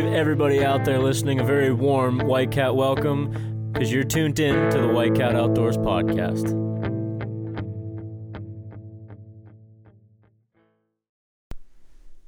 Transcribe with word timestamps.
like 0.00 0.08
to 0.08 0.12
give 0.12 0.20
everybody 0.20 0.64
out 0.64 0.84
there 0.84 0.98
listening 0.98 1.40
a 1.40 1.44
very 1.44 1.72
warm 1.72 2.20
White 2.20 2.50
Cat 2.50 2.74
welcome 2.74 3.70
because 3.72 3.92
you're 3.92 4.04
tuned 4.04 4.38
in 4.40 4.70
to 4.70 4.80
the 4.80 4.88
White 4.88 5.14
Cat 5.14 5.34
Outdoors 5.34 5.76
podcast. 5.76 6.56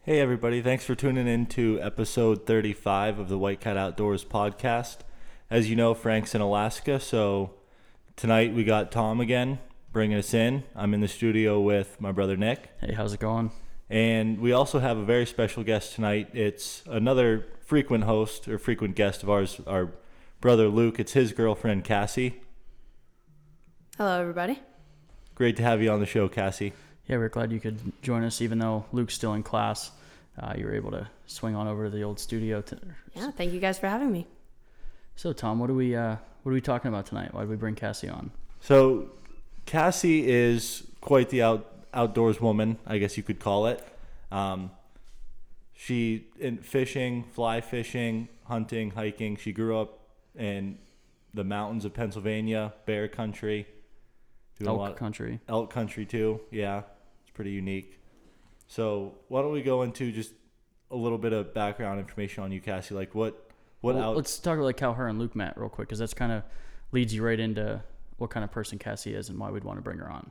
Hey, 0.02 0.20
everybody. 0.20 0.60
Thanks 0.60 0.84
for 0.84 0.94
tuning 0.94 1.26
in 1.26 1.46
to 1.46 1.80
episode 1.80 2.46
35 2.46 3.18
of 3.18 3.28
the 3.28 3.38
White 3.38 3.60
Cat 3.60 3.76
Outdoors 3.76 4.24
podcast. 4.24 4.98
As 5.48 5.70
you 5.70 5.76
know, 5.76 5.94
Frank's 5.94 6.34
in 6.34 6.40
Alaska, 6.40 7.00
so 7.00 7.54
tonight 8.16 8.52
we 8.52 8.64
got 8.64 8.92
Tom 8.92 9.20
again 9.20 9.60
bringing 9.92 10.18
us 10.18 10.34
in. 10.34 10.64
I'm 10.74 10.92
in 10.94 11.00
the 11.00 11.08
studio 11.08 11.60
with 11.60 12.00
my 12.00 12.12
brother 12.12 12.36
Nick. 12.36 12.70
Hey, 12.80 12.92
how's 12.92 13.14
it 13.14 13.20
going? 13.20 13.50
And 13.92 14.40
we 14.40 14.52
also 14.52 14.78
have 14.78 14.96
a 14.96 15.04
very 15.04 15.26
special 15.26 15.62
guest 15.62 15.94
tonight. 15.94 16.30
It's 16.32 16.82
another 16.86 17.46
frequent 17.72 18.04
host 18.04 18.48
or 18.48 18.58
frequent 18.58 18.94
guest 18.94 19.22
of 19.22 19.30
ours, 19.30 19.58
our 19.66 19.88
brother 20.42 20.68
Luke. 20.68 21.00
It's 21.00 21.12
his 21.12 21.32
girlfriend, 21.32 21.84
Cassie. 21.84 22.42
Hello, 23.96 24.20
everybody. 24.20 24.58
Great 25.34 25.56
to 25.56 25.62
have 25.62 25.80
you 25.80 25.90
on 25.90 25.98
the 25.98 26.04
show, 26.04 26.28
Cassie. 26.28 26.74
Yeah, 27.06 27.16
we're 27.16 27.30
glad 27.30 27.50
you 27.50 27.60
could 27.60 27.80
join 28.02 28.24
us, 28.24 28.42
even 28.42 28.58
though 28.58 28.84
Luke's 28.92 29.14
still 29.14 29.32
in 29.32 29.42
class. 29.42 29.90
Uh, 30.38 30.52
you 30.54 30.66
were 30.66 30.74
able 30.74 30.90
to 30.90 31.08
swing 31.24 31.54
on 31.54 31.66
over 31.66 31.84
to 31.84 31.90
the 31.90 32.02
old 32.02 32.20
studio. 32.20 32.60
To, 32.60 32.78
Yeah, 33.14 33.30
thank 33.30 33.54
you 33.54 33.58
guys 33.58 33.78
for 33.78 33.86
having 33.88 34.12
me. 34.12 34.26
so, 35.16 35.32
Tom, 35.32 35.58
what 35.58 35.70
are 35.70 35.74
we 35.74 35.96
uh, 35.96 36.16
what 36.42 36.50
are 36.50 36.54
we 36.54 36.60
talking 36.60 36.90
about 36.90 37.06
tonight? 37.06 37.32
Why 37.32 37.40
did 37.40 37.48
we 37.48 37.56
bring 37.56 37.74
Cassie 37.74 38.10
on? 38.10 38.32
So, 38.60 39.08
Cassie 39.64 40.30
is 40.30 40.86
quite 41.00 41.30
the 41.30 41.40
out, 41.40 41.72
outdoors 41.94 42.38
woman, 42.38 42.76
I 42.86 42.98
guess 42.98 43.16
you 43.16 43.22
could 43.22 43.40
call 43.40 43.66
it. 43.66 43.82
Um, 44.30 44.72
she 45.84 46.28
in 46.38 46.58
fishing, 46.58 47.24
fly 47.24 47.60
fishing, 47.60 48.28
hunting, 48.44 48.92
hiking. 48.92 49.34
She 49.36 49.50
grew 49.52 49.76
up 49.80 49.98
in 50.38 50.78
the 51.34 51.42
mountains 51.42 51.84
of 51.84 51.92
Pennsylvania, 51.92 52.72
bear 52.86 53.08
country, 53.08 53.66
Elk 54.64 54.96
country. 54.96 55.40
elk 55.48 55.70
country 55.72 56.06
too. 56.06 56.40
Yeah, 56.52 56.82
it's 57.22 57.32
pretty 57.34 57.50
unique. 57.50 57.98
So 58.68 59.14
why 59.26 59.42
don't 59.42 59.50
we 59.50 59.60
go 59.62 59.82
into 59.82 60.12
just 60.12 60.32
a 60.92 60.96
little 60.96 61.18
bit 61.18 61.32
of 61.32 61.52
background 61.52 61.98
information 61.98 62.44
on 62.44 62.52
you, 62.52 62.60
Cassie? 62.60 62.94
Like 62.94 63.12
what 63.12 63.50
what 63.80 63.96
Well, 63.96 64.10
out? 64.10 64.16
let's 64.16 64.38
talk 64.38 64.54
about 64.54 64.66
like 64.66 64.78
how 64.78 64.92
her 64.92 65.08
and 65.08 65.18
Luke 65.18 65.34
met 65.34 65.58
real 65.58 65.68
quick, 65.68 65.88
because 65.88 65.98
that's 65.98 66.14
kind 66.14 66.30
of 66.30 66.44
leads 66.92 67.12
you 67.12 67.24
right 67.24 67.40
into 67.40 67.82
what 68.18 68.30
kind 68.30 68.44
of 68.44 68.52
person 68.52 68.78
Cassie 68.78 69.14
is 69.14 69.28
and 69.30 69.36
why 69.36 69.50
we'd 69.50 69.64
want 69.64 69.78
to 69.78 69.82
bring 69.82 69.98
her 69.98 70.08
on. 70.08 70.30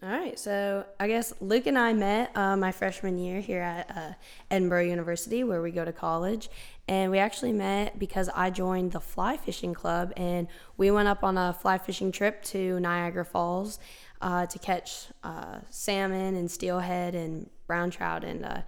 All 0.00 0.08
right, 0.08 0.38
so 0.38 0.84
I 1.00 1.08
guess 1.08 1.32
Luke 1.40 1.66
and 1.66 1.76
I 1.76 1.92
met 1.92 2.30
uh, 2.36 2.56
my 2.56 2.70
freshman 2.70 3.18
year 3.18 3.40
here 3.40 3.62
at 3.62 3.90
uh, 3.90 4.54
Edinboro 4.54 4.88
University, 4.88 5.42
where 5.42 5.60
we 5.60 5.72
go 5.72 5.84
to 5.84 5.92
college. 5.92 6.48
And 6.86 7.10
we 7.10 7.18
actually 7.18 7.52
met 7.52 7.98
because 7.98 8.30
I 8.32 8.50
joined 8.50 8.92
the 8.92 9.00
fly 9.00 9.36
fishing 9.36 9.74
club, 9.74 10.12
and 10.16 10.46
we 10.76 10.92
went 10.92 11.08
up 11.08 11.24
on 11.24 11.36
a 11.36 11.52
fly 11.52 11.78
fishing 11.78 12.12
trip 12.12 12.44
to 12.44 12.78
Niagara 12.78 13.24
Falls 13.24 13.80
uh, 14.22 14.46
to 14.46 14.58
catch 14.60 15.08
uh, 15.24 15.58
salmon 15.68 16.36
and 16.36 16.48
steelhead 16.48 17.16
and 17.16 17.50
brown 17.66 17.90
trout. 17.90 18.22
And 18.22 18.44
uh, 18.44 18.60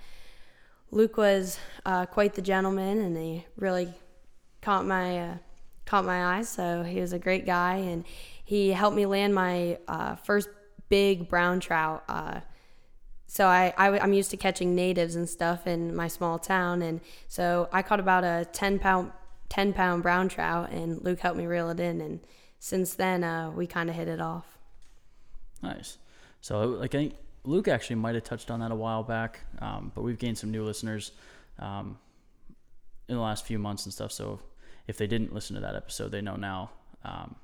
Luke 0.90 1.16
was 1.16 1.60
uh, 1.86 2.06
quite 2.06 2.34
the 2.34 2.42
gentleman, 2.42 2.98
and 2.98 3.16
he 3.16 3.46
really 3.54 3.94
caught 4.62 4.84
my 4.84 5.38
caught 5.86 6.04
my 6.04 6.38
eye. 6.38 6.42
So 6.42 6.82
he 6.82 7.00
was 7.00 7.12
a 7.12 7.20
great 7.20 7.46
guy, 7.46 7.76
and 7.76 8.04
he 8.44 8.70
helped 8.70 8.96
me 8.96 9.06
land 9.06 9.32
my 9.32 9.78
first 10.24 10.48
big 10.90 11.28
brown 11.28 11.60
trout. 11.60 12.04
Uh, 12.08 12.40
so 13.26 13.46
I, 13.46 13.72
I 13.78 13.96
am 14.04 14.12
used 14.12 14.30
to 14.32 14.36
catching 14.36 14.74
natives 14.74 15.14
and 15.14 15.28
stuff 15.28 15.66
in 15.66 15.94
my 15.96 16.08
small 16.08 16.38
town, 16.38 16.82
and 16.82 17.00
so 17.28 17.68
I 17.72 17.80
caught 17.80 18.00
about 18.00 18.24
a 18.24 18.46
ten 18.52 18.78
pound 18.78 19.12
ten 19.48 19.72
pound 19.72 20.02
brown 20.02 20.28
trout, 20.28 20.70
and 20.70 21.00
Luke 21.02 21.20
helped 21.20 21.38
me 21.38 21.46
reel 21.46 21.70
it 21.70 21.80
in, 21.80 22.00
and 22.00 22.20
since 22.58 22.94
then 22.94 23.24
uh, 23.24 23.50
we 23.50 23.66
kind 23.66 23.88
of 23.88 23.96
hit 23.96 24.08
it 24.08 24.20
off. 24.20 24.58
Nice. 25.62 25.98
So, 26.40 26.60
like, 26.60 26.94
I 26.94 26.98
think 26.98 27.14
Luke 27.44 27.68
actually 27.68 27.96
might 27.96 28.14
have 28.14 28.24
touched 28.24 28.50
on 28.50 28.60
that 28.60 28.72
a 28.72 28.74
while 28.74 29.02
back, 29.02 29.40
um, 29.60 29.92
but 29.94 30.02
we've 30.02 30.18
gained 30.18 30.38
some 30.38 30.50
new 30.50 30.64
listeners 30.64 31.12
um, 31.58 31.98
in 33.08 33.14
the 33.14 33.20
last 33.20 33.46
few 33.46 33.58
months 33.58 33.84
and 33.84 33.92
stuff. 33.92 34.10
So, 34.10 34.40
if 34.86 34.96
they 34.96 35.06
didn't 35.06 35.32
listen 35.32 35.54
to 35.54 35.62
that 35.62 35.76
episode, 35.76 36.10
they 36.10 36.20
know 36.20 36.36
now. 36.36 36.70
Um, 37.04 37.36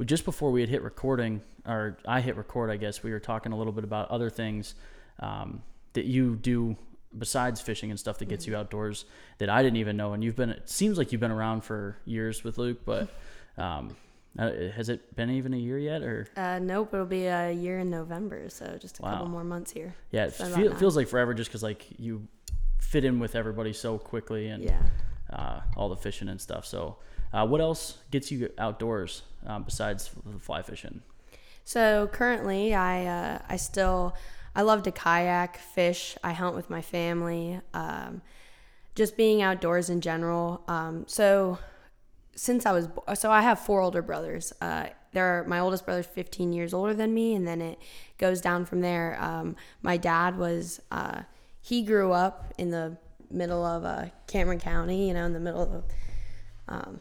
we, 0.00 0.06
just 0.06 0.24
before 0.24 0.50
we 0.50 0.62
had 0.62 0.70
hit 0.70 0.80
recording, 0.82 1.42
or 1.66 1.98
I 2.08 2.22
hit 2.22 2.36
record, 2.36 2.70
I 2.70 2.78
guess, 2.78 3.02
we 3.02 3.10
were 3.12 3.20
talking 3.20 3.52
a 3.52 3.56
little 3.56 3.72
bit 3.72 3.84
about 3.84 4.10
other 4.10 4.30
things 4.30 4.74
um, 5.18 5.62
that 5.92 6.06
you 6.06 6.36
do 6.36 6.74
besides 7.18 7.60
fishing 7.60 7.90
and 7.90 8.00
stuff 8.00 8.16
that 8.18 8.28
gets 8.28 8.46
you 8.46 8.56
outdoors 8.56 9.04
that 9.38 9.50
I 9.50 9.62
didn't 9.62 9.76
even 9.76 9.98
know. 9.98 10.14
And 10.14 10.24
you've 10.24 10.36
been, 10.36 10.48
it 10.48 10.70
seems 10.70 10.96
like 10.96 11.12
you've 11.12 11.20
been 11.20 11.30
around 11.30 11.64
for 11.64 11.98
years 12.06 12.42
with 12.42 12.56
Luke, 12.56 12.78
but 12.86 13.08
um, 13.58 13.94
uh, 14.38 14.50
has 14.74 14.88
it 14.88 15.14
been 15.16 15.28
even 15.28 15.52
a 15.52 15.58
year 15.58 15.78
yet? 15.78 16.00
Or 16.02 16.26
Uh, 16.34 16.58
nope, 16.60 16.94
it'll 16.94 17.04
be 17.04 17.26
a 17.26 17.52
year 17.52 17.80
in 17.80 17.90
November, 17.90 18.48
so 18.48 18.78
just 18.80 19.00
a 19.00 19.02
Wow. 19.02 19.10
couple 19.10 19.26
more 19.28 19.44
months 19.44 19.70
here. 19.70 19.94
Yeah, 20.12 20.22
it 20.24 20.28
It's 20.28 20.38
been 20.38 20.46
about 20.46 20.60
feel, 20.62 20.74
feels 20.76 20.96
like 20.96 21.08
forever 21.08 21.34
just 21.34 21.50
because 21.50 21.62
like 21.62 21.84
you 21.98 22.26
fit 22.78 23.04
in 23.04 23.18
with 23.18 23.36
everybody 23.36 23.74
so 23.74 23.98
quickly 23.98 24.48
and 24.48 24.64
Yeah. 24.64 24.80
uh, 25.30 25.60
all 25.76 25.90
the 25.90 25.96
fishing 25.96 26.30
and 26.30 26.40
stuff. 26.40 26.64
So, 26.64 26.96
uh, 27.32 27.46
what 27.46 27.60
else 27.60 27.98
gets 28.10 28.30
you 28.30 28.50
outdoors 28.58 29.22
um, 29.46 29.62
besides 29.62 30.10
fly 30.40 30.62
fishing? 30.62 31.02
So 31.64 32.08
currently, 32.12 32.74
I 32.74 33.06
uh, 33.06 33.38
I 33.48 33.56
still 33.56 34.14
I 34.54 34.62
love 34.62 34.82
to 34.84 34.90
kayak, 34.90 35.58
fish. 35.58 36.16
I 36.24 36.32
hunt 36.32 36.56
with 36.56 36.70
my 36.70 36.82
family. 36.82 37.60
Um, 37.72 38.22
just 38.94 39.16
being 39.16 39.40
outdoors 39.40 39.88
in 39.88 40.00
general. 40.00 40.62
Um, 40.66 41.04
so 41.06 41.58
since 42.34 42.66
I 42.66 42.72
was 42.72 42.88
so 43.14 43.30
I 43.30 43.42
have 43.42 43.60
four 43.60 43.80
older 43.80 44.02
brothers. 44.02 44.52
Uh, 44.60 44.86
they're 45.12 45.44
my 45.48 45.58
oldest 45.58 45.84
brother's 45.84 46.06
15 46.06 46.52
years 46.52 46.72
older 46.72 46.94
than 46.94 47.12
me, 47.12 47.34
and 47.34 47.46
then 47.46 47.60
it 47.60 47.78
goes 48.18 48.40
down 48.40 48.64
from 48.64 48.80
there. 48.80 49.16
Um, 49.20 49.56
my 49.82 49.96
dad 49.96 50.38
was 50.38 50.80
uh, 50.90 51.22
he 51.60 51.82
grew 51.82 52.12
up 52.12 52.54
in 52.58 52.70
the 52.70 52.96
middle 53.30 53.64
of 53.64 53.84
uh, 53.84 54.06
Cameron 54.26 54.60
County, 54.60 55.08
you 55.08 55.14
know, 55.14 55.24
in 55.24 55.32
the 55.32 55.40
middle 55.40 55.62
of 55.62 55.84
um, 56.68 57.00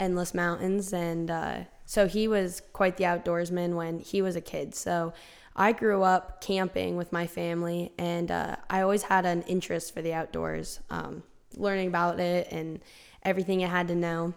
endless 0.00 0.34
mountains 0.34 0.92
and 0.92 1.30
uh, 1.30 1.58
so 1.84 2.08
he 2.08 2.26
was 2.26 2.62
quite 2.72 2.96
the 2.96 3.04
outdoorsman 3.04 3.74
when 3.74 3.98
he 3.98 4.22
was 4.22 4.34
a 4.34 4.40
kid 4.40 4.74
so 4.74 5.12
i 5.54 5.72
grew 5.72 6.02
up 6.02 6.40
camping 6.40 6.96
with 6.96 7.12
my 7.12 7.26
family 7.26 7.92
and 7.98 8.30
uh, 8.30 8.56
i 8.68 8.80
always 8.80 9.02
had 9.04 9.24
an 9.26 9.42
interest 9.42 9.94
for 9.94 10.02
the 10.02 10.12
outdoors 10.12 10.80
um, 10.90 11.22
learning 11.56 11.88
about 11.88 12.18
it 12.18 12.48
and 12.50 12.80
everything 13.22 13.62
i 13.62 13.68
had 13.68 13.86
to 13.86 13.94
know 13.94 14.34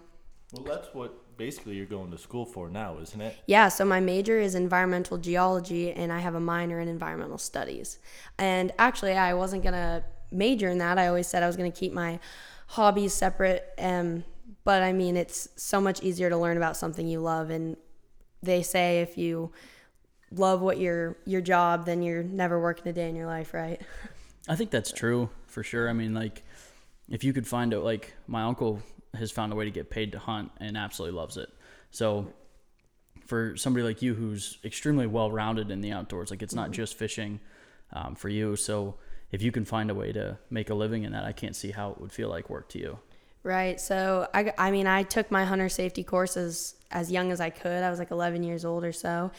well, 0.52 0.64
that's 0.64 0.94
what 0.94 1.24
basically 1.38 1.76
you're 1.76 1.86
going 1.86 2.12
to 2.12 2.18
school 2.18 2.46
for 2.46 2.70
now, 2.70 3.00
isn't 3.00 3.20
it? 3.20 3.36
yeah, 3.48 3.68
so 3.68 3.84
my 3.86 4.00
major 4.00 4.40
is 4.40 4.56
environmental 4.56 5.18
geology 5.18 5.92
and 5.92 6.12
I 6.12 6.20
have 6.20 6.36
a 6.36 6.40
minor 6.40 6.80
in 6.80 6.88
environmental 6.88 7.38
studies. 7.40 8.00
And 8.38 8.72
actually, 8.78 9.14
I 9.14 9.34
wasn't 9.34 9.64
going 9.64 9.74
to 9.74 10.04
major 10.32 10.70
in 10.70 10.78
that. 10.80 10.98
I 10.98 11.08
always 11.08 11.28
said 11.28 11.44
I 11.44 11.48
was 11.48 11.58
going 11.58 11.72
to 11.72 11.78
keep 11.78 11.94
my 11.94 12.20
hobbies 12.68 13.14
separate. 13.14 13.68
Um, 13.78 14.24
but 14.64 14.84
I 14.84 14.94
mean, 14.94 15.18
it's 15.18 15.48
so 15.56 15.82
much 15.82 16.02
easier 16.02 16.30
to 16.30 16.38
learn 16.38 16.58
about 16.58 16.78
something 16.78 17.08
you 17.08 17.20
love. 17.20 17.50
And 17.50 17.78
they 18.42 18.62
say 18.62 19.02
if 19.02 19.18
you 19.18 19.52
love 20.32 20.62
what 20.62 20.80
your 20.80 21.18
your 21.26 21.42
job, 21.42 21.86
then 21.86 22.02
you're 22.02 22.24
never 22.24 22.60
working 22.60 22.88
a 22.88 22.94
day 22.94 23.10
in 23.10 23.16
your 23.16 23.28
life, 23.28 23.54
right? 23.54 23.82
I 24.50 24.56
think 24.56 24.72
that's 24.72 24.92
true 24.92 25.30
for 25.48 25.64
sure. 25.64 25.90
I 25.90 25.94
mean, 25.94 26.14
like, 26.14 26.44
if 27.10 27.24
you 27.24 27.32
could 27.32 27.48
find 27.48 27.74
out, 27.74 27.84
like, 27.84 28.14
my 28.28 28.44
uncle 28.44 28.82
has 29.14 29.32
found 29.32 29.54
a 29.54 29.56
way 29.56 29.66
to 29.66 29.72
get 29.72 29.90
paid 29.90 30.12
to 30.14 30.20
hunt 30.20 30.52
and 30.60 30.76
absolutely 30.76 31.18
loves 31.18 31.38
it. 31.38 31.50
So, 31.92 32.34
for 33.26 33.56
somebody 33.56 33.86
like 33.86 34.02
you 34.02 34.14
who's 34.14 34.58
extremely 34.66 35.08
well 35.08 35.32
rounded 35.32 35.72
in 35.72 35.80
the 35.80 35.92
outdoors, 35.92 36.30
like, 36.30 36.42
it's 36.42 36.56
not 36.56 36.72
just 36.72 36.98
fishing 36.98 37.40
um, 37.94 38.16
for 38.16 38.28
you. 38.28 38.56
So, 38.58 38.96
if 39.32 39.42
you 39.42 39.52
can 39.52 39.64
find 39.64 39.90
a 39.90 39.96
way 39.96 40.12
to 40.12 40.38
make 40.50 40.70
a 40.70 40.76
living 40.76 41.04
in 41.04 41.14
that, 41.14 41.24
I 41.24 41.32
can't 41.32 41.56
see 41.56 41.72
how 41.72 41.92
it 41.92 42.02
would 42.02 42.12
feel 42.12 42.30
like 42.30 42.50
work 42.50 42.68
to 42.70 42.80
you. 42.80 43.00
Right. 43.44 43.80
So 43.80 44.28
I, 44.34 44.54
I 44.58 44.72
mean, 44.72 44.88
I 44.88 45.04
took 45.04 45.30
my 45.30 45.44
hunter 45.44 45.68
safety 45.68 46.04
courses 46.04 46.76
as 46.92 47.12
young 47.12 47.32
as 47.32 47.42
I 47.42 47.50
could. 47.50 47.84
I 47.84 47.90
was 47.90 48.00
like 48.00 48.12
11 48.12 48.42
years 48.44 48.64
old 48.64 48.86
or 48.86 48.94
so. 48.94 49.32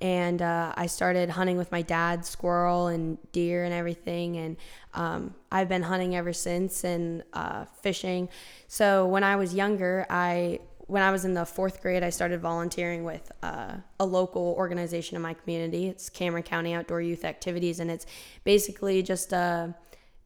And 0.00 0.42
uh, 0.42 0.72
I 0.76 0.86
started 0.86 1.30
hunting 1.30 1.56
with 1.56 1.70
my 1.70 1.82
dad, 1.82 2.26
squirrel 2.26 2.88
and 2.88 3.18
deer 3.30 3.62
and 3.62 3.72
everything. 3.72 4.36
And 4.36 4.56
um, 4.94 5.34
I've 5.52 5.68
been 5.68 5.82
hunting 5.82 6.16
ever 6.16 6.32
since 6.32 6.82
and 6.82 7.22
uh, 7.32 7.66
fishing. 7.82 8.28
So 8.66 9.06
when 9.06 9.22
I 9.22 9.36
was 9.36 9.54
younger, 9.54 10.06
I 10.10 10.58
when 10.88 11.02
I 11.02 11.12
was 11.12 11.24
in 11.24 11.32
the 11.32 11.46
fourth 11.46 11.80
grade, 11.80 12.02
I 12.02 12.10
started 12.10 12.40
volunteering 12.40 13.04
with 13.04 13.30
uh, 13.42 13.76
a 14.00 14.04
local 14.04 14.54
organization 14.58 15.16
in 15.16 15.22
my 15.22 15.32
community. 15.32 15.86
It's 15.86 16.10
Cameron 16.10 16.42
County 16.42 16.74
Outdoor 16.74 17.00
Youth 17.00 17.24
Activities, 17.24 17.80
and 17.80 17.90
it's 17.90 18.04
basically 18.44 19.02
just 19.02 19.32
a 19.32 19.74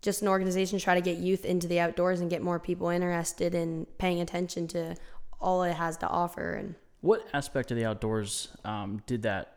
just 0.06 0.22
an 0.22 0.28
organization 0.28 0.78
to 0.78 0.84
try 0.84 0.94
to 0.94 1.00
get 1.00 1.18
youth 1.18 1.44
into 1.44 1.66
the 1.66 1.80
outdoors 1.80 2.20
and 2.20 2.30
get 2.30 2.40
more 2.40 2.60
people 2.60 2.88
interested 2.88 3.56
in 3.56 3.86
paying 3.98 4.20
attention 4.20 4.68
to 4.68 4.94
all 5.40 5.64
it 5.64 5.74
has 5.74 5.96
to 5.98 6.08
offer. 6.08 6.54
And 6.54 6.76
What 7.00 7.26
aspect 7.34 7.72
of 7.72 7.76
the 7.76 7.84
outdoors 7.84 8.48
um, 8.64 9.02
did 9.06 9.22
that 9.22 9.56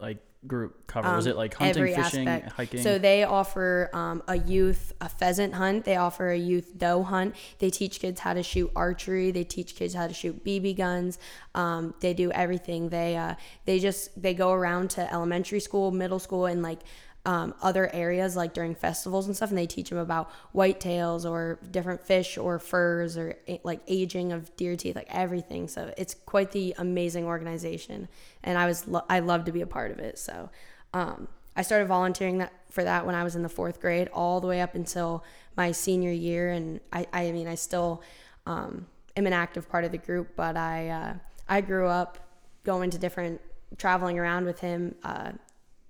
like 0.00 0.16
group 0.46 0.86
cover? 0.86 1.14
Was 1.14 1.26
it 1.26 1.36
like 1.36 1.52
hunting, 1.52 1.94
fishing, 1.94 2.26
aspect. 2.26 2.52
hiking? 2.52 2.82
So 2.82 2.98
they 2.98 3.24
offer 3.24 3.90
um, 3.92 4.22
a 4.26 4.38
youth 4.38 4.94
a 5.02 5.08
pheasant 5.10 5.52
hunt. 5.52 5.84
They 5.84 5.96
offer 5.96 6.30
a 6.30 6.38
youth 6.38 6.78
doe 6.78 7.02
hunt. 7.02 7.36
They 7.58 7.68
teach 7.68 8.00
kids 8.00 8.20
how 8.20 8.32
to 8.32 8.42
shoot 8.42 8.72
archery. 8.74 9.30
They 9.32 9.44
teach 9.44 9.76
kids 9.76 9.92
how 9.92 10.06
to 10.06 10.14
shoot 10.14 10.42
BB 10.42 10.78
guns. 10.78 11.18
Um, 11.54 11.92
they 12.00 12.14
do 12.14 12.32
everything. 12.32 12.88
They 12.88 13.18
uh, 13.18 13.34
they 13.66 13.78
just 13.80 14.20
they 14.20 14.32
go 14.32 14.50
around 14.52 14.88
to 14.92 15.12
elementary 15.12 15.60
school, 15.60 15.90
middle 15.90 16.18
school, 16.18 16.46
and 16.46 16.62
like 16.62 16.80
um, 17.26 17.54
other 17.60 17.92
areas 17.94 18.34
like 18.34 18.54
during 18.54 18.74
festivals 18.74 19.26
and 19.26 19.36
stuff, 19.36 19.50
and 19.50 19.58
they 19.58 19.66
teach 19.66 19.90
them 19.90 19.98
about 19.98 20.30
whitetails 20.54 21.28
or 21.28 21.58
different 21.70 22.00
fish 22.00 22.38
or 22.38 22.58
furs 22.58 23.16
or 23.16 23.36
like 23.62 23.80
aging 23.86 24.32
of 24.32 24.54
deer 24.56 24.76
teeth, 24.76 24.96
like 24.96 25.08
everything. 25.10 25.68
So 25.68 25.92
it's 25.98 26.14
quite 26.14 26.50
the 26.52 26.74
amazing 26.78 27.26
organization, 27.26 28.08
and 28.42 28.56
I 28.56 28.66
was 28.66 28.88
lo- 28.88 29.04
I 29.08 29.20
love 29.20 29.44
to 29.44 29.52
be 29.52 29.60
a 29.60 29.66
part 29.66 29.90
of 29.90 29.98
it. 29.98 30.18
So 30.18 30.48
um, 30.94 31.28
I 31.54 31.62
started 31.62 31.88
volunteering 31.88 32.38
that 32.38 32.52
for 32.70 32.84
that 32.84 33.04
when 33.04 33.14
I 33.14 33.22
was 33.22 33.36
in 33.36 33.42
the 33.42 33.48
fourth 33.48 33.80
grade, 33.80 34.08
all 34.14 34.40
the 34.40 34.46
way 34.46 34.62
up 34.62 34.74
until 34.74 35.22
my 35.56 35.72
senior 35.72 36.12
year, 36.12 36.50
and 36.50 36.80
I 36.92 37.06
I 37.12 37.32
mean 37.32 37.48
I 37.48 37.54
still 37.54 38.02
um, 38.46 38.86
am 39.14 39.26
an 39.26 39.34
active 39.34 39.68
part 39.68 39.84
of 39.84 39.92
the 39.92 39.98
group, 39.98 40.36
but 40.36 40.56
I 40.56 40.88
uh, 40.88 41.14
I 41.48 41.60
grew 41.60 41.86
up 41.86 42.18
going 42.64 42.88
to 42.90 42.98
different 42.98 43.42
traveling 43.76 44.18
around 44.18 44.46
with 44.46 44.60
him. 44.60 44.94
Uh, 45.02 45.32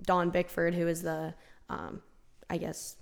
Don 0.06 0.31
Bickford, 0.31 0.75
who 0.75 0.87
is 0.88 1.02
the, 1.02 1.35
um, 1.69 2.02
I 2.49 2.58
guess, 2.58 2.97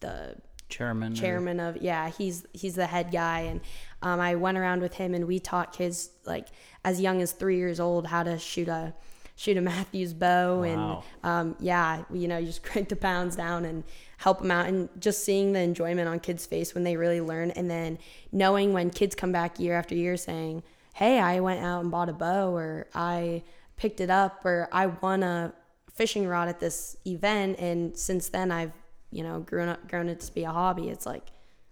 the 0.00 0.36
chairman. 0.68 1.12
or- 1.12 1.16
chairman 1.16 1.60
of 1.60 1.76
yeah, 1.78 2.08
he's 2.10 2.44
he's 2.52 2.74
the 2.74 2.86
head 2.86 3.10
guy, 3.12 3.40
and 3.40 3.60
um, 4.02 4.20
I 4.20 4.34
went 4.34 4.58
around 4.58 4.82
with 4.82 4.94
him, 4.94 5.14
and 5.14 5.26
we 5.26 5.38
taught 5.40 5.72
kids 5.72 6.10
like 6.24 6.48
as 6.84 7.00
young 7.00 7.22
as 7.22 7.32
three 7.32 7.56
years 7.56 7.80
old 7.80 8.06
how 8.06 8.22
to 8.22 8.38
shoot 8.38 8.68
a 8.68 8.94
shoot 9.38 9.56
a 9.56 9.60
Mathews 9.60 10.14
bow, 10.14 10.60
Wow. 10.62 11.02
and 11.22 11.30
um, 11.30 11.56
yeah, 11.60 12.04
you 12.12 12.26
know, 12.28 12.38
you 12.38 12.46
just 12.46 12.62
crank 12.68 12.88
the 12.88 12.96
pounds 12.96 13.36
down 13.36 13.64
and 13.64 13.84
help 14.18 14.40
them 14.40 14.50
out, 14.50 14.66
and 14.66 14.88
just 15.00 15.24
seeing 15.24 15.52
the 15.52 15.60
enjoyment 15.60 16.08
on 16.08 16.20
kids' 16.20 16.46
face 16.46 16.74
when 16.74 16.84
they 16.84 16.96
really 16.96 17.20
learn, 17.20 17.50
and 17.52 17.70
then 17.70 17.98
knowing 18.32 18.72
when 18.72 18.90
kids 18.90 19.14
come 19.14 19.32
back 19.32 19.58
year 19.60 19.74
after 19.74 19.94
year 19.94 20.16
saying, 20.16 20.62
"Hey, 20.94 21.18
I 21.20 21.40
went 21.40 21.60
out 21.62 21.80
and 21.82 21.90
bought 21.90 22.08
a 22.08 22.12
bow," 22.14 22.54
or 22.54 22.86
"I 22.94 23.42
picked 23.76 24.00
it 24.00 24.10
up," 24.10 24.44
or 24.44 24.68
"I 24.72 24.86
won 24.86 25.22
a 25.22 25.52
fishing 25.96 26.26
rod 26.26 26.48
at 26.48 26.60
this 26.60 26.96
event," 27.06 27.58
and 27.58 27.96
since 27.96 28.28
then 28.28 28.50
I've 28.52 28.72
you 29.10 29.22
know 29.22 29.40
grown 29.40 29.68
up 29.68 29.88
grown 29.88 30.08
it 30.08 30.20
to 30.20 30.34
be 30.34 30.44
a 30.44 30.50
hobby. 30.50 30.88
It's 30.88 31.06
like 31.06 31.30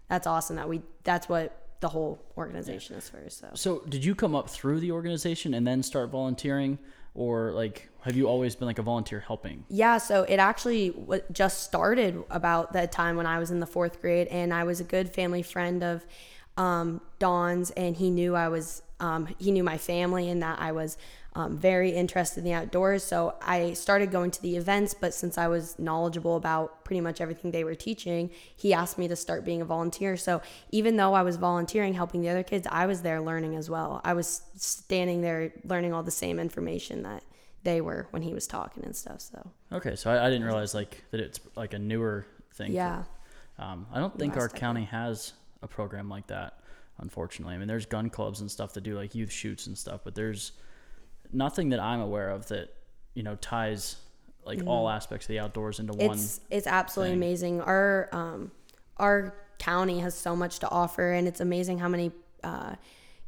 that's 0.09 0.27
awesome 0.27 0.57
that 0.57 0.69
we 0.69 0.83
that's 1.05 1.29
what 1.29 1.61
the 1.81 1.89
whole 1.89 2.19
organization 2.37 2.97
is 2.97 3.09
for. 3.09 3.29
So 3.29 3.51
So 3.55 3.81
did 3.89 4.05
you 4.05 4.15
come 4.15 4.35
up 4.35 4.49
through 4.49 4.81
the 4.81 4.93
organization 4.93 5.55
and 5.55 5.67
then 5.67 5.83
start 5.83 6.11
volunteering, 6.11 6.79
or 7.15 7.53
like 7.53 7.91
have 8.05 8.17
you 8.17 8.27
always 8.27 8.55
been 8.55 8.67
like 8.67 8.79
a 8.79 8.83
volunteer 8.83 9.21
helping? 9.21 9.65
Yeah, 9.69 9.99
so 9.99 10.25
it 10.25 10.37
actually 10.37 10.91
w- 10.91 11.23
just 11.33 11.63
started 11.63 12.23
about 12.31 12.75
that 12.75 12.93
time 12.93 13.17
when 13.17 13.27
I 13.27 13.39
was 13.39 13.51
in 13.51 13.61
the 13.61 13.67
fourth 13.67 14.01
grade, 14.01 14.29
and 14.29 14.53
I 14.53 14.65
was 14.65 14.81
a 14.81 14.85
good 14.85 15.09
family 15.09 15.43
friend 15.43 15.83
of 15.83 16.07
um, 16.57 17.01
Don's, 17.19 17.71
and 17.73 17.97
he 17.97 18.11
knew 18.11 18.37
I 18.37 18.49
was, 18.49 18.83
um, 19.01 19.29
he 19.39 19.51
knew 19.51 19.65
my 19.65 19.79
family, 19.79 20.29
and 20.29 20.43
that 20.43 20.59
I 20.61 20.73
was 20.73 20.99
um, 21.37 21.57
very 21.59 21.91
interested 21.91 22.39
in 22.41 22.45
the 22.45 22.53
outdoors. 22.53 23.03
So 23.03 23.35
I 23.43 23.73
started 23.73 24.13
going 24.13 24.31
to 24.33 24.43
the 24.43 24.57
events, 24.57 24.95
but 24.95 25.13
since 25.13 25.37
I 25.37 25.49
was 25.49 25.77
knowledgeable 25.79 26.37
about 26.37 26.85
pretty 26.85 27.01
much 27.01 27.21
everything 27.21 27.51
they 27.51 27.65
were 27.65 27.75
teaching, 27.75 28.31
he 28.55 28.73
asked 28.73 28.99
me 28.99 29.09
to 29.09 29.17
start 29.17 29.45
being 29.45 29.61
a 29.61 29.65
volunteer. 29.65 30.17
So 30.17 30.43
even 30.71 30.97
though 30.97 31.15
I 31.15 31.23
was 31.23 31.37
volunteering, 31.37 31.95
helping 31.95 32.21
the 32.21 32.29
other 32.29 32.45
kids, 32.45 32.69
I 32.71 32.87
was 32.87 33.03
there 33.03 33.21
learning 33.21 33.57
as 33.57 33.69
well. 33.69 34.01
I 34.05 34.13
was 34.15 34.43
standing 34.57 35.23
there 35.23 35.53
learning 35.65 35.93
all 35.93 36.05
the 36.05 36.13
same 36.13 36.39
information 36.39 37.03
that 37.03 37.25
they 37.65 37.81
were 37.81 38.07
when 38.11 38.23
he 38.23 38.33
was 38.33 38.47
talking 38.47 38.85
and 38.85 38.95
stuff. 38.95 39.21
So 39.21 39.51
Okay, 39.73 39.97
so 39.97 40.11
I, 40.13 40.27
I 40.27 40.31
didn't 40.31 40.45
realize 40.45 40.73
like 40.75 41.03
that 41.11 41.19
it's 41.19 41.41
like 41.57 41.75
a 41.75 41.79
newer 41.79 42.27
thing. 42.53 42.69
for- 42.69 42.75
yeah. 42.75 43.03
um, 43.59 43.87
I 43.93 43.99
don't 43.99 44.17
think 44.17 44.37
our 44.37 44.47
decade. 44.47 44.61
county 44.61 44.85
has 44.85 45.33
a 45.63 45.67
program 45.67 46.09
like 46.09 46.29
that. 46.29 46.61
Unfortunately, 46.99 47.57
I 47.57 47.59
mean, 47.59 47.67
there's 47.67 47.87
gun 47.87 48.09
clubs 48.09 48.41
and 48.41 48.49
stuff 48.49 48.73
that 48.75 48.83
do 48.83 48.95
like 48.97 49.17
youth 49.17 49.33
shoots 49.33 49.67
and 49.67 49.77
stuff, 49.77 50.03
but 50.05 50.15
there's 50.15 50.53
nothing 51.35 51.71
that 51.71 51.81
I'm 51.81 52.01
aware 52.01 52.31
of 52.31 52.47
that 52.49 52.75
you 53.15 53.23
know 53.23 53.37
ties 53.37 53.97
like 54.45 54.63
all 54.67 54.89
aspects 54.89 55.27
of 55.27 55.29
the 55.29 55.39
outdoors 55.39 55.81
into 55.81 55.95
one. 55.95 56.17
it's 56.17 56.41
it's 56.51 56.67
absolutely 56.67 57.13
thing. 57.13 57.19
amazing. 57.19 57.61
Our 57.63 58.09
um 58.13 58.51
our 58.99 59.35
county 59.59 60.01
has 60.01 60.15
so 60.15 60.37
much 60.37 60.59
to 60.61 60.71
offer, 60.71 61.13
and 61.13 61.27
it's 61.27 61.41
amazing 61.41 61.79
how 61.79 61.89
many 61.89 62.13
uh, 62.43 62.75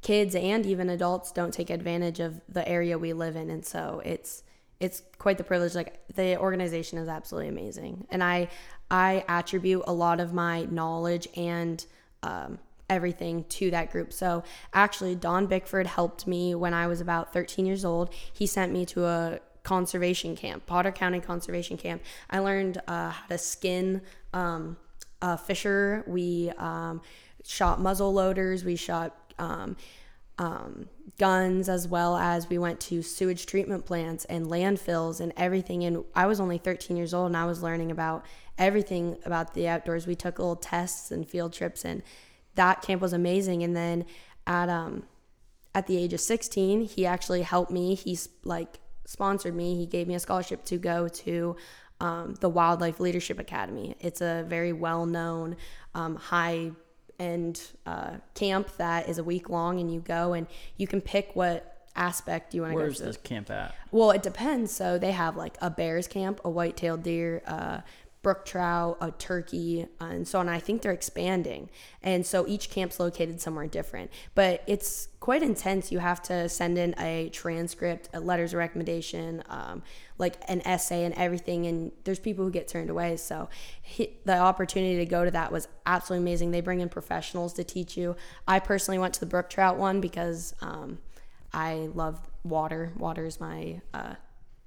kids 0.02 0.34
and 0.34 0.66
even 0.66 0.90
adults 0.90 1.32
don't 1.32 1.52
take 1.52 1.70
advantage 1.70 2.20
of 2.20 2.40
the 2.48 2.66
area 2.68 2.98
we 2.98 3.12
live 3.12 3.36
in, 3.36 3.50
and 3.50 3.64
so 3.64 4.02
it's 4.04 4.42
it's 4.78 5.02
quite 5.18 5.38
the 5.38 5.44
privilege. 5.44 5.74
Like 5.74 6.06
the 6.14 6.38
organization 6.38 6.98
is 6.98 7.08
absolutely 7.08 7.48
amazing, 7.48 8.06
and 8.10 8.22
I 8.22 8.48
I 8.90 9.24
attribute 9.28 9.84
a 9.86 9.92
lot 9.92 10.20
of 10.20 10.32
my 10.32 10.64
knowledge 10.64 11.28
and 11.36 11.84
um, 12.22 12.58
everything 12.88 13.44
to 13.44 13.70
that 13.70 13.90
group. 13.90 14.12
So 14.12 14.44
actually, 14.72 15.14
Don 15.14 15.46
Bickford 15.46 15.86
helped 15.86 16.26
me 16.26 16.54
when 16.54 16.74
I 16.74 16.86
was 16.86 17.00
about 17.00 17.32
13 17.32 17.66
years 17.66 17.84
old. 17.84 18.10
He 18.32 18.46
sent 18.46 18.72
me 18.72 18.84
to 18.86 19.06
a 19.06 19.40
conservation 19.62 20.36
camp, 20.36 20.66
Potter 20.66 20.92
County 20.92 21.20
Conservation 21.20 21.76
Camp. 21.76 22.02
I 22.30 22.38
learned 22.38 22.78
uh, 22.86 23.10
how 23.10 23.26
to 23.28 23.38
skin 23.38 24.02
um, 24.32 24.76
a 25.20 25.36
fisher. 25.36 26.04
We 26.06 26.52
um, 26.58 27.02
shot 27.44 27.80
muzzle 27.80 28.12
loaders. 28.12 28.64
We 28.64 28.76
shot 28.76 29.16
um, 29.38 29.76
um, 30.38 30.88
guns 31.18 31.68
as 31.68 31.88
well 31.88 32.16
as 32.16 32.48
we 32.48 32.58
went 32.58 32.78
to 32.78 33.02
sewage 33.02 33.46
treatment 33.46 33.86
plants 33.86 34.24
and 34.26 34.46
landfills 34.46 35.20
and 35.20 35.32
everything. 35.36 35.84
And 35.84 36.04
I 36.14 36.26
was 36.26 36.40
only 36.40 36.58
13 36.58 36.96
years 36.96 37.14
old 37.14 37.26
and 37.26 37.36
I 37.36 37.46
was 37.46 37.62
learning 37.62 37.90
about 37.90 38.24
everything 38.58 39.16
about 39.24 39.54
the 39.54 39.68
outdoors. 39.68 40.06
We 40.06 40.14
took 40.14 40.38
little 40.38 40.56
tests 40.56 41.10
and 41.10 41.28
field 41.28 41.52
trips, 41.52 41.84
and 41.84 42.02
that 42.56 42.82
camp 42.82 43.00
was 43.00 43.12
amazing. 43.12 43.62
And 43.62 43.74
then 43.76 44.04
at 44.46 44.68
um 44.68 45.04
at 45.74 45.86
the 45.86 45.98
age 45.98 46.14
of 46.14 46.20
16, 46.20 46.86
he 46.86 47.04
actually 47.04 47.42
helped 47.42 47.70
me. 47.70 47.94
He's 47.94 48.30
like 48.44 48.80
sponsored 49.04 49.54
me. 49.54 49.76
He 49.76 49.86
gave 49.86 50.08
me 50.08 50.14
a 50.14 50.18
scholarship 50.18 50.64
to 50.66 50.78
go 50.78 51.08
to 51.08 51.56
um, 52.00 52.34
the 52.40 52.48
Wildlife 52.48 53.00
Leadership 53.00 53.38
Academy. 53.38 53.94
It's 54.00 54.20
a 54.20 54.44
very 54.48 54.72
well 54.72 55.06
known, 55.06 55.56
um, 55.94 56.16
high 56.16 56.72
end 57.18 57.60
uh, 57.86 58.16
camp 58.34 58.76
that 58.76 59.08
is 59.08 59.18
a 59.18 59.24
week 59.24 59.48
long, 59.48 59.80
and 59.80 59.92
you 59.92 60.00
go 60.00 60.32
and 60.32 60.46
you 60.76 60.86
can 60.86 61.00
pick 61.00 61.30
what 61.34 61.76
aspect 61.94 62.54
you 62.54 62.62
want 62.62 62.72
to 62.72 62.74
go 62.74 62.80
to. 62.80 62.86
Where's 62.86 62.98
this 62.98 63.16
camp 63.16 63.50
at? 63.50 63.74
Well, 63.90 64.10
it 64.10 64.22
depends. 64.22 64.72
So 64.72 64.98
they 64.98 65.12
have 65.12 65.36
like 65.36 65.56
a 65.60 65.70
bear's 65.70 66.06
camp, 66.06 66.40
a 66.44 66.50
white-tailed 66.50 67.02
deer, 67.02 67.42
a 67.46 67.82
brook 68.26 68.44
trout, 68.44 68.98
a 69.00 69.12
turkey, 69.12 69.86
and 70.00 70.26
so 70.26 70.40
on. 70.40 70.48
I 70.48 70.58
think 70.58 70.82
they're 70.82 70.90
expanding, 70.90 71.70
and 72.02 72.26
so 72.26 72.44
each 72.48 72.70
camp's 72.70 72.98
located 72.98 73.40
somewhere 73.40 73.68
different. 73.68 74.10
But 74.34 74.64
it's 74.66 75.06
quite 75.20 75.44
intense. 75.44 75.92
You 75.92 76.00
have 76.00 76.20
to 76.24 76.48
send 76.48 76.76
in 76.76 76.96
a 76.98 77.28
transcript, 77.28 78.08
a 78.12 78.18
letters 78.18 78.52
of 78.52 78.58
recommendation, 78.58 79.44
um, 79.48 79.84
like 80.18 80.38
an 80.48 80.60
essay, 80.66 81.04
and 81.04 81.14
everything. 81.14 81.68
And 81.68 81.92
there's 82.02 82.18
people 82.18 82.44
who 82.44 82.50
get 82.50 82.66
turned 82.66 82.90
away. 82.90 83.16
So 83.16 83.48
he, 83.80 84.16
the 84.24 84.36
opportunity 84.36 84.96
to 84.96 85.06
go 85.06 85.24
to 85.24 85.30
that 85.30 85.52
was 85.52 85.68
absolutely 85.86 86.24
amazing. 86.24 86.50
They 86.50 86.62
bring 86.62 86.80
in 86.80 86.88
professionals 86.88 87.52
to 87.52 87.62
teach 87.62 87.96
you. 87.96 88.16
I 88.48 88.58
personally 88.58 88.98
went 88.98 89.14
to 89.14 89.20
the 89.20 89.26
brook 89.26 89.48
trout 89.50 89.76
one 89.76 90.00
because. 90.00 90.52
Um, 90.60 90.98
I 91.52 91.88
love 91.94 92.20
water. 92.44 92.92
Water 92.98 93.24
is 93.24 93.40
my 93.40 93.80
uh, 93.94 94.16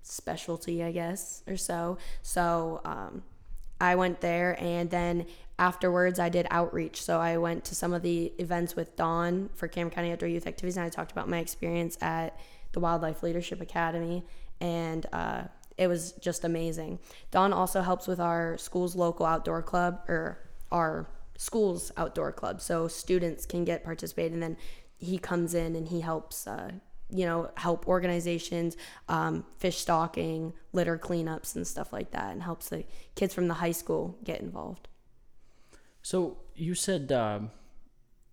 specialty, 0.01 0.81
I 0.81 0.91
guess, 0.91 1.43
or 1.45 1.57
so. 1.57 1.99
So 2.23 2.81
um, 2.83 3.21
I 3.81 3.95
went 3.95 4.21
there, 4.21 4.57
and 4.61 4.89
then 4.89 5.25
afterwards, 5.57 6.19
I 6.19 6.29
did 6.29 6.47
outreach. 6.51 7.01
So 7.01 7.19
I 7.19 7.37
went 7.37 7.63
to 7.65 7.75
some 7.75 7.93
of 7.93 8.01
the 8.01 8.33
events 8.37 8.75
with 8.75 8.95
Don 8.95 9.49
for 9.55 9.67
Cameron 9.67 9.93
County 9.93 10.11
Outdoor 10.11 10.29
Youth 10.29 10.47
Activities, 10.47 10.77
and 10.77 10.85
I 10.85 10.89
talked 10.89 11.11
about 11.11 11.29
my 11.29 11.39
experience 11.39 11.97
at 12.01 12.39
the 12.71 12.79
Wildlife 12.79 13.23
Leadership 13.23 13.61
Academy, 13.61 14.23
and 14.61 15.05
uh, 15.13 15.43
it 15.77 15.87
was 15.87 16.11
just 16.13 16.43
amazing. 16.43 16.99
Don 17.31 17.53
also 17.53 17.81
helps 17.81 18.07
with 18.07 18.19
our 18.19 18.57
school's 18.57 18.95
local 18.95 19.25
outdoor 19.25 19.61
club, 19.61 20.01
or 20.07 20.39
our 20.71 21.07
school's 21.37 21.91
outdoor 21.97 22.31
club, 22.31 22.61
so 22.61 22.87
students 22.87 23.45
can 23.45 23.63
get 23.63 23.83
participated, 23.83 24.33
and 24.33 24.43
then 24.43 24.57
he 24.97 25.17
comes 25.17 25.53
in 25.53 25.77
and 25.77 25.87
he 25.87 26.01
helps 26.01 26.45
uh, 26.45 26.71
you 27.11 27.25
know 27.25 27.49
help 27.55 27.87
organizations 27.87 28.77
um, 29.07 29.43
fish 29.57 29.77
stocking 29.77 30.53
litter 30.73 30.97
cleanups 30.97 31.55
and 31.55 31.65
stuff 31.65 31.91
like 31.91 32.11
that 32.11 32.31
and 32.31 32.43
helps 32.43 32.69
the 32.69 32.83
kids 33.15 33.33
from 33.33 33.47
the 33.47 33.55
high 33.55 33.71
school 33.71 34.17
get 34.23 34.41
involved 34.41 34.87
So 36.01 36.37
you 36.55 36.75
said 36.75 37.11
um, 37.11 37.51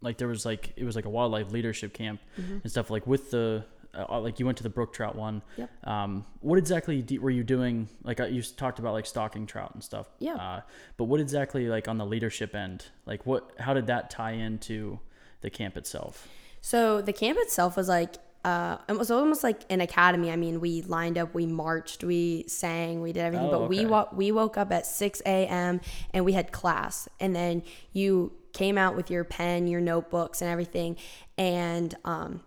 like 0.01 0.19
there 0.19 0.29
was 0.29 0.45
like 0.45 0.73
it 0.77 0.85
was 0.85 0.97
like 0.97 1.05
a 1.05 1.11
wildlife 1.11 1.53
leadership 1.53 1.93
camp 1.93 2.21
Mm-hmm. 2.41 2.59
and 2.63 2.71
stuff 2.71 2.91
like 2.91 3.07
with 3.07 3.31
the 3.31 3.65
uh, 3.95 4.21
like 4.21 4.39
you 4.39 4.45
went 4.45 4.59
to 4.59 4.63
the 4.63 4.69
brook 4.69 4.93
trout 4.93 5.17
one. 5.17 5.41
Yep. 5.57 5.71
Um, 5.85 6.27
what 6.41 6.59
exactly 6.59 7.03
were 7.19 7.31
you 7.31 7.43
doing? 7.43 7.89
Like 8.05 8.21
uh, 8.21 8.27
you 8.27 8.43
talked 8.43 8.79
about 8.79 8.93
like 8.93 9.07
stalking 9.07 9.47
trout 9.47 9.71
and 9.73 9.83
stuff. 9.83 10.07
Yeah. 10.19 10.35
Uh, 10.35 10.61
but 10.99 11.05
what 11.05 11.19
exactly 11.19 11.67
like 11.69 11.89
on 11.89 11.97
the 11.97 12.05
leadership 12.05 12.55
end? 12.55 12.85
Like 13.07 13.25
what? 13.25 13.53
How 13.59 13.73
did 13.73 13.87
that 13.87 14.11
tie 14.11 14.33
into 14.33 15.01
the 15.41 15.49
camp 15.51 15.77
itself? 15.77 16.29
so 16.61 17.01
the 17.01 17.13
camp 17.13 17.39
itself 17.41 17.77
was 17.77 17.89
like 17.89 18.17
uh, 18.47 18.79
it 18.89 18.97
was 18.97 19.11
almost 19.11 19.43
like 19.43 19.63
an 19.71 19.81
academy. 19.81 20.31
I 20.31 20.37
mean, 20.37 20.61
we 20.61 20.83
lined 20.83 21.19
up, 21.19 21.35
we 21.35 21.47
marched, 21.47 22.05
we 22.05 22.45
sang, 22.47 23.03
we 23.03 23.13
did 23.13 23.25
everything. 23.25 23.49
Oh, 23.49 23.59
but 23.59 23.69
we 23.69 23.81
okay. 23.81 23.87
wa- 23.87 24.09
we 24.13 24.31
woke 24.31 24.57
up 24.57 24.71
at 24.71 24.87
6 24.87 25.21
a.m. 25.27 25.81
and 26.15 26.25
we 26.25 26.33
had 26.33 26.53
class, 26.53 27.09
and 27.19 27.35
then 27.35 27.65
you 27.93 28.33
came 28.53 28.79
out 28.79 28.95
with 28.95 29.11
your 29.11 29.25
pen, 29.25 29.67
your 29.67 29.81
notebooks, 29.81 30.43
and 30.43 30.49
everything, 30.49 30.97
and 31.37 31.97
um, 32.05 32.41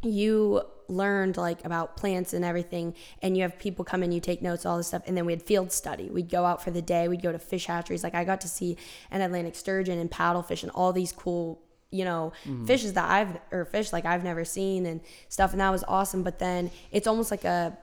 you 0.00 0.62
learned 0.86 1.36
like 1.36 1.64
about 1.64 1.96
plants 1.96 2.34
and 2.34 2.44
everything 2.44 2.94
and 3.22 3.34
you 3.34 3.42
have 3.42 3.58
people 3.58 3.82
come 3.82 4.02
in 4.02 4.12
you 4.12 4.20
take 4.20 4.42
notes 4.42 4.66
all 4.66 4.76
this 4.76 4.88
stuff 4.88 5.00
and 5.06 5.16
then 5.16 5.24
we 5.24 5.32
had 5.32 5.40
field 5.40 5.72
study 5.72 6.10
we'd 6.10 6.28
go 6.28 6.44
out 6.44 6.62
for 6.62 6.70
the 6.70 6.82
day 6.82 7.08
we'd 7.08 7.22
go 7.22 7.32
to 7.32 7.38
fish 7.38 7.64
hatcheries 7.64 8.04
like 8.04 8.14
i 8.14 8.22
got 8.24 8.42
to 8.42 8.48
see 8.48 8.76
an 9.10 9.22
atlantic 9.22 9.54
sturgeon 9.54 9.98
and 9.98 10.10
paddlefish 10.10 10.62
and 10.62 10.70
all 10.72 10.92
these 10.92 11.10
cool 11.10 11.62
you 11.92 12.04
know 12.04 12.32
fishes 12.66 12.94
that 12.94 13.08
i've 13.08 13.38
or 13.52 13.64
fish 13.64 13.92
like 13.92 14.04
i've 14.04 14.24
never 14.24 14.44
seen 14.44 14.86
and 14.86 15.00
stuff 15.28 15.52
and 15.52 15.60
that 15.60 15.70
was 15.70 15.84
awesome 15.86 16.22
but 16.22 16.38
then 16.38 16.70
it's 16.90 17.06
almost 17.06 17.30
like 17.30 17.44
a 17.44 17.76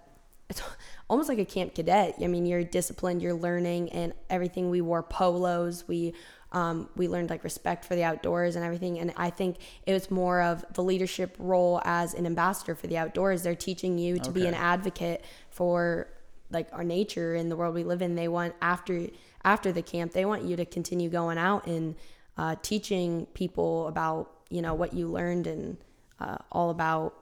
it's 0.50 0.62
almost 1.10 1.30
like 1.30 1.40
a 1.40 1.46
camp 1.46 1.76
cadet. 1.76 2.16
I 2.22 2.28
mean, 2.28 2.46
you're 2.46 2.64
disciplined, 2.64 3.22
you're 3.22 3.34
learning, 3.34 3.90
and 3.92 4.14
everything. 4.30 4.70
We 4.70 4.82
wore 4.82 5.04
polos. 5.04 5.88
We 5.88 6.14
um, 6.52 6.90
we 6.96 7.08
learned 7.08 7.30
like 7.30 7.44
respect 7.44 7.86
for 7.86 7.94
the 7.96 8.04
outdoors 8.04 8.56
and 8.56 8.66
everything. 8.66 8.98
And 8.98 9.14
I 9.16 9.30
think 9.30 9.58
it 9.86 9.94
was 9.94 10.10
more 10.10 10.42
of 10.42 10.66
the 10.74 10.82
leadership 10.82 11.36
role 11.38 11.80
as 11.86 12.16
an 12.16 12.26
ambassador 12.26 12.74
for 12.74 12.88
the 12.88 12.98
outdoors. 12.98 13.44
They're 13.44 13.54
teaching 13.54 14.00
you 14.00 14.18
to 14.18 14.32
be 14.32 14.48
an 14.48 14.56
advocate 14.56 15.24
for 15.52 16.08
like 16.50 16.68
our 16.72 16.84
nature 16.84 17.36
and 17.36 17.52
the 17.52 17.56
world 17.56 17.76
we 17.76 17.84
live 17.84 18.02
in. 18.02 18.16
They 18.16 18.28
want 18.28 18.56
after 18.64 19.08
after 19.44 19.72
the 19.72 19.84
camp, 19.84 20.14
they 20.14 20.26
want 20.26 20.44
you 20.44 20.56
to 20.56 20.66
continue 20.66 21.08
going 21.08 21.38
out 21.38 21.68
and 21.68 21.96
uh, 22.38 22.56
teaching 22.62 23.26
people 23.34 23.88
about 23.88 24.32
you 24.50 24.62
know 24.62 24.74
what 24.74 24.94
you 24.94 25.08
learned 25.08 25.48
and 25.48 25.78
uh, 26.20 26.38
all 26.52 26.70
about 26.70 27.14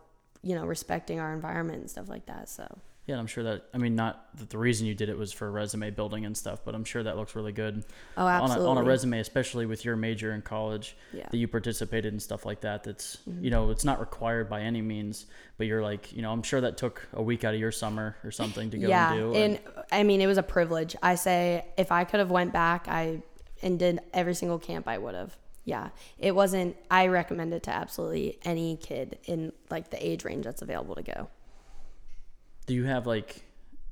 you 0.44 0.56
know 0.56 0.66
respecting 0.66 1.20
our 1.20 1.34
environment 1.34 1.80
and 1.82 1.90
stuff 1.90 2.10
like 2.10 2.26
that. 2.28 2.50
So. 2.50 2.66
Yeah, 3.06 3.14
and 3.14 3.22
I'm 3.22 3.28
sure 3.28 3.46
that 3.46 3.64
I 3.74 3.78
mean 3.78 3.96
not 3.96 4.38
that 4.38 4.50
the 4.50 4.58
reason 4.58 4.86
you 4.86 4.94
did 4.94 5.08
it 5.08 5.18
was 5.18 5.32
for 5.32 5.50
resume 5.50 5.92
building 5.92 6.26
and 6.26 6.36
stuff, 6.36 6.60
but 6.66 6.76
I'm 6.76 6.84
sure 6.84 7.02
that 7.04 7.16
looks 7.16 7.38
really 7.38 7.54
good 7.54 7.86
Oh, 8.18 8.26
on 8.26 8.52
a, 8.52 8.68
on 8.68 8.78
a 8.78 8.84
resume, 8.84 9.22
especially 9.22 9.66
with 9.66 9.86
your 9.86 9.96
major 9.96 10.34
in 10.34 10.42
college 10.42 10.98
Yeah. 11.14 11.22
Mm-hmm. 11.22 11.30
that 11.32 11.38
you 11.38 11.48
participated 11.48 12.14
in 12.14 12.20
stuff 12.20 12.46
like 12.46 12.60
that. 12.62 12.84
That's 12.84 13.20
you 13.40 13.50
know 13.50 13.70
it's 13.70 13.86
not 13.86 14.02
required 14.02 14.50
by 14.50 14.60
any 14.60 14.82
means, 14.82 15.26
but 15.58 15.68
you're 15.68 15.82
like 15.82 16.12
you 16.12 16.22
know 16.22 16.34
I'm 16.34 16.44
sure 16.44 16.60
that 16.60 16.76
took 16.76 17.08
a 17.14 17.24
week 17.24 17.46
out 17.46 17.54
of 17.54 17.62
your 17.62 17.72
summer 17.72 18.18
or 18.26 18.32
something 18.32 18.72
to 18.72 18.78
go 18.78 18.90
yeah, 18.90 19.14
and 19.14 19.18
do. 19.18 19.34
and 19.36 19.60
I 19.90 20.04
mean 20.04 20.20
it 20.20 20.28
was 20.28 20.38
a 20.38 20.44
privilege. 20.44 20.94
I 21.02 21.16
say 21.16 21.66
if 21.78 21.94
I 21.94 22.04
could 22.04 22.20
have 22.20 22.30
went 22.30 22.52
back, 22.52 22.90
I 22.90 23.22
and 23.62 23.80
did 23.80 24.00
every 24.14 24.36
single 24.36 24.60
camp, 24.60 24.88
I 24.88 24.98
would 24.98 25.16
have. 25.16 25.38
Yeah, 25.66 25.90
it 26.18 26.34
wasn't. 26.34 26.78
I 26.90 27.08
recommend 27.08 27.54
it 27.54 27.64
to 27.64 27.72
absolutely 27.72 28.40
any 28.44 28.78
kid 28.78 29.20
in 29.26 29.52
like 29.70 29.90
the 29.90 30.06
age 30.06 30.24
range 30.24 30.46
that's 30.46 30.62
available 30.62 30.96
to 30.96 31.04
go. 31.04 31.30
do 32.66 32.74
you 32.74 32.86
have 32.86 33.06
like 33.08 33.44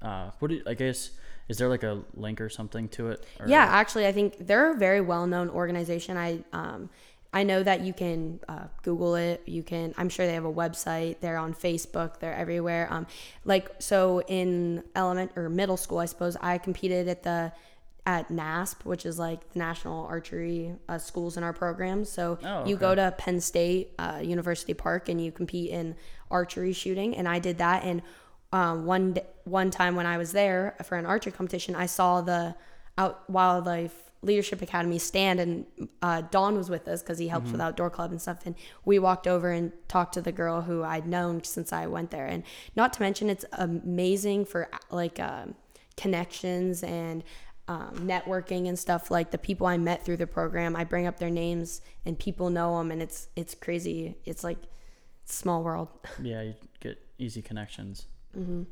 uh, 0.02 0.32
what 0.40 0.50
do 0.50 0.62
I 0.68 0.74
guess 0.74 1.12
is 1.48 1.58
there 1.58 1.70
like 1.70 1.84
a 1.84 2.04
link 2.16 2.42
or 2.42 2.50
something 2.50 2.88
to 2.90 3.10
it? 3.10 3.26
Or, 3.40 3.48
Yeah, 3.48 3.64
actually, 3.64 4.08
I 4.08 4.12
think 4.12 4.48
they're 4.48 4.72
a 4.72 4.78
very 4.78 5.02
well-known 5.02 5.50
organization. 5.50 6.18
I 6.18 6.44
um, 6.54 6.90
I 7.34 7.44
know 7.44 7.62
that 7.62 7.82
you 7.82 7.94
can 7.94 8.40
uh, 8.48 8.68
Google 8.82 9.16
it. 9.16 9.44
You 9.46 9.62
can. 9.62 9.94
I'm 9.98 10.10
sure 10.10 10.26
they 10.26 10.34
have 10.34 10.46
a 10.46 10.54
website. 10.54 11.20
They're 11.20 11.38
on 11.38 11.54
Facebook. 11.54 12.20
They're 12.20 12.34
everywhere. 12.34 12.88
Um, 12.90 13.08
like 13.44 13.70
so 13.80 14.22
in 14.28 14.84
element 14.96 15.34
or 15.36 15.50
middle 15.50 15.78
school, 15.78 16.00
I 16.00 16.06
suppose 16.06 16.38
I 16.40 16.58
competed 16.58 17.08
at 17.10 17.24
the 17.24 17.52
at 18.06 18.30
NASP, 18.30 18.86
which 18.86 19.06
is 19.06 19.18
like 19.18 19.52
the 19.54 19.60
National 19.60 20.06
Archery 20.06 20.74
uh, 20.88 20.98
Schools 20.98 21.38
in 21.38 21.44
our 21.44 21.54
program. 21.54 22.06
So 22.06 22.38
Oh, 22.44 22.66
you 22.66 22.76
go 22.76 22.94
to 22.96 23.14
Penn 23.18 23.42
State 23.42 23.94
uh, 23.98 24.20
University 24.24 24.74
Park 24.76 25.10
and 25.10 25.20
you 25.24 25.32
compete 25.32 25.72
in 25.72 25.96
archery 26.30 26.74
shooting, 26.74 27.16
and 27.16 27.28
I 27.28 27.40
did 27.40 27.58
that. 27.58 27.84
And 27.84 28.02
um, 28.54 28.86
one 28.86 29.14
d- 29.14 29.22
one 29.44 29.72
time 29.72 29.96
when 29.96 30.06
I 30.06 30.18
was 30.18 30.32
there 30.34 30.76
for 30.84 30.98
an 30.98 31.06
archery 31.06 31.32
competition, 31.32 31.76
I 31.76 31.88
saw 31.88 32.22
the 32.22 32.56
out 32.98 33.30
wildlife 33.30 33.94
leadership 34.22 34.62
academy 34.64 34.98
stand 34.98 35.40
and 35.40 35.66
uh, 36.02 36.22
Don 36.32 36.58
was 36.58 36.68
with 36.68 36.88
us 36.88 37.04
because 37.04 37.20
he 37.20 37.28
helps 37.28 37.52
with 37.52 37.62
outdoor 37.62 37.92
club 37.92 38.10
and 38.10 38.20
stuff 38.20 38.40
and 38.48 38.56
we 38.84 38.98
walked 38.98 39.28
over 39.28 39.52
and 39.52 39.72
talked 39.88 40.16
to 40.16 40.22
the 40.22 40.32
girl 40.32 40.62
who 40.64 40.82
I'd 40.84 41.06
known 41.06 41.44
since 41.44 41.72
I 41.72 41.86
went 41.86 42.10
there 42.10 42.26
and 42.26 42.42
not 42.76 42.92
to 42.94 43.02
mention 43.04 43.30
it's 43.30 43.46
amazing 43.52 44.46
for 44.46 44.68
like 44.90 45.20
um, 45.20 45.54
connections 45.96 46.82
and 46.84 47.24
um, 47.68 47.94
networking 48.02 48.68
and 48.68 48.78
stuff 48.78 49.10
like 49.10 49.32
the 49.32 49.38
people 49.38 49.66
I 49.66 49.78
met 49.78 50.06
through 50.06 50.18
the 50.18 50.28
program 50.28 50.76
I 50.76 50.84
bring 50.84 51.08
up 51.08 51.18
their 51.18 51.32
names 51.32 51.82
and 52.06 52.18
people 52.18 52.50
know 52.50 52.78
them 52.78 52.92
and 52.92 53.02
it's 53.02 53.28
it's 53.36 53.56
crazy 53.56 54.18
it's 54.26 54.44
like 54.44 54.60
small 55.26 55.64
world 55.64 55.90
yeah, 56.22 56.42
you 56.42 56.54
get 56.80 57.00
easy 57.18 57.42
connections. 57.42 58.08
Mm-hmm. 58.38 58.64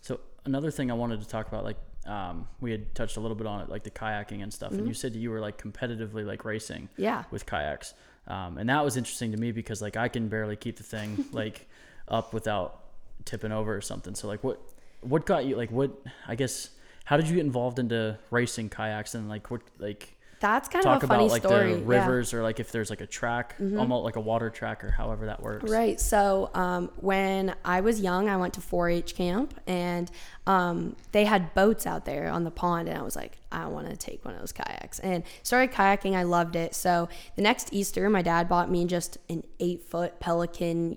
So 0.00 0.20
another 0.44 0.70
thing 0.70 0.90
I 0.90 0.94
wanted 0.94 1.20
to 1.20 1.28
talk 1.28 1.48
about, 1.48 1.64
like 1.64 1.76
um, 2.06 2.48
we 2.60 2.70
had 2.70 2.94
touched 2.94 3.16
a 3.16 3.20
little 3.20 3.36
bit 3.36 3.46
on 3.46 3.60
it, 3.60 3.68
like 3.68 3.84
the 3.84 3.90
kayaking 3.90 4.42
and 4.42 4.52
stuff, 4.52 4.72
and 4.72 4.86
you 4.86 4.94
said 4.94 5.14
you 5.14 5.30
were 5.30 5.40
like 5.40 5.62
competitively 5.62 6.26
like 6.26 6.44
racing 6.44 6.88
yeah 6.96 7.24
with 7.30 7.46
kayaks, 7.46 7.94
um, 8.26 8.58
and 8.58 8.68
that 8.68 8.84
was 8.84 8.96
interesting 8.96 9.30
to 9.32 9.38
me 9.38 9.52
because 9.52 9.80
like 9.80 9.96
I 9.96 10.08
can 10.08 10.28
barely 10.28 10.56
keep 10.56 10.76
the 10.76 10.82
thing 10.82 11.24
like 11.32 11.68
up 12.08 12.34
without 12.34 12.80
tipping 13.24 13.52
over 13.52 13.74
or 13.74 13.80
something. 13.80 14.14
So 14.14 14.26
like 14.26 14.42
what 14.42 14.60
what 15.00 15.26
got 15.26 15.44
you 15.44 15.56
like 15.56 15.70
what 15.70 15.92
I 16.26 16.34
guess 16.34 16.70
how 17.12 17.18
did 17.18 17.28
you 17.28 17.34
get 17.34 17.44
involved 17.44 17.78
into 17.78 18.18
racing 18.30 18.70
kayaks 18.70 19.14
and 19.14 19.28
like 19.28 19.50
what 19.50 19.60
like 19.78 20.16
that's 20.40 20.66
kind 20.66 20.82
talk 20.82 21.02
of 21.02 21.10
a 21.10 21.12
funny 21.12 21.26
about 21.26 21.30
like 21.32 21.42
story 21.42 21.74
the 21.74 21.80
yeah. 21.80 21.84
rivers 21.84 22.32
or 22.32 22.42
like 22.42 22.58
if 22.58 22.72
there's 22.72 22.88
like 22.88 23.02
a 23.02 23.06
track 23.06 23.54
almost 23.60 24.02
like 24.02 24.16
a 24.16 24.20
water 24.20 24.48
track 24.48 24.82
or 24.82 24.90
however 24.90 25.26
that 25.26 25.42
works 25.42 25.70
Right. 25.70 26.00
So 26.00 26.50
um, 26.54 26.90
when 26.96 27.54
I 27.66 27.82
was 27.82 28.00
young, 28.00 28.30
I 28.30 28.38
went 28.38 28.54
to 28.54 28.62
4-H 28.62 29.14
camp, 29.14 29.60
and 29.66 30.10
um, 30.46 30.96
they 31.12 31.26
had 31.26 31.52
boats 31.52 31.86
out 31.86 32.06
there 32.06 32.30
on 32.30 32.44
the 32.44 32.50
pond, 32.50 32.88
and 32.88 32.96
I 32.96 33.02
was 33.02 33.14
like, 33.14 33.36
I 33.52 33.66
want 33.66 33.90
to 33.90 33.96
take 33.96 34.24
one 34.24 34.32
of 34.32 34.40
those 34.40 34.52
kayaks, 34.52 34.98
and 34.98 35.22
started 35.42 35.70
kayaking. 35.70 36.14
I 36.16 36.22
loved 36.22 36.56
it. 36.56 36.74
So 36.74 37.10
the 37.36 37.42
next 37.42 37.68
Easter, 37.74 38.08
my 38.08 38.22
dad 38.22 38.48
bought 38.48 38.70
me 38.70 38.86
just 38.86 39.18
an 39.28 39.44
eight-foot 39.60 40.18
Pelican. 40.18 40.96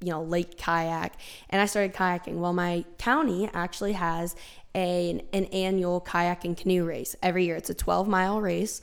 You 0.00 0.10
know, 0.10 0.22
lake 0.22 0.58
kayak, 0.58 1.14
and 1.48 1.62
I 1.62 1.66
started 1.66 1.94
kayaking. 1.94 2.34
Well, 2.34 2.52
my 2.52 2.84
county 2.98 3.48
actually 3.54 3.92
has 3.92 4.36
a, 4.74 5.22
an 5.32 5.44
annual 5.46 6.00
kayak 6.00 6.44
and 6.44 6.56
canoe 6.56 6.84
race 6.84 7.14
every 7.22 7.44
year. 7.46 7.56
It's 7.56 7.70
a 7.70 7.74
12 7.74 8.08
mile 8.08 8.40
race, 8.40 8.80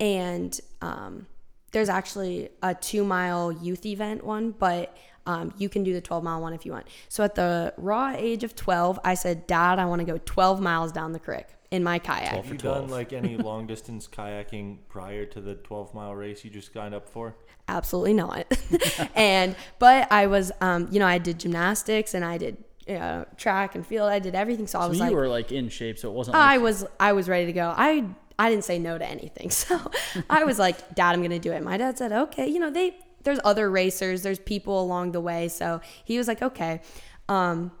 and 0.00 0.58
um, 0.80 1.26
there's 1.72 1.88
actually 1.88 2.48
a 2.62 2.74
two 2.74 3.04
mile 3.04 3.52
youth 3.52 3.84
event 3.84 4.24
one, 4.24 4.52
but 4.52 4.96
um, 5.26 5.52
you 5.56 5.68
can 5.68 5.84
do 5.84 5.92
the 5.92 6.00
12 6.00 6.22
mile 6.22 6.40
one 6.40 6.52
if 6.52 6.64
you 6.64 6.72
want. 6.72 6.86
So 7.08 7.24
at 7.24 7.34
the 7.34 7.74
raw 7.76 8.14
age 8.16 8.44
of 8.44 8.54
12, 8.54 9.00
I 9.04 9.14
said, 9.14 9.46
Dad, 9.46 9.78
I 9.78 9.86
want 9.86 10.00
to 10.00 10.04
go 10.04 10.18
12 10.24 10.60
miles 10.60 10.92
down 10.92 11.12
the 11.12 11.18
creek 11.18 11.46
in 11.70 11.82
my 11.82 11.98
kayak. 11.98 12.34
Have 12.34 12.48
you 12.48 12.58
done 12.58 12.88
like 12.88 13.12
any 13.12 13.36
long 13.50 13.66
distance 13.66 14.06
kayaking 14.06 14.78
prior 14.88 15.24
to 15.26 15.40
the 15.40 15.54
12 15.54 15.94
mile 15.94 16.14
race 16.14 16.44
you 16.44 16.50
just 16.50 16.72
signed 16.72 16.94
up 16.94 17.08
for? 17.08 17.34
Absolutely 17.68 18.14
not. 18.14 18.46
and, 19.14 19.56
but 19.78 20.10
I 20.12 20.26
was, 20.26 20.52
um, 20.60 20.88
you 20.90 21.00
know, 21.00 21.06
I 21.06 21.18
did 21.18 21.40
gymnastics 21.40 22.14
and 22.14 22.24
I 22.24 22.38
did 22.38 22.62
uh, 22.88 23.24
track 23.36 23.74
and 23.74 23.86
field. 23.86 24.10
I 24.10 24.18
did 24.18 24.34
everything. 24.34 24.66
So 24.66 24.78
I 24.78 24.82
so 24.82 24.88
was 24.90 24.98
you 24.98 25.04
like, 25.04 25.14
were 25.14 25.28
like 25.28 25.52
in 25.52 25.68
shape 25.68 25.98
so 25.98 26.10
it 26.10 26.14
wasn't 26.14 26.36
I 26.36 26.56
like, 26.56 26.62
was 26.62 26.86
I 27.00 27.12
was 27.12 27.28
ready 27.28 27.46
to 27.46 27.52
go. 27.52 27.72
I 27.76 28.04
I 28.38 28.50
didn't 28.50 28.64
say 28.64 28.78
no 28.78 28.98
to 28.98 29.06
anything. 29.06 29.50
So 29.50 29.80
I 30.28 30.44
was 30.44 30.58
like, 30.58 30.94
Dad, 30.94 31.14
I'm 31.14 31.22
gonna 31.22 31.38
do 31.38 31.52
it. 31.52 31.62
My 31.62 31.76
dad 31.76 31.98
said, 31.98 32.12
Okay, 32.12 32.46
you 32.46 32.58
know, 32.58 32.70
they 32.70 32.96
there's 33.22 33.40
other 33.44 33.70
racers, 33.70 34.22
there's 34.22 34.38
people 34.38 34.80
along 34.80 35.12
the 35.12 35.20
way. 35.20 35.48
So 35.48 35.80
he 36.04 36.18
was 36.18 36.28
like, 36.28 36.42
Okay. 36.42 36.80
Um 37.28 37.72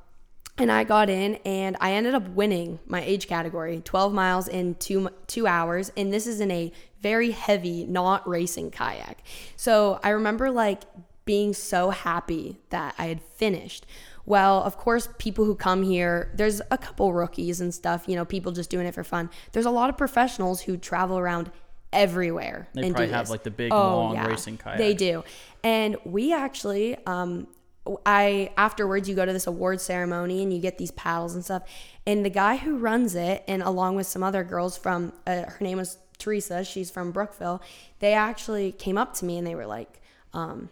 and 0.56 0.70
I 0.70 0.84
got 0.84 1.10
in 1.10 1.34
and 1.44 1.76
I 1.80 1.94
ended 1.94 2.14
up 2.14 2.28
winning 2.28 2.78
my 2.86 3.02
age 3.02 3.26
category, 3.26 3.80
12 3.84 4.12
miles 4.14 4.46
in 4.46 4.76
two 4.76 5.08
two 5.26 5.46
hours. 5.46 5.90
And 5.96 6.12
this 6.12 6.26
is 6.26 6.40
in 6.40 6.50
a 6.50 6.72
very 7.00 7.32
heavy, 7.32 7.84
not 7.84 8.26
racing 8.26 8.70
kayak. 8.70 9.18
So 9.56 9.98
I 10.02 10.10
remember 10.10 10.50
like 10.50 10.82
being 11.24 11.54
so 11.54 11.90
happy 11.90 12.58
that 12.70 12.94
I 12.98 13.06
had 13.06 13.20
finished. 13.22 13.86
Well, 14.26 14.62
of 14.62 14.76
course, 14.76 15.08
people 15.18 15.44
who 15.44 15.54
come 15.54 15.82
here, 15.82 16.32
there's 16.34 16.62
a 16.70 16.78
couple 16.78 17.12
rookies 17.12 17.60
and 17.60 17.74
stuff, 17.74 18.04
you 18.06 18.16
know, 18.16 18.24
people 18.24 18.52
just 18.52 18.70
doing 18.70 18.86
it 18.86 18.94
for 18.94 19.04
fun. 19.04 19.30
There's 19.52 19.66
a 19.66 19.70
lot 19.70 19.90
of 19.90 19.96
professionals 19.98 20.62
who 20.62 20.76
travel 20.76 21.18
around 21.18 21.50
everywhere. 21.92 22.68
They 22.72 22.86
and 22.86 22.94
probably 22.94 23.12
have, 23.12 23.30
like, 23.30 23.42
the 23.42 23.50
big, 23.50 23.72
long 23.72 24.18
racing 24.18 24.58
kayak. 24.58 24.78
They 24.78 24.94
do. 24.94 25.24
And 25.62 25.96
we 26.04 26.32
actually, 26.32 26.96
um, 27.06 27.46
I 28.06 28.50
afterwards 28.56 29.08
you 29.10 29.14
go 29.14 29.26
to 29.26 29.32
this 29.32 29.46
award 29.46 29.80
ceremony 29.80 30.42
and 30.42 30.52
you 30.52 30.58
get 30.58 30.78
these 30.78 30.90
paddles 30.92 31.34
and 31.34 31.44
stuff. 31.44 31.64
And 32.06 32.24
the 32.24 32.30
guy 32.30 32.56
who 32.56 32.78
runs 32.78 33.14
it, 33.14 33.44
and 33.46 33.62
along 33.62 33.96
with 33.96 34.06
some 34.06 34.22
other 34.22 34.42
girls 34.42 34.78
from, 34.78 35.12
uh, 35.26 35.42
her 35.42 35.58
name 35.60 35.78
was 35.78 35.98
Teresa. 36.18 36.64
She's 36.64 36.90
from 36.90 37.12
Brookville. 37.12 37.60
They 37.98 38.14
actually 38.14 38.72
came 38.72 38.96
up 38.96 39.14
to 39.14 39.24
me 39.24 39.36
and 39.36 39.46
they 39.46 39.54
were 39.54 39.66
like, 39.66 40.00
um, 40.32 40.70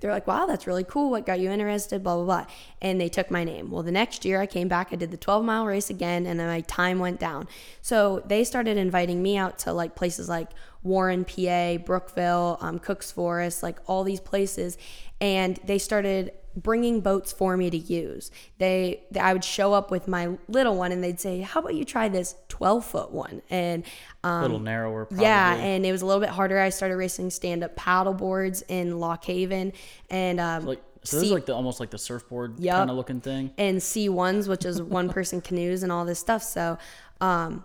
they're 0.00 0.12
like, 0.12 0.26
wow, 0.26 0.46
that's 0.46 0.66
really 0.66 0.84
cool. 0.84 1.10
What 1.10 1.24
got 1.24 1.40
you 1.40 1.50
interested? 1.50 2.02
Blah, 2.02 2.16
blah, 2.16 2.24
blah. 2.24 2.46
And 2.82 3.00
they 3.00 3.08
took 3.08 3.30
my 3.30 3.44
name. 3.44 3.70
Well, 3.70 3.82
the 3.82 3.92
next 3.92 4.24
year 4.24 4.40
I 4.40 4.46
came 4.46 4.68
back, 4.68 4.88
I 4.92 4.96
did 4.96 5.10
the 5.10 5.16
12 5.16 5.44
mile 5.44 5.66
race 5.66 5.88
again, 5.90 6.26
and 6.26 6.38
my 6.38 6.60
time 6.62 6.98
went 6.98 7.20
down. 7.20 7.48
So 7.80 8.22
they 8.26 8.44
started 8.44 8.76
inviting 8.76 9.22
me 9.22 9.36
out 9.36 9.58
to 9.60 9.72
like 9.72 9.94
places 9.94 10.28
like 10.28 10.50
Warren, 10.82 11.24
PA, 11.24 11.78
Brookville, 11.78 12.58
um, 12.60 12.78
Cooks 12.78 13.10
Forest, 13.10 13.62
like 13.62 13.78
all 13.86 14.04
these 14.04 14.20
places. 14.20 14.76
And 15.20 15.58
they 15.64 15.78
started 15.78 16.32
bringing 16.56 17.00
boats 17.00 17.32
for 17.32 17.56
me 17.56 17.70
to 17.70 17.76
use. 17.76 18.30
They, 18.58 19.02
they 19.10 19.20
I 19.20 19.32
would 19.32 19.44
show 19.44 19.72
up 19.72 19.90
with 19.90 20.08
my 20.08 20.38
little 20.48 20.76
one 20.76 20.92
and 20.92 21.02
they'd 21.02 21.20
say, 21.20 21.40
"How 21.40 21.60
about 21.60 21.74
you 21.74 21.84
try 21.84 22.08
this 22.08 22.34
12 22.48 22.84
foot 22.84 23.10
one?" 23.10 23.42
And 23.50 23.84
um, 24.22 24.38
a 24.38 24.42
little 24.42 24.58
narrower. 24.60 25.06
Probably. 25.06 25.24
yeah, 25.24 25.54
and 25.54 25.84
it 25.84 25.92
was 25.92 26.02
a 26.02 26.06
little 26.06 26.20
bit 26.20 26.30
harder. 26.30 26.58
I 26.58 26.70
started 26.70 26.96
racing 26.96 27.30
stand 27.30 27.64
up 27.64 27.76
paddle 27.76 28.14
boards 28.14 28.62
in 28.68 28.98
Lock 29.00 29.24
Haven 29.24 29.72
and 30.10 30.40
um, 30.40 30.66
like 30.66 30.82
so. 31.02 31.16
This 31.16 31.26
is 31.26 31.32
like 31.32 31.46
the 31.46 31.54
almost 31.54 31.80
like 31.80 31.90
the 31.90 31.98
surfboard 31.98 32.58
Yup. 32.60 32.76
kind 32.76 32.90
of 32.90 32.96
looking 32.96 33.20
thing. 33.20 33.50
and 33.58 33.78
C1s, 33.78 34.48
which 34.48 34.64
is 34.64 34.82
one 34.82 35.08
person 35.10 35.40
canoes 35.40 35.82
and 35.82 35.92
all 35.92 36.04
this 36.04 36.18
stuff. 36.18 36.42
So, 36.42 36.78
um, 37.20 37.64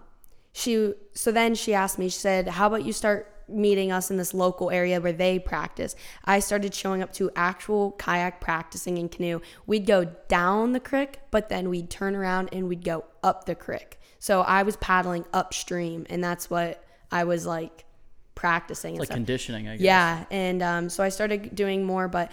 she, 0.51 0.93
so 1.13 1.31
then 1.31 1.55
she 1.55 1.73
asked 1.73 1.99
me, 1.99 2.09
she 2.09 2.19
said, 2.19 2.47
how 2.47 2.67
about 2.67 2.83
you 2.83 2.91
start 2.91 3.31
meeting 3.49 3.91
us 3.91 4.09
in 4.11 4.17
this 4.17 4.33
local 4.33 4.69
area 4.71 5.01
where 5.01 5.13
they 5.13 5.39
practice? 5.39 5.95
I 6.25 6.39
started 6.39 6.73
showing 6.73 7.01
up 7.01 7.13
to 7.13 7.31
actual 7.35 7.91
kayak 7.93 8.41
practicing 8.41 8.97
in 8.97 9.09
canoe. 9.09 9.41
We'd 9.65 9.85
go 9.85 10.05
down 10.27 10.73
the 10.73 10.79
creek, 10.79 11.19
but 11.31 11.49
then 11.49 11.69
we'd 11.69 11.89
turn 11.89 12.15
around 12.15 12.49
and 12.51 12.67
we'd 12.67 12.83
go 12.83 13.05
up 13.23 13.45
the 13.45 13.55
creek. 13.55 13.99
So 14.19 14.41
I 14.41 14.63
was 14.63 14.75
paddling 14.77 15.25
upstream 15.33 16.05
and 16.09 16.23
that's 16.23 16.49
what 16.49 16.83
I 17.11 17.23
was 17.23 17.45
like 17.45 17.85
practicing. 18.35 18.97
Like 18.97 19.07
stuff. 19.07 19.15
conditioning, 19.15 19.67
I 19.67 19.77
guess. 19.77 19.81
Yeah, 19.81 20.25
and 20.31 20.61
um, 20.61 20.89
so 20.89 21.03
I 21.03 21.09
started 21.09 21.55
doing 21.55 21.83
more, 21.83 22.07
but 22.07 22.31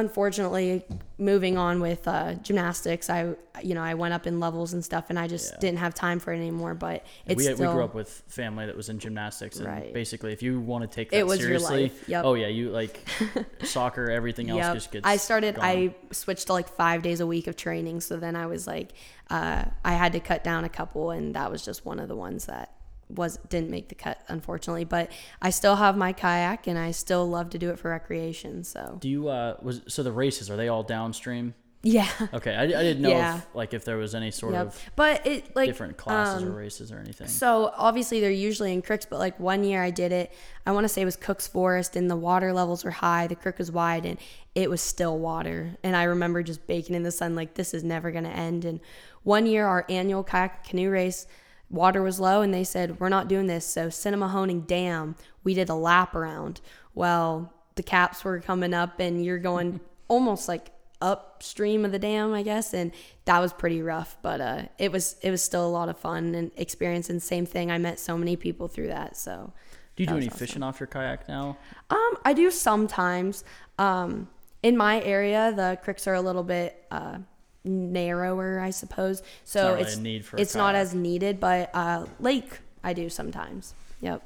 unfortunately, 0.00 0.84
moving 1.18 1.56
on 1.58 1.80
with 1.80 2.06
uh, 2.06 2.34
gymnastics, 2.34 3.08
I 3.10 3.34
you 3.62 3.74
know 3.74 3.82
I 3.82 3.94
went 3.94 4.12
up 4.14 4.26
in 4.26 4.38
levels 4.40 4.72
and 4.74 4.84
stuff, 4.84 5.06
and 5.08 5.18
I 5.18 5.26
just 5.28 5.52
Yeah. 5.54 5.58
didn't 5.60 5.78
have 5.78 5.94
time 5.94 6.18
for 6.18 6.32
it 6.32 6.36
anymore. 6.36 6.74
But 6.74 7.04
it's 7.26 7.36
we, 7.36 7.42
still 7.44 7.56
we 7.68 7.72
grew 7.74 7.84
up 7.84 7.94
with 7.94 8.10
family 8.28 8.66
that 8.66 8.76
was 8.76 8.88
in 8.88 8.98
gymnastics, 8.98 9.56
and 9.58 9.66
Right. 9.66 9.92
basically, 9.94 10.32
if 10.32 10.42
you 10.42 10.60
want 10.60 10.82
to 10.88 10.94
take 10.94 11.10
that 11.10 11.18
It 11.18 11.26
was 11.26 11.40
your 11.40 11.58
seriously. 11.58 11.92
Yep. 12.06 12.24
oh 12.24 12.34
yeah, 12.34 12.48
you 12.48 12.70
like 12.70 12.98
soccer, 13.64 14.10
everything 14.10 14.50
else 14.50 14.58
Yep. 14.58 14.74
just 14.74 14.90
gets. 14.92 15.06
I 15.06 15.16
started. 15.16 15.56
gone. 15.56 15.64
I 15.64 15.94
switched 16.12 16.46
to 16.48 16.52
like 16.52 16.68
five 16.68 17.02
days 17.02 17.20
a 17.20 17.26
week 17.26 17.46
of 17.46 17.56
training. 17.56 18.00
So 18.02 18.16
then 18.16 18.36
I 18.36 18.46
was 18.46 18.66
like, 18.66 18.92
uh, 19.30 19.64
I 19.84 19.92
had 19.94 20.12
to 20.12 20.20
cut 20.20 20.44
down 20.44 20.64
a 20.64 20.68
couple, 20.68 21.10
and 21.10 21.34
that 21.34 21.50
was 21.50 21.64
just 21.64 21.84
one 21.86 21.98
of 21.98 22.08
the 22.08 22.16
ones 22.16 22.46
that 22.46 22.72
was 23.08 23.38
didn't 23.48 23.70
make 23.70 23.88
the 23.88 23.94
cut, 23.94 24.20
unfortunately. 24.28 24.84
But 24.84 25.10
I 25.40 25.50
still 25.50 25.76
have 25.76 25.96
my 25.96 26.12
kayak, 26.12 26.66
and 26.66 26.78
I 26.78 26.90
still 26.90 27.28
love 27.28 27.50
to 27.50 27.58
do 27.58 27.70
it 27.70 27.78
for 27.78 27.90
recreation. 27.90 28.64
So 28.64 28.98
Do 29.00 29.08
you 29.08 29.28
uh 29.28 29.56
was 29.62 29.82
so 29.88 30.02
the 30.02 30.12
races 30.12 30.50
are 30.50 30.56
they 30.56 30.68
all 30.68 30.82
downstream? 30.82 31.54
yeah, 31.82 32.08
Okay, 32.34 32.52
I, 32.52 32.64
I 32.64 32.66
didn't 32.66 33.00
know 33.02 33.10
Yeah. 33.10 33.36
if 33.38 33.46
like 33.54 33.72
if 33.72 33.84
there 33.84 33.96
was 33.96 34.12
any 34.16 34.32
sort 34.32 34.54
yep. 34.54 34.68
of 34.68 34.90
But 34.96 35.24
it 35.24 35.54
like 35.54 35.68
different 35.68 35.96
classes 35.96 36.42
um, 36.42 36.48
or 36.48 36.56
races 36.56 36.90
or 36.90 36.98
anything. 36.98 37.28
So 37.28 37.72
obviously 37.76 38.18
they're 38.20 38.30
usually 38.32 38.72
in 38.72 38.82
creeks, 38.82 39.06
but 39.06 39.20
like 39.20 39.38
one 39.38 39.62
year 39.62 39.80
I 39.84 39.90
did 39.92 40.10
it. 40.10 40.32
I 40.66 40.72
want 40.72 40.82
to 40.82 40.88
say 40.88 41.02
it 41.02 41.04
was 41.04 41.14
Cook's 41.14 41.46
Forest, 41.46 41.94
and 41.94 42.10
the 42.10 42.16
water 42.16 42.52
levels 42.52 42.82
were 42.84 42.90
high. 42.90 43.28
The 43.28 43.36
creek 43.36 43.58
was 43.58 43.70
wide, 43.70 44.04
and 44.04 44.18
it 44.56 44.68
was 44.68 44.80
still 44.80 45.16
water. 45.16 45.76
And 45.84 45.94
I 45.94 46.04
remember 46.04 46.42
just 46.42 46.66
baking 46.66 46.96
in 46.96 47.04
the 47.04 47.12
sun, 47.12 47.36
like 47.36 47.54
this 47.54 47.72
is 47.72 47.84
never 47.84 48.10
gonna 48.10 48.30
end. 48.30 48.64
And 48.64 48.80
one 49.22 49.46
year 49.46 49.64
our 49.66 49.84
annual 49.88 50.24
kayak 50.24 50.64
canoe 50.64 50.90
race, 50.90 51.28
water 51.70 52.02
was 52.02 52.20
low, 52.20 52.42
and 52.42 52.52
they 52.52 52.64
said 52.64 53.00
we're 53.00 53.08
not 53.08 53.28
doing 53.28 53.46
this. 53.46 53.64
So 53.64 53.88
Sinnemahoning 53.88 54.66
Dam, 54.66 55.16
we 55.44 55.54
did 55.54 55.68
a 55.68 55.74
lap 55.74 56.14
around. 56.14 56.60
Well, 56.94 57.52
the 57.74 57.82
caps 57.82 58.24
were 58.24 58.40
coming 58.40 58.74
up, 58.74 59.00
and 59.00 59.24
you're 59.24 59.38
going 59.38 59.80
almost 60.08 60.48
like 60.48 60.70
upstream 61.00 61.84
of 61.84 61.92
the 61.92 61.98
dam, 61.98 62.32
I 62.32 62.42
guess, 62.42 62.72
and 62.72 62.92
that 63.26 63.38
was 63.40 63.52
pretty 63.52 63.82
rough. 63.82 64.16
But 64.22 64.40
uh, 64.40 64.62
it 64.78 64.92
was 64.92 65.16
it 65.22 65.30
was 65.30 65.42
still 65.42 65.66
a 65.66 65.68
lot 65.68 65.88
of 65.88 65.98
fun 65.98 66.34
and 66.34 66.50
experience. 66.56 67.10
And 67.10 67.22
same 67.22 67.46
thing, 67.46 67.70
I 67.70 67.78
met 67.78 67.98
so 67.98 68.16
many 68.16 68.36
people 68.36 68.68
through 68.68 68.88
that. 68.88 69.16
So 69.16 69.52
do 69.96 70.02
you 70.02 70.06
do 70.06 70.16
any 70.16 70.26
awesome. 70.26 70.38
fishing 70.38 70.62
off 70.62 70.80
your 70.80 70.86
kayak 70.86 71.28
now? 71.28 71.56
um, 71.90 72.14
I 72.24 72.32
do 72.32 72.50
sometimes. 72.50 73.44
Um, 73.78 74.28
in 74.62 74.76
my 74.76 75.00
area, 75.02 75.52
the 75.54 75.78
creeks 75.82 76.06
are 76.06 76.14
a 76.14 76.20
little 76.20 76.42
bit 76.42 76.84
uh, 76.90 77.18
narrower, 77.66 78.60
I 78.60 78.70
suppose. 78.70 79.22
So 79.44 79.62
not 79.62 79.70
really 79.70 79.82
it's 79.82 79.96
a 79.96 80.00
need 80.00 80.24
for 80.24 80.36
a 80.36 80.40
it's 80.40 80.54
not 80.54 80.74
as 80.74 80.94
needed, 80.94 81.40
but 81.40 81.70
uh, 81.74 82.06
lake 82.20 82.60
I 82.82 82.92
do 82.92 83.08
sometimes. 83.08 83.74
Yep. 84.00 84.22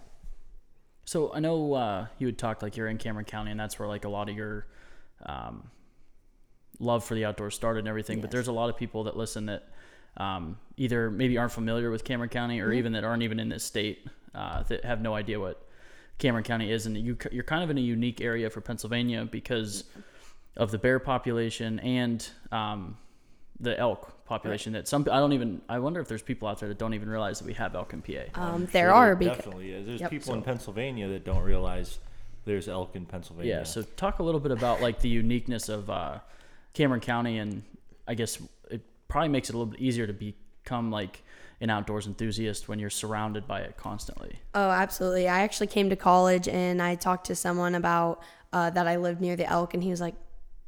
So 1.04 1.32
I 1.34 1.40
know 1.40 1.74
uh, 1.74 2.06
you 2.18 2.26
had 2.26 2.38
talked 2.38 2.62
like 2.62 2.76
you're 2.76 2.88
in 2.88 2.98
Cameron 2.98 3.24
County, 3.24 3.50
and 3.50 3.58
that's 3.58 3.78
where 3.78 3.88
like 3.88 4.04
a 4.04 4.08
lot 4.08 4.28
of 4.28 4.36
your 4.36 4.66
um, 5.26 5.70
love 6.78 7.04
for 7.04 7.14
the 7.14 7.24
outdoors 7.24 7.54
started 7.54 7.80
and 7.80 7.88
everything. 7.88 8.20
But 8.20 8.30
there's 8.30 8.48
a 8.48 8.52
lot 8.52 8.70
of 8.70 8.76
people 8.76 9.04
that 9.04 9.16
listen 9.16 9.46
that 9.46 9.68
um, 10.16 10.58
either 10.76 11.10
maybe 11.10 11.38
aren't 11.38 11.52
familiar 11.52 11.90
with 11.90 12.04
Cameron 12.04 12.30
County, 12.30 12.60
or 12.60 12.68
Mm-hmm. 12.68 12.78
even 12.78 12.92
that 12.92 13.04
aren't 13.04 13.22
even 13.22 13.40
in 13.40 13.48
this 13.48 13.64
state 13.64 14.06
uh, 14.34 14.62
that 14.64 14.84
have 14.84 15.00
no 15.00 15.14
idea 15.14 15.40
what 15.40 15.66
Cameron 16.18 16.44
County 16.44 16.70
is, 16.70 16.86
and 16.86 16.96
you 16.96 17.16
you're 17.32 17.44
kind 17.44 17.64
of 17.64 17.70
in 17.70 17.78
a 17.78 17.82
unique 17.82 18.20
area 18.20 18.50
for 18.50 18.60
Pennsylvania 18.60 19.24
because 19.24 19.84
of 20.56 20.70
the 20.70 20.78
bear 20.78 20.98
population 20.98 21.78
and 21.80 22.28
um, 22.52 22.96
the 23.60 23.78
elk 23.78 24.24
population. 24.24 24.72
That 24.72 24.88
some 24.88 25.06
I 25.10 25.18
don't 25.18 25.32
even 25.32 25.60
I 25.68 25.78
wonder 25.78 26.00
if 26.00 26.08
there's 26.08 26.22
people 26.22 26.48
out 26.48 26.60
there 26.60 26.68
that 26.68 26.78
don't 26.78 26.94
even 26.94 27.08
realize 27.08 27.38
that 27.38 27.46
we 27.46 27.54
have 27.54 27.74
elk 27.74 27.92
in 27.92 28.02
PA. 28.02 28.40
Um, 28.40 28.66
there 28.72 28.88
sure 28.88 28.94
are 28.94 29.16
because 29.16 29.36
definitely 29.36 29.72
is. 29.72 29.86
There's 29.86 30.00
Yep. 30.00 30.10
people 30.10 30.34
in 30.34 30.42
Pennsylvania 30.42 31.08
that 31.08 31.24
don't 31.24 31.42
realize 31.42 31.98
there's 32.44 32.68
elk 32.68 32.96
in 32.96 33.06
Pennsylvania. 33.06 33.58
Yeah. 33.58 33.62
So 33.64 33.82
talk 33.82 34.18
a 34.18 34.22
little 34.22 34.40
bit 34.40 34.52
about 34.52 34.80
like 34.80 35.00
the 35.00 35.08
uniqueness 35.08 35.68
of 35.68 35.90
uh, 35.90 36.18
Cameron 36.72 37.00
County, 37.00 37.38
and 37.38 37.62
I 38.08 38.14
guess 38.14 38.40
it 38.70 38.80
probably 39.08 39.28
makes 39.28 39.50
it 39.50 39.54
a 39.54 39.58
little 39.58 39.72
bit 39.72 39.80
easier 39.80 40.06
to 40.06 40.12
become 40.12 40.90
like 40.90 41.22
an 41.60 41.68
outdoors 41.68 42.06
enthusiast 42.06 42.68
when 42.68 42.78
you're 42.78 42.88
surrounded 42.88 43.46
by 43.46 43.60
it 43.60 43.76
constantly. 43.76 44.38
Oh, 44.54 44.70
absolutely. 44.70 45.28
I 45.28 45.40
actually 45.40 45.66
came 45.66 45.90
to 45.90 45.96
college 45.96 46.48
and 46.48 46.80
I 46.80 46.94
talked 46.94 47.26
to 47.26 47.34
someone 47.34 47.74
about 47.74 48.22
uh, 48.52 48.70
that 48.70 48.86
I 48.86 48.96
lived 48.96 49.20
near 49.20 49.36
the 49.36 49.46
elk, 49.46 49.74
and 49.74 49.82
he 49.82 49.90
was 49.90 50.00
like, 50.00 50.14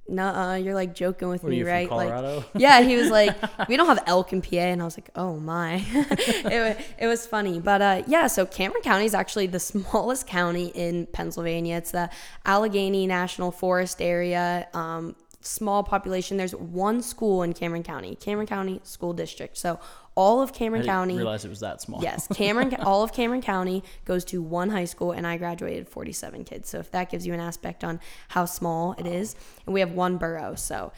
"Nuh, 0.08 0.54
you're 0.54 0.74
like 0.74 0.94
joking 0.94 1.28
with 1.28 1.42
Were 1.42 1.50
me, 1.50 1.62
right?" 1.62 1.90
Like, 1.90 2.44
yeah, 2.56 2.80
he 2.82 2.96
was 2.96 3.10
like, 3.10 3.36
"We 3.68 3.76
don't 3.76 3.86
have 3.86 4.02
elk 4.06 4.32
in 4.32 4.42
PA," 4.42 4.56
and 4.56 4.82
I 4.82 4.84
was 4.84 4.96
like, 4.96 5.10
"Oh 5.14 5.36
my," 5.38 5.84
it, 5.94 6.78
it 6.98 7.06
was 7.06 7.26
funny, 7.26 7.60
but 7.60 7.82
uh, 7.82 8.02
yeah. 8.06 8.26
So 8.26 8.46
Cameron 8.46 8.82
County 8.82 9.04
is 9.04 9.14
actually 9.14 9.46
the 9.46 9.60
smallest 9.60 10.26
county 10.26 10.66
in 10.74 11.06
Pennsylvania. 11.06 11.76
It's 11.76 11.92
the 11.92 12.10
Allegheny 12.44 13.06
National 13.06 13.50
Forest 13.50 14.02
area. 14.02 14.68
Um, 14.74 15.16
small 15.42 15.82
population. 15.82 16.36
There's 16.36 16.54
one 16.54 17.02
school 17.02 17.42
in 17.42 17.52
Cameron 17.52 17.82
County, 17.82 18.16
Cameron 18.16 18.46
County 18.46 18.80
School 18.84 19.12
District. 19.12 19.56
So 19.56 19.78
all 20.14 20.42
of 20.42 20.52
Cameron 20.52 20.84
County. 20.84 21.16
realize 21.16 21.44
it 21.44 21.48
was 21.48 21.60
that 21.60 21.80
small. 21.80 22.02
Yes, 22.02 22.28
Cameron, 22.28 22.74
all 22.80 23.02
of 23.02 23.12
Cameron 23.12 23.40
County 23.42 23.82
goes 24.04 24.24
to 24.26 24.42
one 24.42 24.70
high 24.70 24.84
school, 24.84 25.12
and 25.12 25.26
I 25.26 25.36
graduated 25.36 25.88
47 25.88 26.44
kids. 26.44 26.68
So 26.68 26.78
if 26.78 26.90
that 26.90 27.10
gives 27.10 27.26
you 27.26 27.34
an 27.34 27.40
aspect 27.40 27.82
on 27.84 28.00
how 28.28 28.44
small 28.44 28.94
it 28.98 29.06
is, 29.06 29.36
and 29.66 29.74
we 29.74 29.80
have 29.80 29.92
one 29.92 30.18
borough, 30.18 30.54
so 30.54 30.92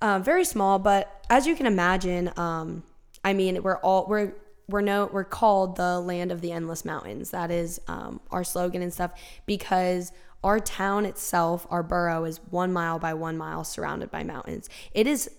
uh, 0.00 0.18
very 0.18 0.44
small. 0.44 0.78
But 0.78 1.24
as 1.30 1.46
you 1.46 1.54
can 1.54 1.66
imagine, 1.66 2.32
um, 2.36 2.82
I 3.22 3.32
mean, 3.32 3.62
we're 3.62 3.78
all 3.78 4.06
we're 4.08 4.34
we're 4.68 4.80
no 4.80 5.10
we're 5.12 5.24
called 5.24 5.76
the 5.76 6.00
land 6.00 6.32
of 6.32 6.40
the 6.40 6.52
endless 6.52 6.84
mountains. 6.84 7.30
That 7.30 7.50
is 7.50 7.80
um, 7.86 8.20
our 8.30 8.44
slogan 8.44 8.82
and 8.82 8.92
stuff 8.92 9.12
because 9.46 10.12
our 10.44 10.60
town 10.60 11.06
itself, 11.06 11.66
our 11.70 11.82
borough, 11.82 12.24
is 12.24 12.38
one 12.50 12.72
mile 12.72 12.98
by 12.98 13.14
one 13.14 13.36
mile 13.36 13.64
surrounded 13.64 14.10
by 14.10 14.22
mountains. 14.22 14.68
It 14.92 15.06
is 15.06 15.30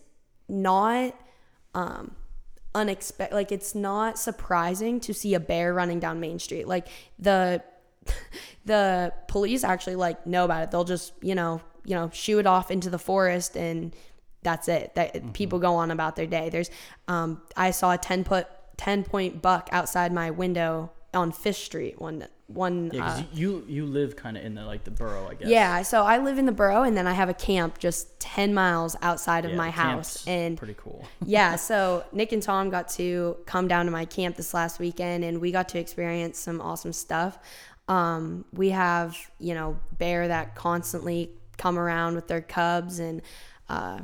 not 0.50 1.16
um 1.74 2.16
unexpected 2.74 3.34
like 3.34 3.52
it's 3.52 3.74
not 3.74 4.20
surprising 4.20 5.00
to 5.00 5.14
see 5.14 5.34
a 5.34 5.40
bear 5.40 5.74
running 5.74 6.00
down 6.00 6.20
main 6.20 6.40
street. 6.40 6.68
Like 6.68 6.88
the 7.20 7.64
the 8.66 9.14
police 9.28 9.64
actually 9.64 9.96
like 9.96 10.26
know 10.26 10.44
about 10.44 10.64
it. 10.64 10.72
They'll 10.72 10.84
just 10.84 11.14
you 11.22 11.36
know 11.36 11.62
you 11.86 11.96
know 11.96 12.10
shoo 12.12 12.40
it 12.40 12.48
off 12.48 12.72
into 12.72 12.90
the 12.90 13.00
forest 13.00 13.56
and 13.56 13.96
that's 14.42 14.68
it. 14.68 14.96
That 14.96 15.34
people 15.34 15.60
go 15.60 15.76
on 15.76 15.92
about 15.92 16.16
their 16.16 16.28
day. 16.28 16.50
There's 16.50 16.72
um 17.08 17.42
i 17.56 17.72
saw 17.72 17.94
a 17.94 17.98
10 17.98 18.24
put 18.24 18.48
10 18.78 19.04
point 19.04 19.42
buck 19.42 19.70
outside 19.72 20.12
my 20.12 20.32
window 20.32 20.92
on 21.14 21.32
fish 21.32 21.64
street 21.64 22.02
one 22.02 22.28
one 22.48 22.92
Yeah, 22.94 23.06
uh, 23.06 23.24
you 23.34 23.64
you 23.68 23.86
live 23.86 24.16
kind 24.16 24.38
of 24.38 24.44
in 24.46 24.54
the 24.56 24.64
like 24.66 24.84
the 24.84 24.92
borough, 24.92 25.28
I 25.28 25.34
guess. 25.34 25.48
yeah, 25.48 25.82
so 25.82 26.04
I 26.04 26.20
live 26.20 26.38
in 26.38 26.46
the 26.46 26.52
borough 26.52 26.84
and 26.84 26.96
then 26.96 27.08
I 27.08 27.14
have 27.14 27.28
a 27.30 27.34
camp 27.34 27.80
just 27.80 28.20
10 28.20 28.54
miles 28.54 28.96
outside 29.02 29.46
of 29.46 29.52
Yeah, 29.52 29.58
my 29.58 29.72
house. 29.72 30.26
And 30.28 30.58
pretty 30.58 30.76
cool. 30.78 31.04
yeah, 31.26 31.56
so 31.56 32.06
Nick 32.12 32.32
and 32.34 32.42
Tom 32.44 32.70
got 32.70 32.88
to 32.90 33.38
come 33.48 33.68
down 33.68 33.86
to 33.86 33.92
my 33.92 34.06
camp 34.06 34.36
this 34.36 34.54
last 34.54 34.80
weekend 34.80 35.24
and 35.24 35.42
we 35.42 35.52
got 35.52 35.70
to 35.70 35.80
experience 35.80 36.38
some 36.38 36.62
awesome 36.62 36.94
stuff. 36.94 37.40
Um, 37.88 38.46
we 38.54 38.70
have, 38.70 39.18
you 39.40 39.54
know, 39.56 39.80
bear 39.98 40.28
that 40.28 40.56
constantly 40.56 41.32
come 41.58 41.78
around 41.80 42.16
with 42.16 42.28
their 42.28 42.42
cubs 42.42 43.00
and 43.00 43.22
uh, 43.70 44.00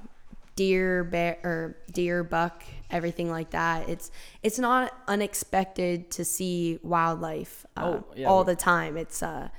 deer, 0.55 1.03
bear 1.03 1.37
or 1.43 1.77
deer, 1.91 2.23
buck, 2.23 2.63
everything 2.91 3.29
like 3.29 3.51
that. 3.51 3.89
It's 3.89 4.11
it's 4.43 4.59
not 4.59 4.93
unexpected 5.07 6.11
to 6.11 6.25
see 6.25 6.79
wildlife 6.83 7.65
uh, 7.77 7.81
Oh, 7.81 8.05
yeah, 8.15 8.27
all 8.27 8.43
the 8.43 8.55
time. 8.55 8.97
It's 8.97 9.23
uh 9.23 9.49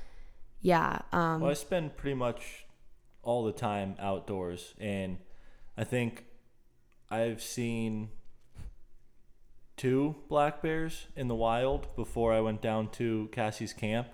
yeah, 0.61 1.01
um, 1.12 1.40
Well, 1.40 1.51
I 1.51 1.55
spend 1.55 1.97
pretty 1.97 2.14
much 2.14 2.66
all 3.23 3.45
the 3.45 3.53
time 3.53 3.97
outdoors, 3.99 4.75
and 4.79 5.18
I 5.77 5.85
think 5.85 6.25
I've 7.11 7.42
seen 7.42 8.11
two 9.77 10.14
black 10.29 10.62
bears 10.62 11.07
in 11.16 11.27
the 11.27 11.35
wild 11.35 11.95
before 11.97 12.33
I 12.33 12.40
went 12.40 12.62
down 12.62 12.88
to 12.92 13.29
Cassie's 13.33 13.73
camp. 13.73 14.09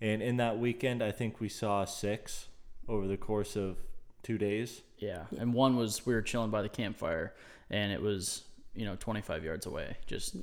And 0.00 0.20
in 0.20 0.36
that 0.38 0.58
weekend, 0.58 1.00
I 1.00 1.12
think 1.12 1.40
we 1.40 1.48
saw 1.48 1.84
six 1.84 2.48
over 2.88 3.06
the 3.06 3.16
course 3.16 3.54
of 3.54 3.76
two 4.24 4.36
days. 4.36 4.82
Yeah. 4.98 5.24
And 5.38 5.54
one 5.54 5.76
was 5.76 6.04
we 6.04 6.14
were 6.14 6.22
chilling 6.22 6.50
by 6.50 6.62
the 6.62 6.68
campfire, 6.68 7.34
and 7.70 7.92
it 7.92 8.02
was 8.02 8.42
you 8.74 8.84
know 8.84 8.96
25 8.98 9.44
yards 9.44 9.66
away, 9.66 9.96
just 10.06 10.36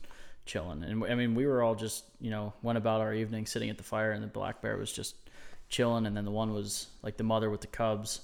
chilling. 0.46 0.84
And 0.84 1.04
I 1.06 1.16
mean, 1.16 1.36
we 1.36 1.46
were 1.46 1.62
all 1.62 1.76
just 1.76 2.06
you 2.20 2.32
know 2.32 2.54
went 2.62 2.78
about 2.78 3.02
our 3.02 3.14
evening 3.14 3.46
sitting 3.46 3.70
at 3.70 3.78
the 3.78 3.84
fire, 3.84 4.12
and 4.12 4.24
the 4.24 4.28
black 4.28 4.62
bear 4.62 4.78
was 4.78 4.92
just 4.92 5.16
chilling. 5.70 6.06
And 6.06 6.16
then 6.16 6.26
the 6.26 6.32
one 6.32 6.54
was 6.54 6.88
like 7.04 7.18
the 7.18 7.24
mother 7.24 7.50
with 7.50 7.62
the 7.62 7.68
cubs 7.68 8.22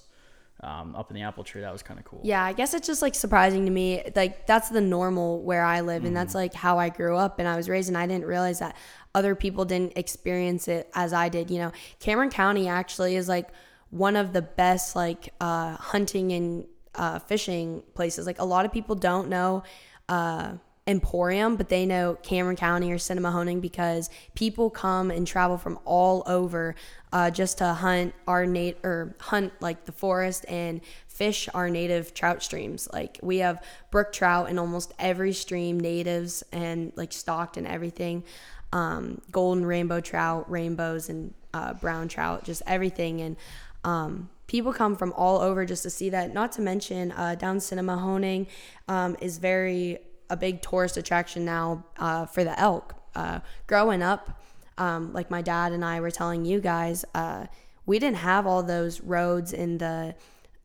um, 0.61 0.95
up 0.95 1.11
in 1.11 1.15
the 1.15 1.23
apple 1.23 1.43
tree. 1.43 1.61
That 1.61 1.73
was 1.73 1.83
kind 1.83 1.99
of 1.99 2.05
cool. 2.05 2.21
Yeah, 2.23 2.43
I 2.43 2.53
guess 2.53 2.73
it's 2.73 2.87
just 2.87 3.01
like 3.01 3.15
surprising 3.15 3.65
to 3.65 3.71
me. 3.71 4.03
Like 4.15 4.47
that's 4.47 4.69
the 4.69 4.81
normal 4.81 5.41
where 5.41 5.63
I 5.63 5.81
live, 5.81 6.05
and 6.05 6.15
that's 6.15 6.35
like 6.35 6.53
how 6.53 6.79
I 6.79 6.89
grew 6.89 7.15
up 7.15 7.39
and 7.39 7.47
I 7.47 7.55
was 7.55 7.69
raised, 7.69 7.89
and 7.89 7.97
I 7.97 8.07
didn't 8.07 8.25
realize 8.25 8.59
that 8.59 8.75
other 9.13 9.35
people 9.35 9.65
didn't 9.65 9.97
experience 9.97 10.67
it 10.67 10.89
as 10.93 11.13
I 11.13 11.29
did. 11.29 11.49
You 11.51 11.59
know, 11.59 11.71
Cameron 11.99 12.29
County 12.29 12.67
actually 12.67 13.15
is 13.15 13.27
like 13.27 13.49
one 13.89 14.15
of 14.15 14.33
the 14.33 14.41
best 14.41 14.95
like 14.95 15.33
uh, 15.39 15.75
hunting 15.77 16.31
and 16.31 16.65
uh, 16.95 17.19
fishing 17.19 17.83
places. 17.93 18.25
Like 18.25 18.39
a 18.39 18.45
lot 18.45 18.65
of 18.65 18.71
people 18.71 18.95
don't 18.95 19.29
know. 19.29 19.63
Uh, 20.07 20.53
Emporium, 20.87 21.55
but 21.55 21.69
they 21.69 21.83
know 21.83 22.15
Cameron 22.21 22.55
County 22.55 22.91
or 22.91 22.97
Sinnemahoning 22.97 23.59
because 23.59 24.11
people 24.35 24.69
come 24.69 25.09
and 25.09 25.25
travel 25.25 25.57
from 25.57 25.79
all 25.83 26.21
over 26.27 26.75
uh, 27.11 27.31
just 27.31 27.57
to 27.57 27.73
hunt 27.73 28.13
our 28.27 28.45
nat 28.45 28.73
or 28.83 29.15
hunt 29.19 29.51
like 29.61 29.85
the 29.85 29.91
forest 29.91 30.45
and 30.47 30.81
fish 31.07 31.49
our 31.55 31.71
native 31.71 32.13
trout 32.13 32.43
streams. 32.43 32.87
Like 32.93 33.17
we 33.23 33.37
have 33.37 33.63
brook 33.89 34.13
trout 34.13 34.47
in 34.49 34.59
almost 34.59 34.93
every 34.99 35.33
stream, 35.33 35.79
natives 35.79 36.43
and 36.51 36.91
like 36.95 37.13
stocked 37.13 37.57
and 37.57 37.65
everything. 37.65 38.23
Um, 38.71 39.21
golden 39.31 39.65
rainbow 39.65 40.01
trout, 40.01 40.51
rainbows 40.51 41.09
and 41.09 41.33
uh, 41.51 41.73
brown 41.73 42.09
trout, 42.09 42.43
just 42.43 42.61
everything. 42.67 43.21
And 43.21 43.37
um, 43.83 44.29
people 44.47 44.73
come 44.73 44.95
from 44.95 45.13
all 45.13 45.39
over 45.39 45.65
just 45.65 45.83
to 45.83 45.89
see 45.89 46.09
that. 46.09 46.33
Not 46.33 46.51
to 46.53 46.61
mention, 46.61 47.11
uh, 47.11 47.35
down 47.35 47.57
Sinnemahoning 47.57 48.47
um, 48.87 49.15
is 49.21 49.37
very 49.37 49.99
a 50.29 50.37
big 50.37 50.61
tourist 50.61 50.97
attraction 50.97 51.45
now 51.45 51.83
uh, 51.97 52.25
for 52.25 52.43
the 52.43 52.59
elk. 52.59 52.95
Uh, 53.15 53.39
growing 53.67 54.01
up, 54.01 54.41
um, 54.77 55.13
like 55.13 55.31
my 55.31 55.41
dad 55.41 55.71
and 55.71 55.85
I 55.85 55.99
were 55.99 56.11
telling 56.11 56.45
you 56.45 56.59
guys, 56.59 57.05
uh, 57.13 57.45
we 57.85 57.99
didn't 57.99 58.17
have 58.17 58.47
all 58.47 58.63
those 58.63 59.01
roads 59.01 59.53
in 59.53 59.77
the 59.77 60.15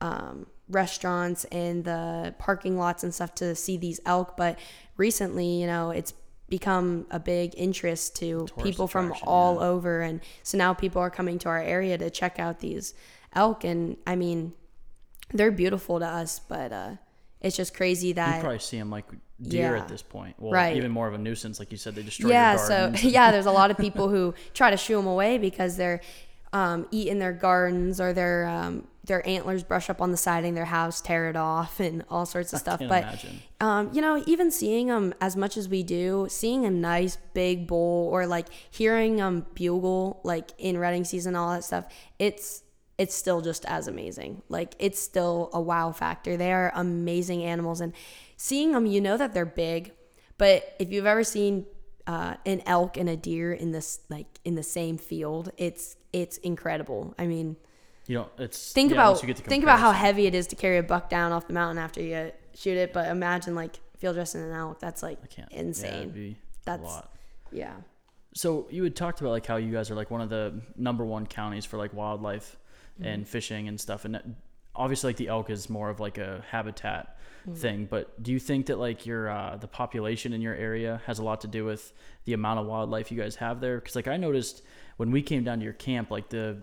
um, 0.00 0.46
restaurants 0.68 1.44
and 1.46 1.84
the 1.84 2.34
parking 2.38 2.78
lots 2.78 3.04
and 3.04 3.14
stuff 3.14 3.34
to 3.36 3.54
see 3.54 3.76
these 3.76 4.00
elk. 4.06 4.36
But 4.36 4.58
recently, 4.96 5.60
you 5.60 5.66
know, 5.66 5.90
it's 5.90 6.14
become 6.48 7.06
a 7.10 7.20
big 7.20 7.54
interest 7.56 8.16
to 8.16 8.46
Tourist 8.46 8.56
people 8.56 8.88
from 8.88 9.14
all 9.22 9.54
yeah. 9.54 9.68
over. 9.68 10.00
And 10.00 10.20
so 10.42 10.58
now 10.58 10.74
people 10.74 11.00
are 11.00 11.10
coming 11.10 11.38
to 11.40 11.48
our 11.48 11.62
area 11.62 11.96
to 11.98 12.10
check 12.10 12.38
out 12.38 12.58
these 12.58 12.94
elk. 13.34 13.64
And 13.64 13.96
I 14.06 14.16
mean, 14.16 14.52
they're 15.32 15.50
beautiful 15.52 15.98
to 16.00 16.06
us, 16.06 16.40
but 16.40 16.72
uh, 16.72 16.90
it's 17.40 17.56
just 17.56 17.74
crazy 17.74 18.12
that 18.12 18.36
You 18.36 18.40
probably 18.42 18.58
see 18.58 18.78
them 18.78 18.90
like 18.90 19.06
deer 19.40 19.74
Yeah. 19.76 19.82
at 19.82 19.88
this 19.88 20.02
point. 20.02 20.36
Well, 20.38 20.52
Right. 20.52 20.76
even 20.76 20.90
more 20.90 21.08
of 21.08 21.14
a 21.14 21.18
nuisance, 21.18 21.58
like 21.58 21.70
you 21.72 21.78
said, 21.78 21.94
they 21.94 22.02
destroy 22.02 22.30
yeah 22.30 22.56
so 22.56 22.92
yeah 23.02 23.30
there's 23.30 23.46
a 23.46 23.52
lot 23.52 23.70
of 23.70 23.78
people 23.78 24.08
who 24.08 24.34
try 24.54 24.70
to 24.70 24.76
shoo 24.76 24.96
them 24.96 25.06
away 25.06 25.38
because 25.38 25.76
they're 25.76 26.00
um, 26.52 26.86
eating 26.90 27.18
their 27.20 27.32
gardens 27.32 28.00
or 28.00 28.12
their 28.12 28.46
um, 28.48 28.86
their 29.04 29.26
antlers 29.26 29.62
brush 29.62 29.88
up 29.88 30.02
on 30.02 30.10
the 30.10 30.16
siding 30.16 30.50
of 30.50 30.54
their 30.56 30.64
house 30.64 31.00
tear 31.00 31.30
it 31.30 31.36
off 31.36 31.78
and 31.80 32.04
all 32.10 32.26
sorts 32.26 32.52
of 32.52 32.58
stuff 32.58 32.80
Can't 32.80 32.90
but 32.90 33.64
um, 33.64 33.88
you 33.92 34.00
know 34.02 34.22
even 34.26 34.50
seeing 34.50 34.88
them 34.88 35.14
as 35.20 35.36
much 35.36 35.56
as 35.56 35.68
we 35.68 35.82
do 35.84 36.26
seeing 36.28 36.66
a 36.66 36.70
nice 36.70 37.16
big 37.34 37.66
bull 37.68 38.08
or 38.08 38.26
like 38.26 38.46
hearing 38.70 39.16
them 39.16 39.46
bugle 39.54 40.20
like 40.24 40.50
in 40.58 40.76
rutting 40.76 41.04
season 41.04 41.36
all 41.36 41.52
that 41.52 41.62
stuff 41.64 41.84
it's 42.18 42.62
it's 43.00 43.14
still 43.14 43.40
just 43.40 43.64
as 43.64 43.88
amazing 43.88 44.42
like 44.48 44.74
it's 44.78 45.00
still 45.00 45.48
a 45.52 45.60
wow 45.60 45.90
factor 45.90 46.36
they 46.36 46.52
are 46.52 46.70
amazing 46.74 47.42
animals 47.42 47.80
and 47.80 47.92
seeing 48.36 48.72
them 48.72 48.84
you 48.86 49.00
know 49.00 49.16
that 49.16 49.32
they're 49.34 49.44
big 49.46 49.92
but 50.40 50.74
if 50.78 50.90
you've 50.92 51.06
ever 51.06 51.22
seen 51.22 51.66
uh, 52.06 52.34
an 52.46 52.62
elk 52.66 52.96
and 52.96 53.08
a 53.08 53.16
deer 53.16 53.52
in 53.52 53.72
this 53.72 54.00
like 54.08 54.26
in 54.44 54.54
the 54.54 54.62
same 54.62 54.98
field, 54.98 55.52
it's 55.56 55.96
it's 56.12 56.38
incredible. 56.38 57.14
I 57.18 57.26
mean, 57.26 57.56
You 58.06 58.16
know, 58.16 58.28
it's 58.38 58.72
think 58.72 58.90
yeah, 58.90 58.96
about 58.96 59.22
you 59.22 59.26
get 59.26 59.36
the 59.36 59.42
think 59.42 59.62
about 59.62 59.78
how 59.78 59.92
heavy 59.92 60.26
it 60.26 60.34
is 60.34 60.46
to 60.48 60.56
carry 60.56 60.78
a 60.78 60.82
buck 60.82 61.08
down 61.08 61.32
off 61.32 61.46
the 61.46 61.52
mountain 61.52 61.78
after 61.78 62.02
you 62.02 62.32
shoot 62.54 62.76
it. 62.76 62.92
But 62.92 63.08
imagine 63.08 63.54
like 63.54 63.78
field 63.98 64.16
dressing 64.16 64.42
an 64.42 64.50
elk. 64.50 64.80
That's 64.80 65.02
like 65.02 65.18
I 65.22 65.26
can't. 65.26 65.52
Yeah, 65.52 65.60
insane. 65.60 66.36
That's- 66.64 66.88
a 66.88 66.90
lot. 66.90 67.14
Yeah. 67.52 67.74
So 68.32 68.66
you 68.70 68.84
had 68.84 68.96
talked 68.96 69.20
about 69.20 69.30
like 69.30 69.44
how 69.46 69.56
you 69.56 69.72
guys 69.72 69.90
are 69.90 69.94
like 69.94 70.10
one 70.10 70.20
of 70.20 70.30
the 70.30 70.60
number 70.76 71.04
one 71.04 71.26
counties 71.26 71.64
for 71.64 71.76
like 71.76 71.92
wildlife 71.92 72.56
Mm-hmm. 72.98 73.08
and 73.08 73.28
fishing 73.28 73.68
and 73.68 73.80
stuff, 73.80 74.04
and 74.04 74.36
obviously 74.74 75.08
like 75.08 75.16
the 75.16 75.28
elk 75.28 75.50
is 75.50 75.70
more 75.70 75.90
of 75.90 76.00
like 76.00 76.18
a 76.18 76.44
habitat 76.50 77.16
Mm-hmm. 77.40 77.54
thing. 77.54 77.88
But 77.90 78.22
do 78.22 78.32
you 78.32 78.38
think 78.38 78.66
that 78.66 78.78
like 78.78 79.06
your 79.06 79.30
uh, 79.30 79.56
the 79.56 79.66
population 79.66 80.34
in 80.34 80.42
your 80.42 80.54
area 80.54 81.00
has 81.06 81.20
a 81.20 81.22
lot 81.22 81.40
to 81.40 81.48
do 81.48 81.64
with 81.64 81.90
the 82.26 82.34
amount 82.34 82.60
of 82.60 82.66
wildlife 82.66 83.10
you 83.10 83.18
guys 83.18 83.36
have 83.36 83.60
there? 83.60 83.76
Because 83.76 83.96
like 83.96 84.08
I 84.08 84.18
noticed 84.18 84.60
when 84.98 85.10
we 85.10 85.22
came 85.22 85.42
down 85.42 85.58
to 85.60 85.64
your 85.64 85.72
camp, 85.72 86.10
like 86.10 86.28
the 86.28 86.58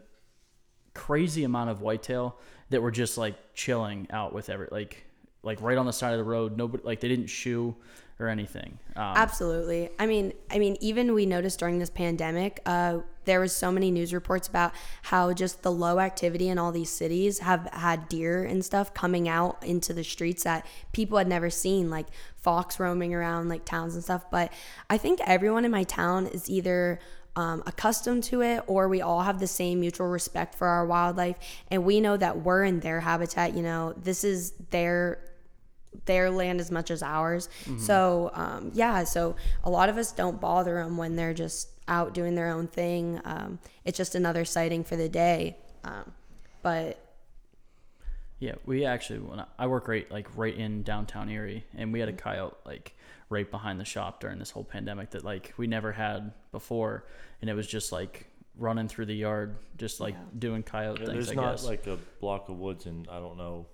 crazy 0.93 1.43
amount 1.45 1.71
of 1.71 1.81
whitetail 1.81 2.37
that 2.69 2.79
were 2.81 2.91
just 2.91 3.17
like 3.17 3.35
chilling 3.55 4.07
out 4.11 4.33
with 4.33 4.49
every 4.51 4.67
like 4.71 5.03
like 5.41 5.59
right 5.61 5.79
on 5.79 5.87
the 5.87 5.93
side 5.93 6.11
of 6.11 6.19
the 6.19 6.23
road. 6.23 6.55
Nobody 6.57 6.83
like 6.83 6.99
they 6.99 7.07
didn't 7.07 7.27
shoe 7.27 7.75
or 8.19 8.29
anything. 8.29 8.79
Um, 8.95 9.13
Absolutely. 9.15 9.89
I 9.99 10.07
mean, 10.07 10.33
I 10.49 10.57
mean, 10.57 10.75
even 10.81 11.13
we 11.13 11.25
noticed 11.25 11.59
during 11.59 11.77
this 11.77 11.89
pandemic, 11.89 12.61
uh, 12.65 12.99
there 13.25 13.39
was 13.39 13.55
so 13.55 13.71
many 13.71 13.91
news 13.91 14.13
reports 14.13 14.47
about 14.47 14.71
how 15.03 15.33
just 15.33 15.61
the 15.61 15.71
low 15.71 15.99
activity 15.99 16.49
in 16.49 16.57
all 16.57 16.71
these 16.71 16.89
cities 16.89 17.39
have 17.39 17.69
had 17.73 18.09
deer 18.09 18.43
and 18.43 18.65
stuff 18.65 18.93
coming 18.93 19.29
out 19.29 19.61
into 19.63 19.93
the 19.93 20.03
streets 20.03 20.45
that 20.45 20.65
people 20.93 21.17
had 21.17 21.27
never 21.27 21.49
seen, 21.49 21.89
like 21.89 22.07
fox 22.37 22.79
roaming 22.79 23.13
around 23.13 23.49
like 23.49 23.65
towns 23.65 23.93
and 23.93 24.03
stuff. 24.03 24.25
But 24.31 24.51
I 24.89 24.97
think 24.97 25.19
everyone 25.25 25.65
in 25.65 25.71
my 25.71 25.83
town 25.83 26.25
is 26.25 26.49
either 26.49 26.99
um, 27.35 27.61
accustomed 27.67 28.23
to 28.25 28.41
it 28.41 28.63
or 28.65 28.87
we 28.87 29.01
all 29.01 29.21
have 29.21 29.39
the 29.39 29.45
same 29.45 29.79
mutual 29.79 30.07
respect 30.07 30.55
for 30.55 30.65
our 30.67 30.87
wildlife 30.87 31.35
and 31.69 31.85
we 31.85 32.01
know 32.01 32.17
that 32.17 32.41
we're 32.41 32.63
in 32.63 32.79
their 32.79 32.99
habitat 32.99 33.53
you 33.53 33.61
know 33.61 33.93
this 33.95 34.23
is 34.23 34.53
their 34.71 35.19
their 36.05 36.29
land 36.29 36.59
as 36.59 36.69
much 36.71 36.91
as 36.91 37.01
ours. 37.03 37.49
So 37.79 38.31
um, 38.33 38.71
yeah, 38.73 39.03
so 39.03 39.35
a 39.63 39.69
lot 39.69 39.89
of 39.89 39.97
us 39.97 40.11
don't 40.11 40.39
bother 40.39 40.75
them 40.83 40.97
when 40.97 41.15
they're 41.15 41.33
just 41.33 41.69
out 41.87 42.13
doing 42.13 42.35
their 42.35 42.49
own 42.49 42.67
thing. 42.67 43.19
Um, 43.25 43.59
it's 43.85 43.97
just 43.97 44.15
another 44.15 44.45
sighting 44.45 44.83
for 44.83 44.95
the 44.95 45.09
day. 45.09 45.57
Um, 45.83 46.11
but 46.61 46.99
Yeah, 48.39 48.55
we 48.65 48.85
actually 48.85 49.19
when 49.19 49.39
I, 49.39 49.45
I 49.57 49.67
work 49.67 49.87
right 49.87 50.09
like 50.11 50.27
right 50.37 50.55
in 50.55 50.83
downtown 50.83 51.29
Erie, 51.29 51.63
and 51.75 51.91
we 51.91 51.99
had 51.99 52.09
a 52.09 52.13
Mm. 52.13 52.17
coyote 52.19 52.55
like 52.65 52.93
right 53.29 53.49
behind 53.49 53.79
the 53.79 53.85
shop 53.85 54.19
during 54.21 54.37
this 54.39 54.51
whole 54.51 54.63
pandemic 54.63 55.11
that 55.11 55.23
like 55.25 55.53
we 55.57 55.67
never 55.67 55.91
had 55.91 56.31
before, 56.51 57.05
and 57.41 57.49
it 57.49 57.53
was 57.53 57.67
just 57.67 57.91
like 57.91 58.27
running 58.59 58.87
through 58.87 59.05
the 59.05 59.15
yard, 59.15 59.55
just 59.77 59.99
like 59.99 60.13
Yeah. 60.15 60.39
doing 60.39 60.63
coyote 60.63 60.99
Yeah, 60.99 61.05
things. 61.07 61.27
there's 61.27 61.37
I 61.37 61.41
not 61.41 61.51
guess. 61.53 61.65
like 61.65 61.87
a 61.87 61.97
block 62.21 62.49
of 62.49 62.57
woods, 62.59 62.85
and 62.85 63.07
I 63.09 63.19
don't 63.19 63.37
know. 63.37 63.65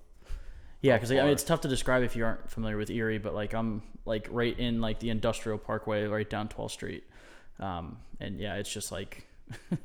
Yeah, 0.83 0.95
because 0.97 1.11
I 1.11 1.15
mean, 1.15 1.27
it's 1.29 1.43
tough 1.43 1.61
to 1.61 1.67
describe 1.67 2.03
if 2.03 2.15
you 2.15 2.23
aren't 2.25 2.51
familiar 2.51 2.77
with 2.77 2.91
Erie, 2.91 3.17
but 3.17 3.33
like 3.33 3.55
I'm 3.55 3.81
like 4.05 4.27
right 4.29 4.57
in 4.59 4.79
like 4.81 4.99
the 4.99 5.09
industrial 5.09 5.57
parkway, 5.57 6.03
right 6.05 6.29
down 6.29 6.47
12th 6.49 6.71
Street, 6.71 7.03
um, 7.59 7.97
and 8.19 8.39
yeah, 8.39 8.55
it's 8.55 8.71
just 8.71 8.91
like. 8.91 9.25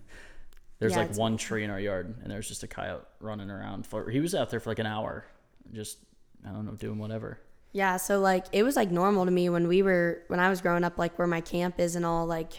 There's 0.78 0.92
Yeah, 0.92 0.98
like 0.98 1.04
it's- 1.06 1.18
one 1.18 1.36
tree 1.46 1.64
in 1.64 1.70
our 1.70 1.80
yard, 1.80 2.14
and 2.22 2.30
there's 2.30 2.46
just 2.46 2.62
a 2.62 2.68
coyote 2.68 3.04
running 3.20 3.50
around. 3.50 3.84
For 3.84 4.08
he 4.10 4.20
was 4.20 4.32
out 4.34 4.48
there 4.50 4.60
for 4.60 4.70
like 4.70 4.78
an 4.78 4.86
hour, 4.86 5.24
just 5.72 5.98
I 6.46 6.50
don't 6.50 6.66
know, 6.66 6.72
doing 6.76 6.98
whatever. 6.98 7.40
yeah, 7.72 7.96
so 7.96 8.20
like 8.20 8.46
it 8.52 8.62
was 8.62 8.76
like 8.76 8.90
normal 8.92 9.24
to 9.24 9.30
me 9.32 9.48
when 9.48 9.66
we 9.66 9.82
were 9.82 10.22
when 10.28 10.38
I 10.38 10.48
was 10.48 10.60
growing 10.60 10.84
up, 10.84 10.96
like 10.96 11.18
where 11.18 11.26
my 11.26 11.40
camp 11.40 11.80
is 11.80 11.96
and 11.96 12.06
all. 12.06 12.26
Like, 12.26 12.52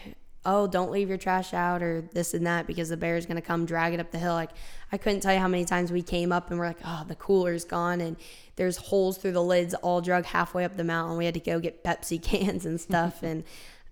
oh, 0.44 0.66
don't 0.66 0.90
leave 0.90 1.08
your 1.08 1.18
trash 1.18 1.52
out 1.52 1.82
or 1.82 2.02
this 2.12 2.32
and 2.34 2.46
that 2.46 2.66
because 2.66 2.88
the 2.88 2.96
bear 2.96 3.16
is 3.16 3.26
gonna 3.26 3.42
come 3.42 3.66
drag 3.66 3.92
it 3.92 4.00
up 4.00 4.10
the 4.10 4.18
hill. 4.18 4.32
Like, 4.32 4.50
I 4.90 4.96
couldn't 4.96 5.20
tell 5.20 5.34
you 5.34 5.40
how 5.40 5.48
many 5.48 5.64
times 5.64 5.92
we 5.92 6.02
came 6.02 6.32
up 6.32 6.50
and 6.50 6.58
we're 6.58 6.66
like, 6.66 6.80
oh, 6.84 7.04
the 7.06 7.14
cooler's 7.14 7.64
gone 7.64 8.00
and 8.00 8.16
there's 8.56 8.76
holes 8.76 9.18
through 9.18 9.32
the 9.32 9.42
lids 9.42 9.74
all 9.74 10.00
drug 10.00 10.24
halfway 10.24 10.64
up 10.64 10.76
the 10.76 10.84
mountain. 10.84 11.18
We 11.18 11.26
had 11.26 11.34
to 11.34 11.40
go 11.40 11.60
get 11.60 11.84
Pepsi 11.84 12.22
cans 12.30 12.66
and 12.66 12.80
stuff 12.80 13.22
and. 13.22 13.44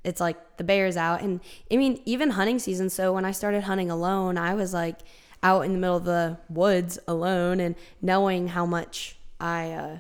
it's 0.04 0.20
like 0.20 0.56
the 0.56 0.64
bear's 0.64 0.96
out 0.96 1.20
and 1.22 1.40
i 1.72 1.76
mean 1.76 2.00
even 2.04 2.30
hunting 2.30 2.60
season 2.60 2.88
so 2.88 3.12
when 3.12 3.24
i 3.24 3.32
started 3.32 3.64
hunting 3.64 3.90
alone 3.90 4.38
i 4.38 4.54
was 4.54 4.72
like 4.72 5.00
out 5.42 5.64
in 5.64 5.72
the 5.72 5.78
middle 5.78 5.96
of 5.96 6.04
the 6.04 6.38
woods 6.48 7.00
alone 7.08 7.58
and 7.58 7.74
knowing 8.00 8.46
how 8.46 8.64
much 8.64 9.16
i 9.40 9.72
uh 9.72 9.98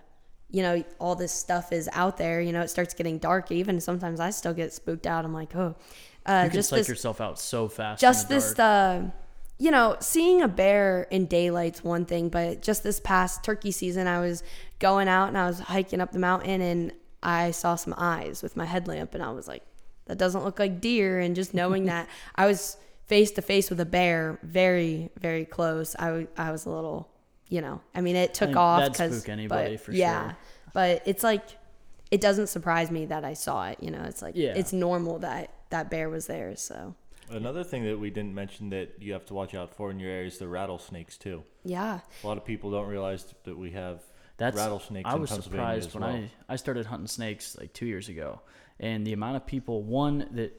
you 0.50 0.62
know 0.62 0.82
all 0.98 1.14
this 1.14 1.32
stuff 1.32 1.72
is 1.72 1.88
out 1.92 2.16
there 2.16 2.40
you 2.40 2.52
know 2.52 2.60
it 2.62 2.70
starts 2.70 2.94
getting 2.94 3.18
dark 3.18 3.50
even 3.52 3.80
sometimes 3.80 4.20
i 4.20 4.30
still 4.30 4.54
get 4.54 4.72
spooked 4.72 5.06
out 5.06 5.24
i'm 5.24 5.34
like 5.34 5.54
oh 5.56 5.74
uh 6.28 6.42
You 6.44 6.50
can 6.50 6.58
just 6.58 6.68
psych 6.70 6.78
this 6.80 6.88
yourself 6.88 7.20
out 7.20 7.38
so 7.38 7.68
fast. 7.68 8.00
just 8.00 8.28
this 8.28 8.58
uh 8.58 9.10
you 9.58 9.70
know 9.70 9.96
seeing 10.00 10.42
a 10.42 10.48
bear 10.48 11.02
in 11.10 11.26
daylight's 11.26 11.82
one 11.82 12.04
thing 12.04 12.28
but 12.28 12.62
just 12.62 12.82
this 12.82 13.00
past 13.00 13.42
turkey 13.42 13.70
season 13.72 14.06
i 14.06 14.20
was 14.20 14.42
going 14.78 15.08
out 15.08 15.28
and 15.28 15.36
i 15.38 15.46
was 15.46 15.58
hiking 15.58 16.00
up 16.00 16.12
the 16.12 16.18
mountain 16.18 16.60
and 16.60 16.92
i 17.22 17.50
saw 17.50 17.74
some 17.74 17.94
eyes 17.96 18.42
with 18.42 18.56
my 18.56 18.64
headlamp 18.64 19.14
and 19.14 19.22
i 19.22 19.30
was 19.30 19.48
like 19.48 19.62
that 20.06 20.16
doesn't 20.18 20.44
look 20.44 20.58
like 20.58 20.80
deer 20.80 21.18
and 21.18 21.34
just 21.34 21.54
knowing 21.54 21.84
that 21.92 22.08
i 22.36 22.46
was 22.46 22.76
face 23.06 23.32
to 23.32 23.42
face 23.42 23.70
with 23.70 23.80
a 23.80 23.86
bear 23.86 24.38
very 24.42 25.10
very 25.18 25.44
close 25.44 25.96
I 25.98 26.28
I 26.36 26.52
was 26.52 26.66
a 26.66 26.70
little 26.70 27.08
you 27.50 27.62
know, 27.62 27.80
I 27.94 28.02
mean, 28.02 28.14
it 28.14 28.34
took 28.34 28.50
mean, 28.50 28.58
off 28.58 28.92
because 28.92 29.20
spook 29.20 29.30
anybody 29.30 29.76
but, 29.76 29.80
for 29.80 29.92
yeah, 29.92 30.28
sure. 30.28 30.36
but 30.74 31.02
it's 31.06 31.24
like 31.24 31.42
it 32.10 32.20
doesn't 32.20 32.48
surprise 32.48 32.90
me 32.90 33.06
that 33.06 33.24
I 33.24 33.32
saw 33.32 33.68
it. 33.68 33.78
You 33.80 33.90
know, 33.90 34.02
it's 34.02 34.20
like 34.20 34.34
Yeah. 34.36 34.52
it's 34.54 34.72
normal 34.74 35.20
that 35.20 35.50
that 35.70 35.90
bear 35.90 36.08
was 36.08 36.26
there. 36.26 36.54
So 36.56 36.94
Another 37.30 37.62
thing 37.62 37.84
that 37.84 37.98
we 37.98 38.08
didn't 38.10 38.34
mention 38.34 38.70
that 38.70 38.94
you 39.00 39.12
have 39.12 39.26
to 39.26 39.34
watch 39.34 39.54
out 39.54 39.74
for 39.74 39.90
in 39.90 40.00
your 40.00 40.10
area 40.10 40.26
is 40.28 40.38
the 40.38 40.48
rattlesnakes 40.48 41.18
too. 41.18 41.42
yeah, 41.64 42.00
A 42.24 42.26
lot 42.26 42.38
of 42.38 42.44
people 42.44 42.70
don't 42.70 42.88
realize 42.88 43.34
that 43.44 43.56
we 43.56 43.72
have 43.72 44.00
That's 44.38 44.56
rattlesnakes 44.56 45.08
I 45.10 45.14
in 45.14 45.20
was 45.20 45.30
Pennsylvania 45.30 45.64
surprised 45.66 45.88
as 45.88 45.94
when 45.94 46.02
well. 46.02 46.28
I 46.48 46.52
I 46.54 46.56
started 46.56 46.86
hunting 46.86 47.06
snakes 47.06 47.56
like 47.60 47.72
two 47.74 47.84
years 47.86 48.08
ago, 48.08 48.40
and 48.80 49.06
the 49.06 49.12
amount 49.12 49.36
of 49.36 49.46
people 49.46 49.82
one 49.82 50.26
that 50.32 50.52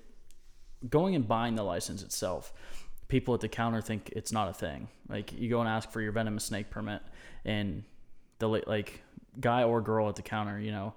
going 0.89 1.15
and 1.15 1.27
buying 1.27 1.55
the 1.55 1.63
license 1.63 2.03
itself, 2.03 2.53
people 3.07 3.33
at 3.33 3.39
the 3.41 3.49
counter 3.49 3.81
think 3.81 4.13
it's 4.15 4.31
not 4.31 4.47
a 4.49 4.53
thing. 4.53 4.89
Like 5.07 5.33
you 5.33 5.49
go 5.49 5.59
and 5.61 5.67
ask 5.69 5.89
for 5.91 6.01
your 6.01 6.11
venomous 6.11 6.45
snake 6.45 6.69
permit, 6.69 7.01
and 7.45 7.83
the 8.37 8.47
like 8.47 9.01
guy 9.39 9.63
or 9.63 9.81
girl 9.81 10.07
at 10.07 10.15
the 10.17 10.21
counter, 10.21 10.59
you 10.59 10.71
know. 10.71 10.93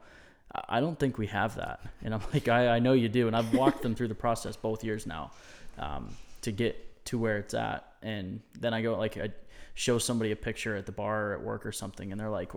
I- 0.55 0.79
I 0.79 0.81
don't 0.81 0.99
think 0.99 1.19
we 1.19 1.27
have 1.29 1.57
that, 1.57 1.81
and 2.03 2.15
I'm 2.15 2.21
like, 2.33 2.49
I, 2.49 2.69
I 2.77 2.79
know 2.79 2.93
you 2.93 3.09
do, 3.09 3.27
and 3.27 3.37
I've 3.37 3.53
walked 3.55 3.83
them 3.83 3.95
through 3.95 4.09
the 4.09 4.15
process 4.15 4.57
both 4.57 4.85
years 4.85 5.07
now, 5.07 5.31
um, 5.79 6.09
to 6.43 6.53
get 6.53 7.05
to 7.07 7.19
where 7.19 7.39
it's 7.39 7.55
at, 7.55 7.87
and 8.03 8.41
then 8.61 8.73
I 8.75 8.83
go 8.83 8.97
like 8.99 9.17
I 9.17 9.31
show 9.75 9.99
somebody 9.99 10.33
a 10.33 10.37
picture 10.37 10.77
at 10.77 10.87
the 10.87 10.93
bar 10.93 11.29
or 11.29 11.33
at 11.35 11.43
work 11.43 11.65
or 11.67 11.73
something, 11.73 12.13
and 12.13 12.21
they're 12.21 12.31
like, 12.31 12.53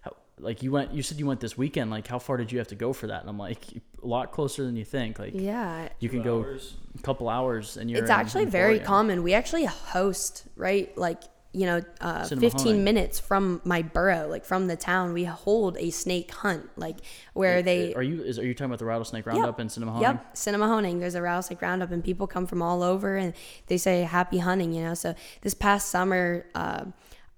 how, 0.00 0.16
like 0.38 0.62
you 0.62 0.72
went, 0.72 0.92
you 0.92 1.02
said 1.02 1.18
you 1.18 1.26
went 1.26 1.40
this 1.40 1.56
weekend. 1.58 1.90
Like, 1.90 2.06
how 2.06 2.18
far 2.18 2.36
did 2.36 2.50
you 2.50 2.58
have 2.58 2.68
to 2.68 2.74
go 2.74 2.92
for 2.92 3.06
that? 3.08 3.20
And 3.20 3.28
I'm 3.28 3.38
like, 3.38 3.62
a 4.02 4.06
lot 4.06 4.32
closer 4.32 4.64
than 4.64 4.74
you 4.76 4.84
think. 4.84 5.18
Like, 5.18 5.32
yeah. 5.34 5.88
you 6.00 6.08
can 6.08 6.20
Two 6.20 6.24
go 6.24 6.38
hours. 6.40 6.74
a 6.98 7.02
couple 7.02 7.28
hours, 7.28 7.76
and 7.76 7.90
you're. 7.90 8.00
It's 8.00 8.10
in 8.10 8.16
actually 8.16 8.44
very 8.46 8.78
common. 8.80 9.22
We 9.22 9.34
actually 9.34 9.64
host, 9.66 10.44
right? 10.56 10.96
Like, 10.96 11.22
you 11.56 11.64
know, 11.64 11.80
uh, 12.02 12.26
15 12.26 12.50
hunting. 12.50 12.84
minutes 12.84 13.18
from 13.18 13.62
my 13.64 13.80
borough, 13.80 14.28
like 14.28 14.44
from 14.44 14.66
the 14.66 14.76
town, 14.76 15.14
we 15.14 15.24
hold 15.24 15.78
a 15.78 15.88
snake 15.88 16.30
hunt, 16.30 16.68
like 16.76 16.98
where 17.32 17.62
they. 17.62 17.94
Are 17.94 18.02
you? 18.02 18.22
Is, 18.22 18.38
are 18.38 18.44
you 18.44 18.52
talking 18.52 18.66
about 18.66 18.78
the 18.78 18.84
rattlesnake 18.84 19.24
roundup 19.24 19.58
in 19.58 19.70
Cinema 19.70 19.98
Yep, 19.98 20.34
Sinnemahoning. 20.34 21.00
There's 21.00 21.14
a 21.14 21.22
rattlesnake 21.22 21.62
roundup, 21.62 21.92
and 21.92 22.04
people 22.04 22.26
come 22.26 22.46
from 22.46 22.60
all 22.60 22.82
over, 22.82 23.16
and 23.16 23.32
they 23.68 23.78
say 23.78 24.02
happy 24.02 24.36
hunting. 24.36 24.74
You 24.74 24.84
know, 24.84 24.92
so 24.92 25.14
this 25.40 25.54
past 25.54 25.88
summer, 25.88 26.44
uh, 26.54 26.84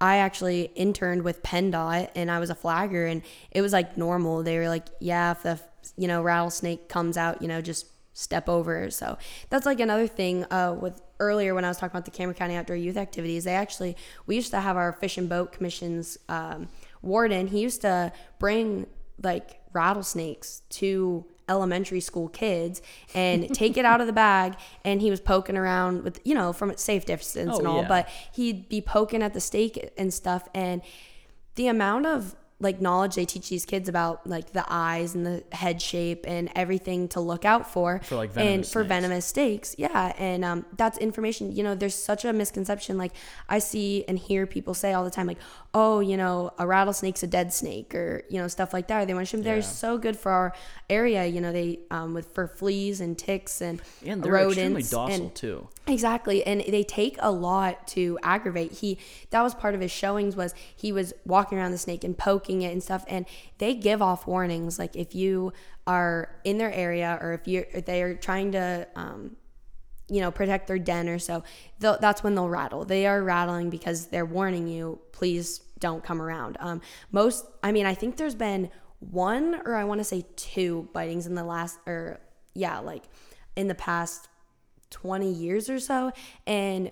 I 0.01 0.17
actually 0.17 0.63
interned 0.75 1.21
with 1.21 1.41
PennDOT, 1.41 2.09
and 2.13 2.29
I 2.29 2.39
was 2.39 2.49
a 2.49 2.55
flagger, 2.55 3.05
and 3.05 3.21
it 3.51 3.61
was 3.61 3.71
like 3.71 3.95
normal. 3.95 4.43
They 4.43 4.57
were 4.57 4.67
like, 4.67 4.87
yeah, 4.99 5.31
if 5.31 5.43
the 5.43 5.61
you 5.95 6.09
know 6.09 6.21
rattlesnake 6.21 6.89
comes 6.89 7.15
out, 7.15 7.41
you 7.41 7.47
know, 7.47 7.61
just 7.61 7.85
step 8.11 8.49
over. 8.49 8.91
So 8.91 9.17
that's 9.49 9.65
like 9.65 9.79
another 9.79 10.07
thing 10.07 10.43
uh, 10.51 10.75
with 10.77 11.01
earlier 11.19 11.53
when 11.55 11.65
I 11.65 11.67
was 11.67 11.77
talking 11.77 11.91
about 11.91 12.05
the 12.05 12.11
Cameron 12.11 12.35
County 12.37 12.55
Outdoor 12.55 12.75
Youth 12.75 12.97
Activities. 12.97 13.43
They 13.43 13.53
actually 13.55 13.95
we 14.25 14.35
used 14.35 14.51
to 14.51 14.59
have 14.61 14.77
our 14.77 14.93
fish 14.93 15.17
and 15.17 15.27
boat 15.29 15.51
commissions 15.51 16.17
um, 16.29 16.67
warden. 17.01 17.47
He 17.47 17.59
used 17.61 17.81
to 17.81 18.11
bring 18.39 18.87
like 19.21 19.59
rattlesnakes 19.73 20.61
to 20.69 21.25
elementary 21.47 21.99
school 21.99 22.29
kids 22.29 22.81
and 23.15 23.53
take 23.53 23.75
it 23.75 23.83
out 23.83 24.01
of 24.01 24.07
the 24.07 24.13
bag 24.13 24.53
and 24.85 25.01
he 25.01 25.09
was 25.09 25.19
poking 25.19 25.57
around 25.57 26.03
with 26.03 26.19
you 26.23 26.35
know 26.35 26.53
from 26.53 26.69
a 26.69 26.77
safe 26.77 27.05
distance 27.05 27.51
Oh, 27.55 27.57
and 27.59 27.67
all 27.67 27.81
yeah. 27.81 27.87
but 27.87 28.09
he'd 28.33 28.69
be 28.69 28.81
poking 28.81 29.23
at 29.23 29.33
the 29.33 29.39
stake 29.41 29.91
and 29.97 30.13
stuff 30.13 30.47
and 30.53 30.81
the 31.55 31.67
amount 31.67 32.05
of 32.05 32.35
like 32.61 32.81
knowledge 32.81 33.15
they 33.15 33.23
teach 33.25 33.47
these 33.49 33.65
kids 33.65 33.87
about 33.87 34.27
like 34.27 34.51
the 34.51 34.65
eyes 34.67 35.15
and 35.15 35.25
the 35.25 35.43
head 35.53 35.81
shape 35.81 36.25
and 36.27 36.49
everything 36.55 37.07
to 37.07 37.19
look 37.21 37.45
out 37.45 37.71
for 37.71 38.01
For, 38.03 38.15
like, 38.15 38.31
and 38.35 38.65
for 38.65 38.81
snakes. 38.83 38.87
venomous 38.87 39.25
steaks 39.25 39.75
yeah 39.77 40.13
and 40.17 40.43
um, 40.43 40.65
that's 40.75 40.97
information 40.97 41.55
you 41.55 41.63
know 41.63 41.73
there's 41.73 41.95
such 41.95 42.25
a 42.25 42.33
misconception 42.33 42.97
like 42.97 43.13
i 43.47 43.59
see 43.59 44.03
and 44.09 44.19
hear 44.19 44.45
people 44.45 44.73
say 44.73 44.91
all 44.93 45.05
the 45.05 45.09
time 45.09 45.25
like 45.27 45.37
oh 45.73 46.01
you 46.01 46.17
know 46.17 46.51
a 46.59 46.67
rattlesnake's 46.67 47.23
a 47.23 47.27
dead 47.27 47.53
snake 47.53 47.95
or 47.95 48.23
you 48.29 48.37
know 48.41 48.47
stuff 48.49 48.73
like 48.73 48.87
that 48.89 49.03
or 49.03 49.05
they 49.05 49.13
want 49.13 49.25
to 49.25 49.29
shoot 49.29 49.37
them. 49.37 49.43
they're 49.45 49.55
Yeah. 49.57 49.61
so 49.61 49.97
good 49.97 50.17
for 50.17 50.31
our 50.31 50.53
area 50.89 51.25
you 51.25 51.39
know 51.39 51.53
they 51.53 51.79
um, 51.91 52.13
with 52.13 52.27
for 52.33 52.47
fleas 52.47 52.99
and 52.99 53.17
ticks 53.17 53.61
and, 53.61 53.79
rodents. 53.79 54.05
and 54.05 54.23
they're 54.23 54.35
extremely 54.47 54.71
rodents 54.73 54.89
docile 54.89 55.15
and 55.27 55.35
too. 55.35 55.67
Exactly, 55.89 56.45
and 56.45 56.61
they 56.61 56.83
take 56.83 57.17
a 57.19 57.31
lot 57.31 57.87
to 57.87 58.19
aggravate. 58.21 58.73
He 58.73 58.99
that 59.31 59.41
was 59.41 59.55
part 59.55 59.73
of 59.73 59.81
his 59.81 59.91
showings 59.91 60.35
was 60.35 60.53
he 60.75 60.91
was 60.91 61.13
walking 61.25 61.57
around 61.57 61.71
the 61.71 61.79
snake 61.79 62.03
and 62.03 62.15
poking 62.15 62.61
it 62.61 62.71
and 62.71 62.83
stuff, 62.83 63.03
and 63.07 63.25
they 63.57 63.73
give 63.73 63.99
off 64.01 64.27
warnings 64.27 64.77
like 64.77 64.95
if 64.95 65.15
you 65.15 65.51
are 65.87 66.29
in 66.43 66.59
their 66.59 66.71
area 66.71 67.17
or 67.19 67.33
if 67.33 67.47
you 67.47 67.65
they 67.85 68.03
are 68.03 68.13
trying 68.13 68.51
to 68.51 68.87
um, 68.95 69.35
you 70.09 70.21
know 70.21 70.29
protect 70.29 70.67
their 70.67 70.77
den 70.77 71.09
or 71.09 71.17
so 71.17 71.43
that's 71.79 72.23
when 72.23 72.35
they'll 72.35 72.49
rattle 72.49 72.85
they 72.85 73.07
are 73.07 73.23
rattling 73.23 73.69
because 73.69 74.07
they're 74.07 74.25
warning 74.25 74.67
you 74.67 74.99
please 75.11 75.59
don't 75.79 76.03
come 76.03 76.21
around 76.21 76.57
um, 76.59 76.81
most 77.11 77.45
i 77.63 77.71
mean 77.71 77.85
i 77.85 77.93
think 77.93 78.17
there's 78.17 78.35
been 78.35 78.69
one 78.99 79.61
or 79.65 79.75
i 79.75 79.83
want 79.83 79.99
to 79.99 80.03
say 80.03 80.25
two 80.35 80.87
bitings 80.93 81.25
in 81.25 81.35
the 81.35 81.43
last 81.43 81.79
or 81.87 82.19
yeah 82.53 82.79
like 82.79 83.03
in 83.55 83.67
the 83.67 83.75
past 83.75 84.27
20 84.89 85.31
years 85.31 85.69
or 85.69 85.79
so 85.79 86.11
and 86.47 86.91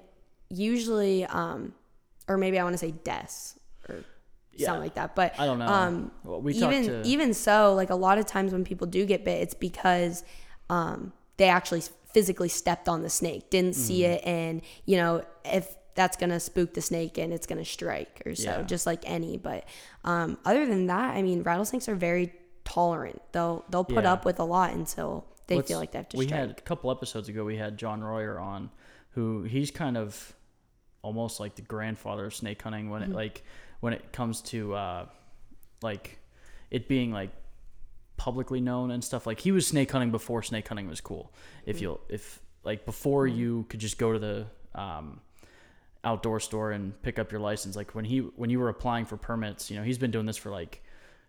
usually 0.49 1.25
um 1.25 1.73
or 2.27 2.37
maybe 2.37 2.57
i 2.59 2.63
want 2.63 2.73
to 2.73 2.77
say 2.77 2.91
deaths 3.03 3.59
or 3.89 4.03
Yeah. 4.53 4.67
something 4.67 4.83
like 4.83 4.95
that 4.95 5.15
but 5.15 5.33
I 5.39 5.45
don't 5.45 5.59
know. 5.59 5.65
um 5.67 6.11
Well, 6.23 6.41
we 6.41 6.53
even 6.53 6.85
to- 6.85 7.01
even 7.05 7.33
so 7.33 7.73
like 7.75 7.89
a 7.89 7.95
lot 7.95 8.17
of 8.17 8.25
times 8.25 8.51
when 8.53 8.63
people 8.63 8.87
do 8.87 9.05
get 9.05 9.23
bit 9.25 9.41
it's 9.41 9.53
because 9.53 10.23
um 10.69 11.11
they 11.37 11.49
actually 11.49 11.83
physically 12.13 12.49
stepped 12.49 12.87
on 12.89 13.03
the 13.03 13.09
snake 13.09 13.49
didn't 13.49 13.75
see 13.75 14.01
Mm-hmm. 14.01 14.13
it 14.13 14.21
and 14.25 14.61
you 14.85 14.97
know 14.97 15.23
if 15.45 15.75
that's 15.95 16.15
gonna 16.17 16.39
spook 16.39 16.73
the 16.73 16.81
snake 16.81 17.17
and 17.17 17.33
it's 17.33 17.45
gonna 17.47 17.65
strike 17.65 18.21
or 18.25 18.33
so 18.35 18.43
Yeah. 18.49 18.61
just 18.63 18.85
like 18.85 19.03
any 19.05 19.37
but 19.37 19.65
um 20.05 20.37
other 20.45 20.65
than 20.65 20.87
that 20.87 21.15
i 21.15 21.21
mean 21.21 21.43
rattlesnakes 21.43 21.89
are 21.89 21.95
very 21.95 22.33
tolerant 22.63 23.21
they'll 23.33 23.65
they'll 23.69 23.83
put 23.83 24.03
Yeah. 24.05 24.13
up 24.13 24.25
with 24.25 24.39
a 24.39 24.43
lot 24.43 24.71
until 24.73 25.25
they 25.47 25.61
feel 25.61 25.79
like 25.79 25.91
they 25.91 25.97
have 25.99 26.09
to 26.09 26.17
we 26.17 26.25
strike 26.27 26.39
had 26.39 26.49
a 26.51 26.53
couple 26.61 26.91
episodes 26.91 27.29
ago 27.29 27.43
we 27.43 27.57
had 27.57 27.77
john 27.77 28.01
royer 28.03 28.39
on 28.39 28.69
who 29.11 29.43
he's 29.43 29.71
kind 29.71 29.97
of 29.97 30.33
almost 31.01 31.39
like 31.39 31.55
the 31.55 31.61
grandfather 31.61 32.25
of 32.25 32.35
snake 32.35 32.61
hunting 32.61 32.89
when 32.89 33.01
Mm-hmm. 33.01 33.11
it 33.13 33.15
like 33.15 33.43
when 33.79 33.93
it 33.93 34.11
comes 34.11 34.41
to 34.41 34.73
uh 34.73 35.05
like 35.81 36.19
it 36.71 36.87
being 36.87 37.11
like 37.11 37.31
publicly 38.17 38.59
known 38.61 38.91
and 38.91 39.03
stuff 39.03 39.27
like 39.27 39.39
he 39.39 39.51
was 39.51 39.67
snake 39.67 39.91
hunting 39.91 40.11
before 40.11 40.41
snake 40.43 40.67
hunting 40.67 40.87
was 40.87 41.01
cool 41.01 41.31
Mm-hmm. 41.61 41.69
if 41.69 41.81
you'll 41.81 41.99
if 42.09 42.41
like 42.63 42.85
before 42.85 43.27
you 43.27 43.65
could 43.69 43.79
just 43.79 43.97
go 43.97 44.11
to 44.13 44.19
the 44.19 44.45
um 44.75 45.21
outdoor 46.03 46.39
store 46.39 46.71
and 46.71 46.99
pick 47.01 47.19
up 47.19 47.31
your 47.31 47.41
license 47.41 47.75
like 47.75 47.93
when 47.95 48.05
he 48.05 48.19
when 48.19 48.49
you 48.49 48.59
were 48.59 48.69
applying 48.69 49.05
for 49.05 49.17
permits 49.17 49.69
you 49.69 49.77
know 49.77 49.83
he's 49.83 49.97
been 49.97 50.11
doing 50.11 50.25
this 50.25 50.37
for 50.37 50.49
like 50.51 50.81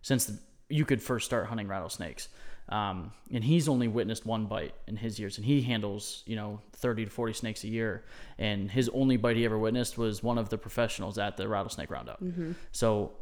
since 0.03 0.27
the, 0.27 0.39
you 0.69 0.85
could 0.85 1.03
first 1.03 1.27
start 1.27 1.47
hunting 1.47 1.69
rattlesnakes. 1.69 2.29
Um, 2.69 3.13
and 3.33 3.43
he's 3.43 3.67
only 3.67 3.89
witnessed 3.89 4.27
one 4.27 4.45
bite 4.45 4.75
in 4.87 4.97
his 4.97 5.19
years 5.19 5.39
and 5.39 5.47
he 5.47 5.63
handles 5.63 6.23
you 6.27 6.37
know 6.37 6.61
30 6.75 7.07
to 7.07 7.11
40 7.11 7.33
snakes 7.33 7.65
a 7.65 7.69
year. 7.69 8.05
And 8.39 8.71
his 8.71 8.91
only 8.91 9.17
bite 9.17 9.37
he 9.37 9.45
ever 9.47 9.59
witnessed 9.59 9.97
was 9.97 10.23
one 10.23 10.37
of 10.37 10.51
the 10.51 10.59
professionals 10.59 11.17
at 11.17 11.37
the 11.39 11.49
rattlesnake 11.49 11.91
roundup. 11.91 12.21
So 12.73 13.13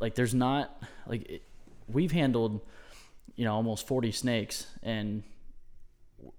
like 0.00 0.16
there's 0.16 0.34
not 0.34 0.82
like 1.06 1.28
it, 1.30 1.42
we've 1.86 2.12
handled 2.12 2.60
you 3.36 3.44
know 3.44 3.54
almost 3.54 3.86
40 3.86 4.10
snakes 4.10 4.66
and 4.82 5.22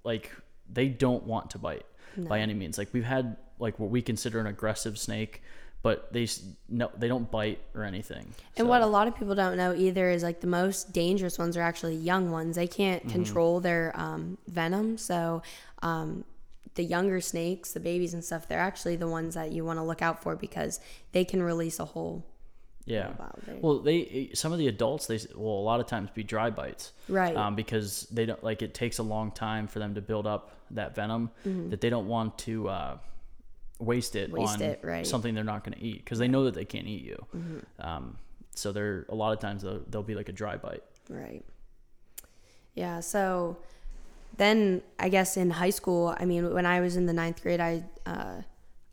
like 0.03 0.31
they 0.69 0.87
don't 0.89 1.23
want 1.23 1.51
to 1.51 1.57
bite 1.57 1.85
by 2.17 2.39
any 2.39 2.53
means. 2.53 2.77
Like 2.77 2.89
we've 2.93 3.05
had 3.05 3.37
like 3.59 3.79
what 3.79 3.89
we 3.89 4.01
consider 4.01 4.39
an 4.39 4.47
aggressive 4.47 4.97
snake 4.97 5.41
but 5.85 6.11
they 6.11 6.27
no 6.67 6.89
they 6.97 7.07
don't 7.07 7.29
bite 7.29 7.59
or 7.75 7.83
anything 7.83 8.25
And 8.57 8.65
So- 8.65 8.71
what 8.71 8.81
a 8.81 8.87
lot 8.97 9.05
of 9.07 9.13
people 9.19 9.35
don't 9.35 9.55
know 9.55 9.71
either 9.85 10.09
is 10.09 10.23
like 10.23 10.39
the 10.41 10.53
most 10.61 10.91
dangerous 10.93 11.37
ones 11.37 11.55
are 11.57 11.61
actually 11.71 11.95
young 12.11 12.25
ones. 12.39 12.55
They 12.55 12.67
can't 12.81 13.01
Mm-hmm. 13.03 13.11
control 13.17 13.59
their 13.59 13.85
um, 14.05 14.37
venom. 14.47 14.97
So 14.97 15.43
um, 15.89 16.07
the 16.73 16.83
younger 16.95 17.19
snakes, 17.21 17.67
the 17.73 17.79
babies 17.91 18.13
and 18.15 18.23
stuff, 18.29 18.47
they're 18.47 18.67
actually 18.71 18.95
the 19.05 19.07
ones 19.07 19.35
that 19.35 19.51
you 19.55 19.61
want 19.63 19.77
to 19.77 19.83
look 19.91 20.01
out 20.01 20.17
for 20.23 20.35
because 20.35 20.73
they 21.11 21.23
can 21.31 21.41
release 21.51 21.77
a 21.79 21.85
whole. 21.93 22.23
Yeah. 22.85 23.09
Well, 23.61 23.79
they 23.87 24.31
some 24.33 24.51
of 24.53 24.59
the 24.63 24.67
adults 24.75 25.03
they 25.11 25.19
will 25.35 25.59
a 25.63 25.65
lot 25.71 25.79
of 25.83 25.85
times 25.87 26.09
be 26.19 26.23
dry 26.23 26.49
bites, 26.61 26.93
Right. 27.19 27.35
Um, 27.41 27.53
because 27.55 28.07
they 28.17 28.25
don't 28.29 28.43
like 28.49 28.59
it 28.67 28.73
takes 28.73 28.97
a 28.97 29.03
long 29.15 29.27
time 29.31 29.67
for 29.67 29.77
them 29.83 29.93
to 29.95 30.01
build 30.01 30.25
up 30.33 30.43
that 30.71 30.95
venom 30.95 31.29
that 31.71 31.79
they 31.81 31.91
don't 31.95 32.07
want 32.07 32.37
to 32.47 32.55
uh, 32.69 32.97
waste 33.79 34.15
it 34.15 34.31
Mm-hmm. 34.31 34.39
Waste 34.39 34.55
on 34.55 34.61
it, 34.61 34.79
right. 34.83 35.03
Mm-hmm. 35.03 35.09
something 35.09 35.35
they're 35.35 35.43
not 35.43 35.63
going 35.63 35.77
to 35.77 35.83
eat 35.83 35.99
because 36.03 36.19
they 36.19 36.27
know 36.27 36.45
that 36.45 36.53
they 36.53 36.65
can't 36.65 36.87
eat 36.87 37.03
you. 37.03 37.25
Um, 37.79 38.17
so 38.53 38.71
they're 38.71 39.05
a 39.09 39.15
lot 39.15 39.33
of 39.33 39.39
times 39.39 39.63
they'll, 39.63 39.81
they'll 39.89 40.03
be 40.03 40.15
like 40.15 40.29
a 40.29 40.33
dry 40.33 40.57
bite. 40.57 40.83
Right. 41.09 41.43
Yeah. 42.73 42.99
So 43.01 43.57
then 44.37 44.81
I 44.99 45.09
guess 45.09 45.37
in 45.37 45.49
high 45.49 45.69
school, 45.69 46.15
I 46.19 46.25
mean, 46.25 46.53
when 46.53 46.65
I 46.65 46.79
was 46.79 46.95
in 46.95 47.05
the 47.05 47.13
ninth 47.13 47.41
grade, 47.41 47.59
I 47.59 47.83
uh, 48.05 48.41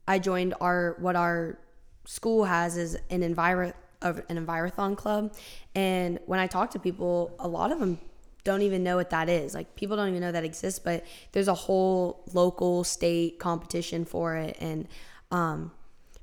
I 0.06 0.18
joined 0.18 0.54
our 0.60 0.96
what 0.98 1.16
our 1.16 1.58
school 2.04 2.44
has 2.44 2.76
is 2.76 2.98
an 3.10 3.22
enviro 3.22 3.72
of 4.02 4.20
an 4.28 4.44
envirothon 4.44 4.96
club, 4.96 5.32
and 5.74 6.18
when 6.26 6.40
I 6.40 6.46
talk 6.48 6.70
to 6.72 6.78
people, 6.78 7.34
a 7.38 7.46
lot 7.46 7.70
of 7.70 7.78
them 7.78 8.00
don't 8.44 8.62
even 8.62 8.82
know 8.82 8.96
what 8.96 9.10
that 9.10 9.28
is. 9.28 9.54
Like 9.54 9.74
people 9.76 9.96
don't 9.96 10.08
even 10.08 10.20
know 10.20 10.32
that 10.32 10.44
exists, 10.44 10.78
but 10.78 11.04
there's 11.32 11.48
a 11.48 11.54
whole 11.54 12.22
local 12.32 12.84
state 12.84 13.38
competition 13.38 14.04
for 14.04 14.36
it, 14.36 14.56
and 14.60 14.88
um, 15.30 15.70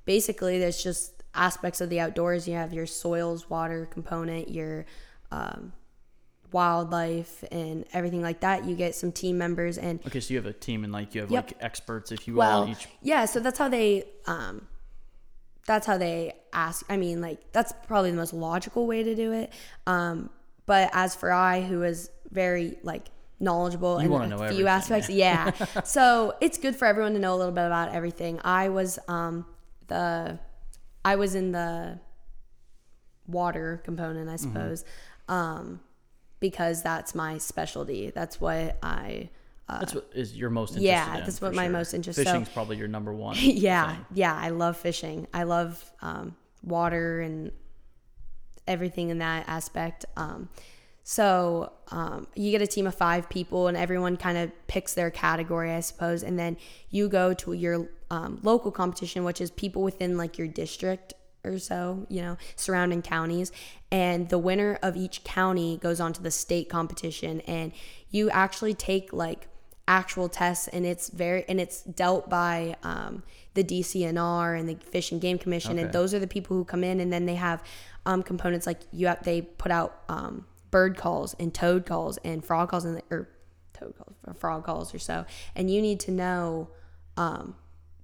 basically 0.06 0.60
there's 0.60 0.82
just 0.84 1.24
aspects 1.34 1.80
of 1.82 1.90
the 1.90 2.00
outdoors. 2.00 2.48
You 2.48 2.56
have 2.56 2.74
your 2.74 2.86
soils, 2.86 3.50
water 3.50 3.86
component, 3.86 4.50
your 4.50 4.86
um, 5.32 5.72
wildlife, 6.52 7.44
and 7.52 7.86
everything 7.94 8.22
like 8.22 8.40
that. 8.42 8.66
You 8.66 8.76
get 8.76 8.96
some 8.96 9.12
team 9.12 9.38
members, 9.38 9.78
and 9.78 10.00
Okay, 10.08 10.20
so 10.20 10.34
you 10.34 10.38
have 10.38 10.46
a 10.46 10.54
team 10.54 10.84
and 10.84 10.92
like 10.92 11.16
you 11.16 11.22
have 11.22 11.32
Yep. 11.32 11.46
like 11.46 11.58
experts, 11.62 12.12
if 12.12 12.28
you 12.28 12.36
well, 12.36 12.64
on 12.64 12.70
each. 12.70 12.88
yeah. 13.02 13.26
So 13.26 13.40
that's 13.40 13.58
how 13.60 13.70
they. 13.70 14.06
Um, 14.26 14.68
that's 15.68 15.86
how 15.86 16.00
they 16.00 16.34
ask. 16.52 16.84
I 16.90 16.98
mean, 16.98 17.22
like 17.22 17.52
that's 17.52 17.72
probably 17.86 18.10
the 18.10 18.18
most 18.18 18.34
logical 18.34 18.88
way 18.88 19.04
to 19.04 19.14
do 19.16 19.32
it. 19.34 19.54
Um, 19.86 20.32
but 20.70 20.90
as 20.94 21.16
for 21.16 21.32
I, 21.32 21.62
who 21.62 21.82
is 21.82 22.12
very 22.30 22.78
like 22.84 23.08
knowledgeable 23.40 23.98
in 23.98 24.12
a 24.12 24.28
few 24.28 24.36
everything, 24.44 24.68
aspects, 24.68 25.10
yeah. 25.10 25.52
so 25.84 26.36
it's 26.42 26.60
good 26.60 26.76
for 26.76 26.86
everyone 26.86 27.14
to 27.14 27.20
know 27.20 27.34
a 27.34 27.40
little 27.42 27.52
bit 27.54 27.66
about 27.66 27.90
everything. 27.92 28.40
I 28.44 28.70
was 28.70 29.00
um, 29.08 29.48
the, 29.88 30.38
I 31.04 31.16
was 31.16 31.34
in 31.34 31.52
the 31.54 32.00
water 33.28 33.82
component, 33.84 34.30
I 34.30 34.34
Mm-hmm. 34.36 34.44
suppose, 34.54 34.86
um, 35.28 35.80
because 36.40 36.84
that's 36.84 37.16
my 37.16 37.38
specialty. 37.40 38.12
That's 38.14 38.40
what 38.40 38.78
I. 38.84 39.30
That's 39.68 39.94
what 39.96 40.10
is 40.16 40.36
your 40.36 40.50
most 40.50 40.72
interested 40.72 40.88
yeah, 40.88 41.18
in, 41.18 41.24
that's 41.26 41.42
what 41.42 41.54
my 41.54 41.66
sure. 41.66 41.72
most 41.72 41.94
interest- 41.94 42.18
so- 42.18 42.24
Fishing's 42.26 42.50
probably 42.50 42.78
your 42.78 42.88
number 42.88 43.14
one. 43.14 43.36
yeah 43.40 43.96
thing. 43.98 44.06
yeah 44.16 44.36
i 44.36 44.50
love 44.50 44.76
fishing 44.78 45.28
i 45.32 45.44
love 45.44 45.92
um, 46.02 46.36
water 46.64 47.22
and 47.22 47.52
everything 48.70 49.10
in 49.10 49.18
that 49.18 49.44
aspect. 49.48 50.06
Um, 50.16 50.48
so 51.04 51.74
um, 51.90 52.28
you 52.36 52.52
get 52.52 52.62
a 52.62 52.68
team 52.68 52.86
of 52.86 52.94
five 52.94 53.28
people 53.30 53.68
and 53.68 53.76
everyone 53.76 54.16
kind 54.16 54.38
of 54.38 54.52
picks 54.68 54.94
their 54.94 55.10
category 55.10 55.72
i 55.72 55.80
suppose. 55.80 56.22
And 56.22 56.38
then 56.38 56.56
you 56.92 57.10
go 57.10 57.34
to 57.34 57.54
your 57.54 57.90
um, 58.12 58.40
local 58.44 58.72
competition 58.72 59.24
which 59.24 59.42
is 59.42 59.50
people 59.52 59.82
within 59.82 60.18
like 60.18 60.38
your 60.38 60.48
district 60.48 61.14
or 61.44 61.58
so 61.58 62.06
you 62.10 62.22
know 62.22 62.38
surrounding 62.56 63.02
counties. 63.02 63.52
And 63.92 64.30
the 64.30 64.38
winner 64.38 64.78
of 64.84 64.96
each 64.96 65.24
county 65.24 65.78
goes 65.78 66.00
on 66.00 66.14
to 66.14 66.22
the 66.22 66.32
state 66.32 66.70
competition. 66.70 67.42
And 67.42 67.72
you 68.12 68.30
actually 68.30 68.76
take 68.76 69.12
like 69.12 69.48
actual 69.90 70.30
tests 70.30 70.68
and 70.68 70.86
it's 70.86 71.10
very 71.10 71.44
and 71.50 71.60
it's 71.60 71.82
dealt 71.82 72.30
by 72.30 72.76
um, 72.84 73.24
the 73.56 73.64
DCNR 73.64 74.58
and 74.58 74.70
the 74.70 74.76
Fish 74.76 75.12
and 75.12 75.20
Game 75.20 75.40
Commission 75.40 75.74
Okay. 75.74 75.82
and 75.82 75.92
those 75.92 76.14
are 76.14 76.20
the 76.20 76.28
people 76.28 76.56
who 76.56 76.64
come 76.64 76.84
in 76.84 77.00
and 77.00 77.12
then 77.12 77.26
they 77.26 77.36
have 77.36 77.64
um, 78.06 78.22
components 78.22 78.68
like 78.68 78.82
you 78.92 79.08
have 79.08 79.24
they 79.24 79.42
put 79.42 79.72
out 79.72 80.04
um, 80.08 80.46
bird 80.70 80.96
calls 80.96 81.36
and 81.40 81.54
toad 81.54 81.88
calls 81.88 82.18
and 82.24 82.46
frog 82.46 82.70
calls 82.70 82.86
and 82.86 83.02
or 83.10 83.30
toad 83.74 83.96
calls 83.98 84.16
or 84.28 84.36
frog 84.36 84.64
calls 84.64 84.94
or 84.94 85.00
so 85.00 85.26
and 85.56 85.72
you 85.72 85.82
need 85.82 86.00
to 86.00 86.12
know 86.12 86.70
um, 87.18 87.56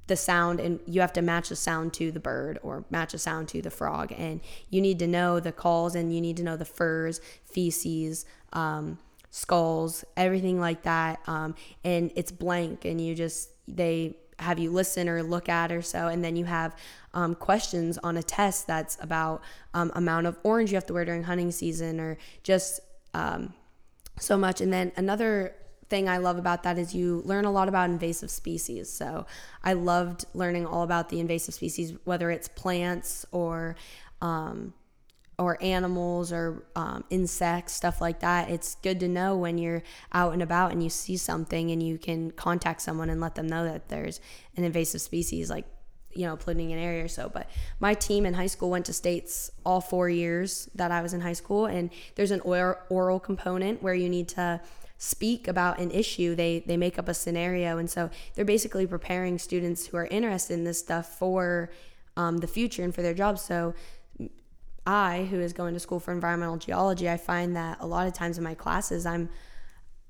the 0.07 0.15
sound 0.15 0.59
and 0.59 0.79
you 0.87 1.01
have 1.01 1.13
to 1.13 1.21
match 1.21 1.49
the 1.49 1.55
sound 1.55 1.93
to 1.93 2.11
the 2.11 2.19
bird 2.19 2.57
or 2.63 2.83
match 2.89 3.11
the 3.11 3.19
sound 3.19 3.47
to 3.47 3.61
the 3.61 3.69
frog 3.71 4.11
and 4.17 4.41
you 4.71 4.81
need 4.81 4.97
to 4.97 5.07
know 5.07 5.39
the 5.39 5.51
calls 5.51 5.93
and 5.93 6.13
you 6.13 6.19
need 6.19 6.35
to 6.37 6.43
know 6.43 6.57
the 6.57 6.65
furs 6.65 7.21
feces 7.45 8.25
um, 8.53 8.97
skulls 9.35 10.05
everything 10.15 10.59
like 10.59 10.83
that 10.83 11.19
um, 11.27 11.53
and 11.83 12.11
it's 12.15 12.31
blank 12.31 12.85
and 12.85 13.01
you 13.01 13.13
just 13.13 13.49
they 13.67 14.15
have 14.39 14.59
you 14.59 14.69
listen 14.71 15.07
or 15.09 15.23
look 15.23 15.49
at 15.49 15.71
or 15.71 15.81
so 15.81 16.07
and 16.07 16.23
then 16.23 16.35
you 16.35 16.45
have 16.45 16.75
um, 17.13 17.35
questions 17.35 17.97
on 17.99 18.17
a 18.17 18.23
test 18.23 18.67
that's 18.67 18.97
about 19.01 19.41
um, 19.73 19.91
amount 19.95 20.25
of 20.25 20.37
orange 20.43 20.71
you 20.71 20.75
have 20.75 20.85
to 20.85 20.93
wear 20.93 21.05
during 21.05 21.23
hunting 21.23 21.51
season 21.51 21.99
or 21.99 22.17
just 22.43 22.79
um, 23.13 23.53
so 24.19 24.37
much. 24.37 24.61
And 24.61 24.71
then 24.71 24.91
another 24.95 25.55
thing 25.89 26.09
I 26.09 26.17
love 26.17 26.37
about 26.37 26.63
that 26.63 26.77
is 26.77 26.95
you 26.95 27.21
learn 27.25 27.45
a 27.45 27.51
lot 27.51 27.67
about 27.67 27.89
invasive 27.89 28.31
species. 28.31 28.89
So 28.89 29.25
I 29.63 29.73
loved 29.73 30.25
learning 30.33 30.65
all 30.65 30.83
about 30.83 31.09
the 31.09 31.19
invasive 31.19 31.53
species, 31.53 31.93
whether 32.05 32.31
it's 32.31 32.47
plants 32.47 33.25
or 33.31 33.75
um, 34.21 34.73
or 35.37 35.61
animals 35.61 36.31
or 36.31 36.63
um, 36.75 37.03
insects, 37.09 37.73
stuff 37.73 37.99
like 38.01 38.19
that. 38.21 38.49
It's 38.49 38.75
good 38.75 38.99
to 39.01 39.07
know 39.07 39.37
when 39.37 39.57
you're 39.57 39.83
out 40.13 40.33
and 40.33 40.41
about 40.41 40.71
and 40.71 40.81
you 40.81 40.89
see 40.89 41.17
something 41.17 41.71
and 41.71 41.83
you 41.83 41.97
can 41.97 42.31
contact 42.31 42.81
someone 42.81 43.09
and 43.09 43.19
let 43.19 43.35
them 43.35 43.47
know 43.47 43.65
that 43.65 43.89
there's 43.89 44.21
an 44.55 44.63
invasive 44.63 45.01
species 45.01 45.49
like 45.49 45.65
you 46.13 46.25
know 46.25 46.37
polluting 46.37 46.71
an 46.71 46.79
area 46.79 47.03
or 47.03 47.09
so 47.09 47.29
but 47.31 47.49
my 47.79 47.93
team 47.93 48.25
in 48.25 48.33
high 48.33 48.47
school 48.47 48.69
went 48.69 48.85
to 48.85 48.93
states 48.93 49.51
all 49.65 49.81
four 49.81 50.09
years 50.09 50.69
that 50.73 50.89
i 50.89 51.01
was 51.01 51.13
in 51.13 51.19
high 51.19 51.33
school 51.33 51.65
and 51.65 51.89
there's 52.15 52.31
an 52.31 52.39
oral, 52.41 52.77
oral 52.89 53.19
component 53.19 53.83
where 53.83 53.93
you 53.93 54.07
need 54.07 54.29
to 54.29 54.61
speak 54.97 55.47
about 55.47 55.77
an 55.77 55.91
issue 55.91 56.33
they 56.33 56.59
they 56.65 56.77
make 56.77 56.97
up 56.97 57.09
a 57.09 57.13
scenario 57.13 57.77
and 57.77 57.89
so 57.89 58.09
they're 58.33 58.45
basically 58.45 58.87
preparing 58.87 59.37
students 59.37 59.87
who 59.87 59.97
are 59.97 60.05
interested 60.05 60.53
in 60.53 60.63
this 60.63 60.79
stuff 60.79 61.19
for 61.19 61.69
um, 62.15 62.37
the 62.37 62.47
future 62.47 62.81
and 62.81 62.95
for 62.95 63.01
their 63.01 63.13
jobs 63.13 63.41
so 63.41 63.73
I, 64.85 65.25
who 65.25 65.39
is 65.39 65.53
going 65.53 65.73
to 65.73 65.79
school 65.79 65.99
for 65.99 66.11
environmental 66.11 66.57
geology, 66.57 67.09
I 67.09 67.17
find 67.17 67.55
that 67.55 67.77
a 67.79 67.87
lot 67.87 68.07
of 68.07 68.13
times 68.13 68.37
in 68.37 68.43
my 68.43 68.53
classes, 68.53 69.05
I'm 69.05 69.29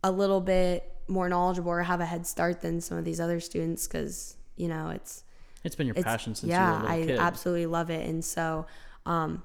a 0.03 0.11
little 0.11 0.41
bit 0.41 0.91
more 1.07 1.29
knowledgeable 1.29 1.71
or 1.71 1.83
have 1.83 2.01
a 2.01 2.05
head 2.05 2.27
start 2.27 2.61
than 2.61 2.81
some 2.81 2.97
of 2.97 3.05
these 3.05 3.19
other 3.19 3.39
students 3.39 3.88
because, 3.88 4.35
you 4.55 4.67
know, 4.67 4.89
it's, 4.89 5.23
It's 5.63 5.75
been 5.75 5.88
your 5.88 5.95
it's 5.95 6.03
passion 6.03 6.35
since 6.35 6.49
yeah, 6.49 6.67
you 6.67 6.71
were 6.73 6.77
a 6.77 6.81
little 6.89 7.03
I 7.03 7.05
kid. 7.07 7.19
absolutely 7.19 7.65
love 7.67 7.89
it. 7.89 8.07
And 8.07 8.23
so, 8.23 8.65
um, 9.05 9.43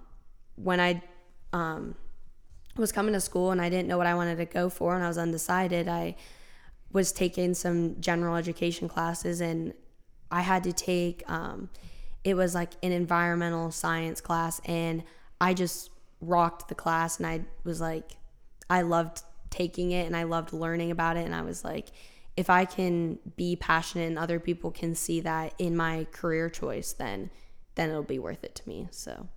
when 0.57 0.81
I, 0.81 1.03
um, 1.53 1.95
was 2.77 2.93
coming 2.93 3.13
to 3.15 3.21
school 3.21 3.51
and 3.51 3.61
I 3.61 3.69
didn't 3.69 3.89
know 3.89 3.99
what 3.99 4.07
I 4.07 4.15
wanted 4.15 4.37
to 4.39 4.47
go 4.47 4.69
for 4.69 4.95
and 4.95 5.05
I 5.05 5.09
was 5.09 5.19
undecided, 5.19 5.89
I 5.89 6.17
was 6.93 7.13
taking 7.13 7.55
some 7.55 8.01
general 8.01 8.37
education 8.37 8.89
classes 8.89 9.41
and 9.41 9.75
I 10.31 10.41
had 10.41 10.65
to 10.65 10.73
take 10.73 11.29
um, 11.31 11.69
it 12.25 12.35
was 12.35 12.55
like 12.55 12.73
an 12.83 12.93
environmental 12.93 13.71
science 13.71 14.21
class 14.21 14.61
and 14.65 15.03
I 15.41 15.55
just 15.55 15.91
rocked 16.21 16.69
the 16.69 16.75
class 16.75 17.19
and 17.19 17.27
I 17.27 17.43
was 17.65 17.81
like 17.81 18.13
I 18.69 18.83
loved 18.83 19.23
taking 19.49 19.91
it 19.93 20.07
and 20.07 20.17
I 20.17 20.25
loved 20.25 20.53
learning 20.53 20.91
about 20.91 21.17
it 21.17 21.25
and 21.25 21.35
I 21.35 21.43
was 21.43 21.65
like 21.65 21.89
if 22.37 22.51
I 22.51 22.65
can 22.65 23.19
be 23.37 23.57
passionate 23.57 24.07
and 24.07 24.19
other 24.19 24.39
people 24.39 24.71
can 24.71 24.95
see 24.95 25.21
that 25.21 25.55
in 25.59 25.77
my 25.77 26.07
career 26.13 26.51
choice 26.51 26.93
then 26.93 27.31
then 27.75 27.91
it'll 27.91 28.03
be 28.03 28.19
worth 28.19 28.45
it 28.45 28.55
to 28.57 28.69
me 28.69 28.89
so 28.91 29.29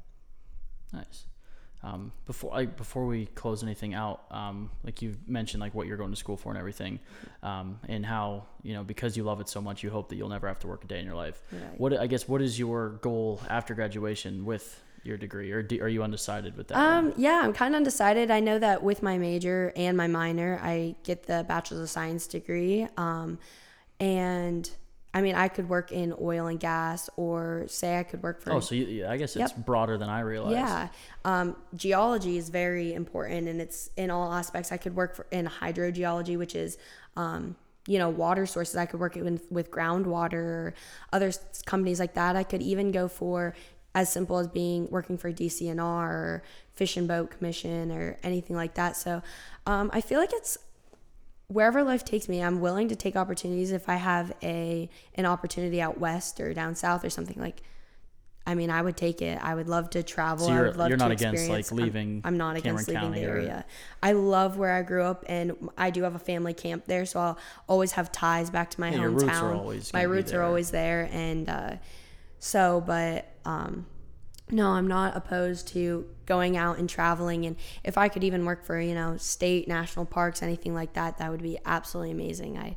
Nice. 0.93 1.25
Um, 1.81 2.13
before 2.25 2.55
I 2.55 2.65
before 2.65 3.05
we 3.05 3.25
close 3.25 3.61
anything 3.61 3.93
out, 3.93 4.23
um, 4.31 4.71
like 4.85 5.01
you 5.01 5.17
mentioned, 5.27 5.59
like 5.59 5.73
what 5.73 5.85
you're 5.85 5.97
going 5.97 6.11
to 6.11 6.15
school 6.15 6.37
for 6.37 6.49
and 6.49 6.57
everything, 6.57 6.99
um, 7.41 7.77
and 7.89 8.05
how 8.05 8.45
you 8.61 8.73
know 8.73 8.83
because 8.83 9.17
you 9.17 9.23
love 9.23 9.41
it 9.41 9.49
so 9.49 9.59
much, 9.59 9.83
you 9.83 9.89
hope 9.89 10.07
that 10.09 10.15
you'll 10.15 10.29
never 10.29 10.47
have 10.47 10.59
to 10.59 10.67
work 10.67 10.85
a 10.85 10.87
day 10.87 10.99
in 10.99 11.05
your 11.05 11.15
life. 11.15 11.41
Right. 11.51 11.77
What 11.77 11.99
I 11.99 12.07
guess 12.07 12.25
what 12.25 12.41
is 12.41 12.57
your 12.57 12.91
goal 13.01 13.41
after 13.49 13.73
graduation 13.73 14.45
with 14.45 14.81
your 15.03 15.17
degree, 15.17 15.51
or 15.51 15.61
do, 15.61 15.79
are 15.81 15.87
you 15.89 16.03
undecided 16.03 16.55
with 16.55 16.67
that? 16.69 16.77
Um, 16.77 17.13
yeah, 17.17 17.41
I'm 17.43 17.53
kind 17.53 17.73
of 17.75 17.77
undecided. 17.77 18.31
I 18.31 18.39
know 18.39 18.57
that 18.59 18.83
with 18.83 19.03
my 19.03 19.17
major 19.17 19.73
and 19.75 19.97
my 19.97 20.07
minor, 20.07 20.59
I 20.63 20.95
get 21.03 21.23
the 21.23 21.45
Bachelor's 21.47 21.81
of 21.81 21.89
Science 21.89 22.27
degree. 22.27 22.87
Um, 22.97 23.39
and 23.99 24.69
I 25.13 25.21
mean, 25.21 25.35
I 25.35 25.47
could 25.47 25.69
work 25.69 25.91
in 25.91 26.13
oil 26.19 26.47
and 26.47 26.59
gas, 26.59 27.09
or 27.17 27.65
say 27.67 27.99
I 27.99 28.03
could 28.03 28.23
work 28.23 28.41
for. 28.41 28.51
oh, 28.53 28.59
so 28.59 28.73
you, 28.75 28.85
yeah, 28.85 29.11
I 29.11 29.17
guess 29.17 29.35
it's 29.35 29.51
Yep. 29.55 29.65
broader 29.65 29.97
than 29.97 30.09
I 30.09 30.21
realized. 30.21 30.55
yeah, 30.55 30.87
um, 31.23 31.55
geology 31.75 32.37
is 32.37 32.49
very 32.49 32.93
important, 32.93 33.47
and 33.47 33.61
it's 33.61 33.89
in 33.95 34.09
all 34.09 34.33
aspects. 34.33 34.71
I 34.71 34.77
could 34.77 34.95
work 34.95 35.15
for 35.15 35.27
in 35.31 35.45
hydrogeology, 35.45 36.37
which 36.37 36.55
is, 36.55 36.77
um, 37.15 37.55
you 37.85 37.99
know, 37.99 38.09
water 38.09 38.45
sources. 38.47 38.75
I 38.75 38.85
could 38.87 38.99
work 38.99 39.13
with 39.15 39.45
with 39.51 39.69
groundwater, 39.69 40.73
other 41.11 41.31
companies 41.65 41.99
like 41.99 42.15
that. 42.15 42.35
I 42.35 42.43
could 42.43 42.61
even 42.63 42.91
go 42.91 43.07
for 43.07 43.53
as 43.95 44.11
simple 44.11 44.37
as 44.39 44.47
being 44.47 44.89
working 44.89 45.17
for 45.17 45.31
DCNR 45.31 45.79
or 46.09 46.43
Fish 46.73 46.97
and 46.97 47.07
Boat 47.07 47.31
Commission 47.31 47.91
or 47.91 48.17
anything 48.23 48.55
like 48.55 48.73
that. 48.75 48.95
So, 48.97 49.21
um, 49.67 49.89
I 49.93 50.01
feel 50.01 50.19
like 50.19 50.31
it's 50.33 50.57
wherever 51.47 51.83
life 51.83 52.03
takes 52.03 52.27
me, 52.27 52.41
I'm 52.41 52.61
willing 52.61 52.87
to 52.89 52.95
take 52.95 53.15
opportunities 53.15 53.71
if 53.71 53.87
I 53.89 53.95
have 53.95 54.33
a 54.41 54.89
an 55.15 55.25
opportunity 55.25 55.81
out 55.81 55.99
west 55.99 56.39
or 56.39 56.53
down 56.53 56.75
south 56.75 57.05
or 57.05 57.09
something 57.09 57.39
like. 57.39 57.61
I 58.45 58.55
mean, 58.55 58.69
I 58.69 58.81
would 58.81 58.97
take 58.97 59.21
it. 59.21 59.39
I 59.41 59.55
would 59.55 59.69
love 59.69 59.89
to 59.91 60.03
travel. 60.03 60.47
So 60.47 60.51
I 60.51 60.59
would 60.63 60.75
love 60.75 60.89
you're 60.89 60.97
to 60.97 61.03
not 61.05 61.11
against, 61.11 61.43
experience- 61.43 61.71
like, 61.71 61.79
I'm- 61.79 61.85
leaving 61.85 62.21
I'm, 62.25 62.35
not 62.35 62.57
against 62.57 62.87
Cameron 62.87 63.11
leaving 63.13 63.21
the 63.21 63.27
County 63.27 63.41
or- 63.41 63.41
area. 63.41 63.65
I 64.01 64.11
love 64.11 64.57
where 64.57 64.73
I 64.73 64.81
grew 64.81 65.03
up, 65.03 65.23
and 65.29 65.69
I 65.77 65.91
do 65.91 66.03
have 66.03 66.13
a 66.13 66.19
family 66.19 66.53
camp 66.53 66.83
there, 66.85 67.05
so 67.05 67.21
I'll 67.21 67.37
always 67.69 67.93
have 67.93 68.11
ties 68.11 68.49
back 68.49 68.69
to 68.71 68.81
my 68.81 68.89
Yeah, 68.91 68.97
hometown. 68.97 69.13
roots 69.21 69.23
are 69.39 69.53
always 69.53 69.93
my 69.93 70.01
roots 70.01 70.33
are 70.33 70.43
always 70.43 70.71
there, 70.71 71.07
and 71.13 71.47
uh, 71.47 71.75
so, 72.39 72.83
but 72.85 73.29
um, 73.45 73.85
no, 74.49 74.69
I'm 74.69 74.87
not 74.87 75.15
opposed 75.15 75.69
to 75.69 76.05
going 76.25 76.57
out 76.57 76.77
and 76.77 76.89
traveling. 76.89 77.45
And 77.45 77.55
if 77.83 77.97
I 77.97 78.09
could 78.09 78.23
even 78.23 78.45
work 78.45 78.65
for, 78.65 78.79
you 78.79 78.93
know, 78.93 79.17
state, 79.17 79.67
national 79.67 80.05
parks, 80.05 80.43
anything 80.43 80.73
like 80.73 80.93
that, 80.93 81.17
that 81.17 81.31
would 81.31 81.41
be 81.41 81.57
absolutely 81.65 82.11
amazing. 82.11 82.57
I, 82.57 82.75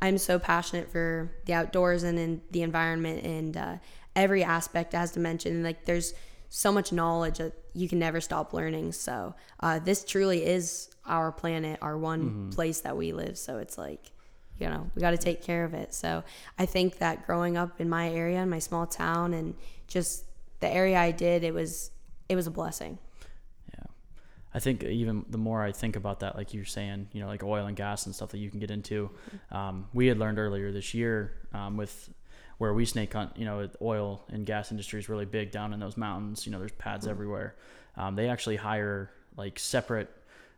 I'm 0.00 0.18
so 0.18 0.38
passionate 0.38 0.90
for 0.90 1.32
the 1.44 1.54
outdoors 1.54 2.02
and 2.04 2.18
in 2.18 2.40
the 2.50 2.62
environment 2.62 3.24
and 3.24 3.56
uh, 3.56 3.76
every 4.14 4.44
aspect, 4.44 4.94
as 4.94 5.12
to 5.12 5.20
mention. 5.20 5.62
Like, 5.62 5.84
there's 5.84 6.14
so 6.48 6.72
much 6.72 6.92
knowledge 6.92 7.38
that 7.38 7.52
you 7.74 7.88
can 7.88 7.98
never 7.98 8.20
stop 8.20 8.52
learning. 8.52 8.92
So, 8.92 9.34
uh, 9.60 9.80
this 9.80 10.04
truly 10.04 10.44
is 10.44 10.88
our 11.04 11.32
planet, 11.32 11.78
our 11.82 11.98
one 11.98 12.50
place 12.52 12.80
that 12.82 12.96
we 12.96 13.12
live. 13.12 13.36
So, 13.36 13.58
it's 13.58 13.76
like, 13.76 14.12
you 14.58 14.68
know, 14.68 14.90
we 14.94 15.00
got 15.00 15.12
to 15.12 15.18
take 15.18 15.42
care 15.42 15.64
of 15.64 15.74
it. 15.74 15.94
So 15.94 16.24
I 16.58 16.66
think 16.66 16.98
that 16.98 17.26
growing 17.26 17.56
up 17.56 17.80
in 17.80 17.88
my 17.88 18.10
area, 18.10 18.42
in 18.42 18.50
my 18.50 18.58
small 18.58 18.86
town, 18.86 19.32
and 19.32 19.54
just 19.88 20.24
the 20.60 20.68
area 20.68 20.98
I 20.98 21.10
did, 21.10 21.42
it 21.42 21.52
was 21.52 21.90
it 22.28 22.36
was 22.36 22.46
a 22.46 22.50
blessing. 22.50 22.98
Yeah. 23.72 23.86
I 24.54 24.60
think 24.60 24.84
even 24.84 25.24
the 25.28 25.38
more 25.38 25.62
I 25.62 25.72
think 25.72 25.96
about 25.96 26.20
that, 26.20 26.36
like 26.36 26.54
you're 26.54 26.64
saying, 26.64 27.08
you 27.12 27.20
know, 27.20 27.26
like 27.26 27.42
oil 27.42 27.66
and 27.66 27.76
gas 27.76 28.06
and 28.06 28.14
stuff 28.14 28.30
that 28.30 28.38
you 28.38 28.50
can 28.50 28.60
get 28.60 28.70
into. 28.70 29.10
Um, 29.50 29.88
we 29.92 30.06
had 30.06 30.18
learned 30.18 30.38
earlier 30.38 30.70
this 30.70 30.94
year 30.94 31.32
um, 31.52 31.76
with 31.76 32.10
where 32.58 32.74
we 32.74 32.84
snake 32.84 33.12
hunt, 33.12 33.32
you 33.36 33.44
know, 33.44 33.68
oil 33.80 34.22
and 34.28 34.44
gas 34.44 34.70
industry 34.70 34.98
is 35.00 35.08
really 35.08 35.24
big 35.24 35.50
down 35.50 35.72
in 35.72 35.80
those 35.80 35.96
mountains. 35.96 36.44
You 36.44 36.52
know, 36.52 36.58
there's 36.58 36.72
pads 36.72 37.06
everywhere. 37.06 37.56
Um, 37.96 38.14
they 38.14 38.28
actually 38.28 38.56
hire 38.56 39.10
like 39.36 39.58
separate 39.58 40.10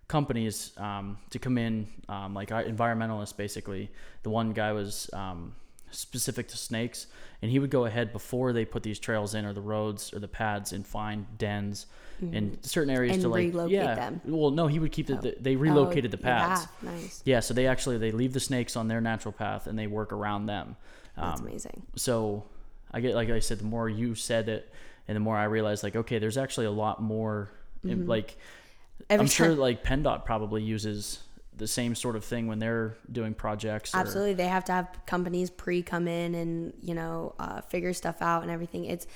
companies 0.09 0.73
um, 0.77 1.19
to 1.31 1.39
come 1.39 1.57
in, 1.57 1.87
um, 2.09 2.35
like 2.35 2.49
environmentalists 2.49 3.37
basically. 3.37 3.91
The 4.23 4.31
one 4.31 4.53
guy 4.53 4.73
was 4.73 5.09
um, 5.13 5.55
specific 5.91 6.49
to 6.49 6.57
snakes, 6.57 7.07
and 7.43 7.51
he 7.51 7.59
would 7.59 7.71
go 7.71 7.85
ahead 7.85 8.13
before 8.13 8.53
they 8.53 8.65
put 8.65 8.83
these 8.83 8.99
trails 8.99 9.35
in 9.35 9.45
or 9.45 9.53
the 9.53 9.61
roads 9.61 10.13
or 10.13 10.19
the 10.19 10.29
pads 10.29 10.73
and 10.73 10.87
find 10.87 11.27
dens 11.39 11.87
in 12.21 12.59
certain 12.63 12.91
areas 12.91 13.15
And 13.15 13.23
to 13.23 13.29
like 13.31 13.39
relocate 13.47 13.73
yeah. 13.73 13.95
them. 13.95 14.21
Well, 14.27 14.51
no, 14.51 14.67
he 14.67 14.79
would 14.79 14.93
keep 14.93 15.07
the, 15.07 15.17
Oh. 15.17 15.21
the 15.23 15.37
they 15.41 15.57
relocated 15.57 16.11
Oh, 16.11 16.17
the 16.17 16.23
pads. 16.23 16.67
path. 16.67 16.83
Nice. 16.83 17.23
Yeah, 17.25 17.41
so 17.41 17.55
they 17.55 17.67
actually 17.67 17.97
they 17.97 18.11
leave 18.13 18.35
the 18.35 18.41
snakes 18.41 18.77
on 18.77 18.89
their 18.89 19.01
natural 19.01 19.33
path 19.33 19.67
and 19.67 19.79
they 19.79 19.87
work 19.87 20.13
around 20.13 20.45
them. 20.47 20.77
That's 21.17 21.41
Um, 21.41 21.47
amazing. 21.47 21.83
so 21.97 22.45
I 22.93 23.01
get 23.01 23.15
like 23.15 23.31
I 23.31 23.39
said, 23.39 23.59
the 23.61 23.65
more 23.65 23.89
you 23.89 24.15
said 24.15 24.51
it, 24.51 24.71
and 25.09 25.17
the 25.17 25.21
more 25.21 25.37
I 25.37 25.45
realized 25.45 25.83
like 25.83 25.97
okay, 25.97 26.19
there's 26.19 26.37
actually 26.37 26.67
a 26.67 26.71
lot 26.71 27.03
more. 27.03 27.51
in- 27.85 28.07
Like 28.07 28.33
Mm-hmm. 28.33 29.05
Every 29.15 29.25
I'm 29.25 29.29
sure 29.29 29.55
like 29.55 29.83
PennDOT 29.83 30.27
probably 30.27 30.63
uses 30.63 31.21
the 31.61 31.69
same 31.69 31.95
sort 31.95 32.17
of 32.17 32.25
thing 32.25 32.47
when 32.49 32.59
they're 32.59 32.97
doing 33.13 33.35
projects. 33.35 33.95
or- 33.95 33.99
Absolutely, 33.99 34.35
they 34.35 34.49
have 34.49 34.65
to 34.65 34.73
have 34.73 34.89
companies 35.07 35.51
pre 35.51 35.83
come 35.83 36.09
in 36.09 36.35
and 36.35 36.73
you 36.83 36.95
know 36.95 37.35
uh, 37.39 37.61
figure 37.61 37.93
stuff 37.93 38.21
out 38.21 38.43
and 38.43 38.51
everything. 38.51 38.85
It's 38.87 39.07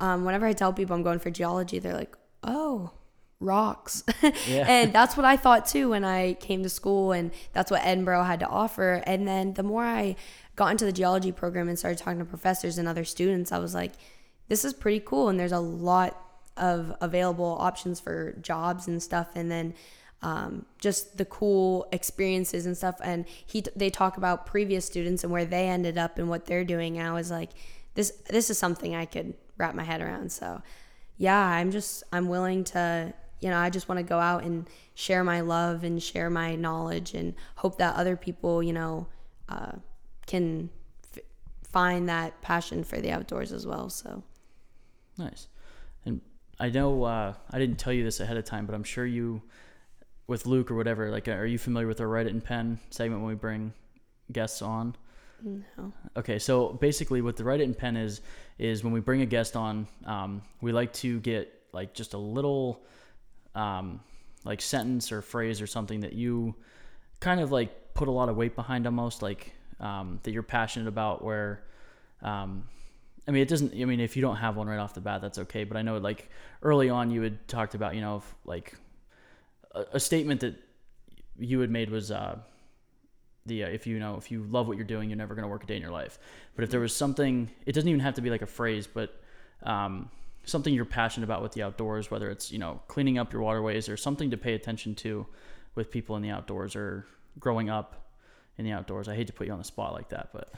um, 0.00 0.24
whenever 0.24 0.46
I 0.46 0.52
tell 0.54 0.72
people 0.72 0.94
I'm 0.96 1.02
going 1.02 1.18
for 1.18 1.30
geology, 1.30 1.78
they're 1.80 1.92
like, 1.94 2.16
"Oh, 2.44 2.92
rocks," 3.40 4.04
Yeah. 4.46 4.64
and 4.68 4.92
that's 4.92 5.16
what 5.16 5.26
I 5.26 5.36
thought 5.36 5.66
too 5.66 5.90
when 5.90 6.04
I 6.04 6.34
came 6.34 6.62
to 6.62 6.68
school, 6.68 7.12
and 7.12 7.30
that's 7.52 7.70
what 7.70 7.82
Edinboro 7.82 8.24
had 8.24 8.40
to 8.40 8.46
offer. 8.48 9.02
And 9.06 9.26
then 9.26 9.54
the 9.54 9.62
more 9.64 9.84
I 9.84 10.16
got 10.56 10.68
into 10.70 10.84
the 10.84 10.92
geology 10.92 11.32
program 11.32 11.68
and 11.68 11.78
started 11.78 11.98
talking 11.98 12.18
to 12.20 12.24
professors 12.24 12.78
and 12.78 12.86
other 12.88 13.04
students, 13.04 13.50
I 13.52 13.58
was 13.58 13.74
like, 13.74 13.92
"This 14.48 14.64
is 14.64 14.72
pretty 14.72 15.00
cool," 15.04 15.28
and 15.28 15.38
there's 15.38 15.52
a 15.52 15.58
lot 15.60 16.16
of 16.56 16.94
available 17.00 17.56
options 17.60 18.00
for 18.00 18.32
jobs 18.40 18.86
and 18.88 19.02
stuff. 19.02 19.28
And 19.34 19.50
then 19.50 19.74
um, 20.22 20.66
just 20.78 21.16
the 21.16 21.24
cool 21.24 21.86
experiences 21.92 22.66
and 22.66 22.76
stuff. 22.76 22.96
And 23.02 23.26
he 23.46 23.62
they 23.76 23.90
talk 23.90 24.16
about 24.16 24.46
previous 24.46 24.84
students 24.84 25.24
and 25.24 25.32
where 25.32 25.44
they 25.44 25.68
ended 25.68 25.98
up 25.98 26.18
and 26.18 26.28
what 26.28 26.46
they're 26.46 26.64
doing. 26.64 26.98
And 26.98 27.06
I 27.06 27.12
was 27.12 27.30
like, 27.30 27.50
this 27.94 28.10
this 28.28 28.50
is 28.50 28.58
something 28.58 28.94
I 28.94 29.04
could 29.04 29.34
wrap 29.56 29.74
my 29.74 29.84
head 29.84 30.00
around. 30.00 30.32
So 30.32 30.62
yeah, 31.16 31.40
I'm 31.40 31.70
just 31.70 32.02
I'm 32.12 32.28
willing 32.28 32.64
to 32.64 33.12
you 33.40 33.50
know 33.50 33.58
I 33.58 33.70
just 33.70 33.88
want 33.88 33.98
to 33.98 34.04
go 34.04 34.18
out 34.18 34.44
and 34.44 34.68
share 34.94 35.22
my 35.22 35.40
love 35.40 35.84
and 35.84 36.02
share 36.02 36.30
my 36.30 36.56
knowledge 36.56 37.14
and 37.14 37.34
hope 37.56 37.78
that 37.78 37.94
other 37.94 38.16
people 38.16 38.62
you 38.62 38.72
know 38.72 39.06
uh, 39.48 39.72
can 40.26 40.70
f- 41.16 41.22
find 41.62 42.08
that 42.08 42.40
passion 42.42 42.84
for 42.84 43.00
the 43.00 43.10
outdoors 43.12 43.52
as 43.52 43.66
well. 43.66 43.88
So 43.88 44.22
Nice. 45.18 45.48
And 46.04 46.20
I 46.58 46.70
know 46.70 47.02
uh, 47.02 47.34
I 47.50 47.58
didn't 47.58 47.76
tell 47.76 47.92
you 47.92 48.04
this 48.04 48.20
ahead 48.20 48.36
of 48.36 48.44
time, 48.44 48.64
but 48.64 48.74
I'm 48.74 48.84
sure 48.84 49.04
you, 49.04 49.42
with 50.28 50.46
Luke 50.46 50.70
or 50.70 50.76
whatever, 50.76 51.10
like, 51.10 51.26
are 51.26 51.46
you 51.46 51.58
familiar 51.58 51.88
with 51.88 52.00
our 52.00 52.06
Write 52.06 52.26
It 52.26 52.30
in 52.30 52.40
Pen 52.40 52.78
segment 52.90 53.22
when 53.22 53.30
we 53.30 53.34
bring 53.34 53.72
guests 54.30 54.62
on? 54.62 54.94
no. 55.42 55.92
Okay, 56.16 56.38
so 56.38 56.68
basically, 56.74 57.22
what 57.22 57.36
the 57.36 57.44
Write 57.44 57.60
It 57.60 57.64
in 57.64 57.74
Pen 57.74 57.96
is 57.96 58.20
is 58.58 58.84
when 58.84 58.92
we 58.92 59.00
bring 59.00 59.22
a 59.22 59.26
guest 59.26 59.56
on, 59.56 59.86
um, 60.04 60.42
we 60.60 60.70
like 60.72 60.92
to 60.92 61.18
get 61.20 61.52
like 61.72 61.94
just 61.94 62.14
a 62.14 62.18
little, 62.18 62.82
um, 63.54 64.00
like 64.44 64.60
sentence 64.60 65.10
or 65.12 65.22
phrase 65.22 65.62
or 65.62 65.66
something 65.66 66.00
that 66.00 66.12
you 66.12 66.54
kind 67.20 67.40
of 67.40 67.50
like 67.50 67.94
put 67.94 68.08
a 68.08 68.10
lot 68.10 68.28
of 68.28 68.36
weight 68.36 68.54
behind 68.54 68.86
almost 68.86 69.22
like 69.22 69.52
um, 69.80 70.20
that 70.24 70.32
you're 70.32 70.42
passionate 70.42 70.88
about. 70.88 71.24
Where, 71.24 71.62
um, 72.20 72.64
I 73.26 73.30
mean, 73.30 73.42
it 73.42 73.48
doesn't. 73.48 73.72
I 73.80 73.84
mean, 73.86 74.00
if 74.00 74.14
you 74.14 74.22
don't 74.22 74.36
have 74.36 74.56
one 74.56 74.66
right 74.66 74.78
off 74.78 74.92
the 74.92 75.00
bat, 75.00 75.22
that's 75.22 75.38
okay. 75.38 75.64
But 75.64 75.78
I 75.78 75.82
know 75.82 75.96
like 75.96 76.28
early 76.62 76.90
on, 76.90 77.10
you 77.10 77.22
had 77.22 77.48
talked 77.48 77.74
about 77.74 77.94
you 77.94 78.02
know 78.02 78.16
if, 78.16 78.34
like 78.44 78.74
a, 79.74 80.00
statement 80.00 80.40
that 80.40 80.56
you 81.38 81.60
had 81.60 81.70
made 81.70 81.90
was. 81.90 82.10
Uh, 82.10 82.38
the 83.48 83.64
uh, 83.64 83.68
if 83.68 83.86
you 83.86 83.98
know 83.98 84.16
if 84.16 84.30
you 84.30 84.44
love 84.44 84.68
what 84.68 84.76
you're 84.76 84.86
doing, 84.86 85.08
you're 85.08 85.16
never 85.16 85.34
going 85.34 85.42
to 85.42 85.48
work 85.48 85.64
a 85.64 85.66
day 85.66 85.76
in 85.76 85.82
your 85.82 85.90
life. 85.90 86.18
But 86.54 86.64
if 86.64 86.70
there 86.70 86.80
was 86.80 86.94
something, 86.94 87.50
it 87.66 87.72
doesn't 87.72 87.88
even 87.88 88.00
have 88.00 88.14
to 88.14 88.20
be 88.20 88.30
like 88.30 88.42
a 88.42 88.46
phrase, 88.46 88.86
but 88.86 89.20
um, 89.62 90.10
something 90.44 90.72
you're 90.72 90.84
passionate 90.84 91.24
about 91.24 91.42
with 91.42 91.52
the 91.52 91.62
outdoors, 91.62 92.10
whether 92.10 92.30
it's 92.30 92.52
you 92.52 92.58
know 92.58 92.80
cleaning 92.86 93.18
up 93.18 93.32
your 93.32 93.42
waterways 93.42 93.88
or 93.88 93.96
something 93.96 94.30
to 94.30 94.36
pay 94.36 94.54
attention 94.54 94.94
to 94.96 95.26
with 95.74 95.90
people 95.90 96.14
in 96.16 96.22
the 96.22 96.30
outdoors 96.30 96.76
or 96.76 97.06
growing 97.38 97.70
up 97.70 98.12
in 98.56 98.64
the 98.64 98.72
outdoors. 98.72 99.08
I 99.08 99.16
hate 99.16 99.26
to 99.28 99.32
put 99.32 99.46
you 99.46 99.52
on 99.52 99.58
the 99.58 99.64
spot 99.64 99.92
like 99.92 100.10
that, 100.10 100.28
but 100.32 100.52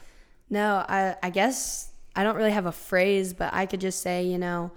No, 0.49 0.85
I 0.87 1.15
I 1.23 1.29
guess 1.29 1.91
I 2.15 2.23
don't 2.23 2.35
really 2.35 2.51
have 2.51 2.65
a 2.65 2.71
phrase, 2.71 3.33
but 3.33 3.53
I 3.53 3.65
could 3.65 3.81
just 3.81 4.01
say, 4.01 4.23
you 4.23 4.37
know, 4.37 4.71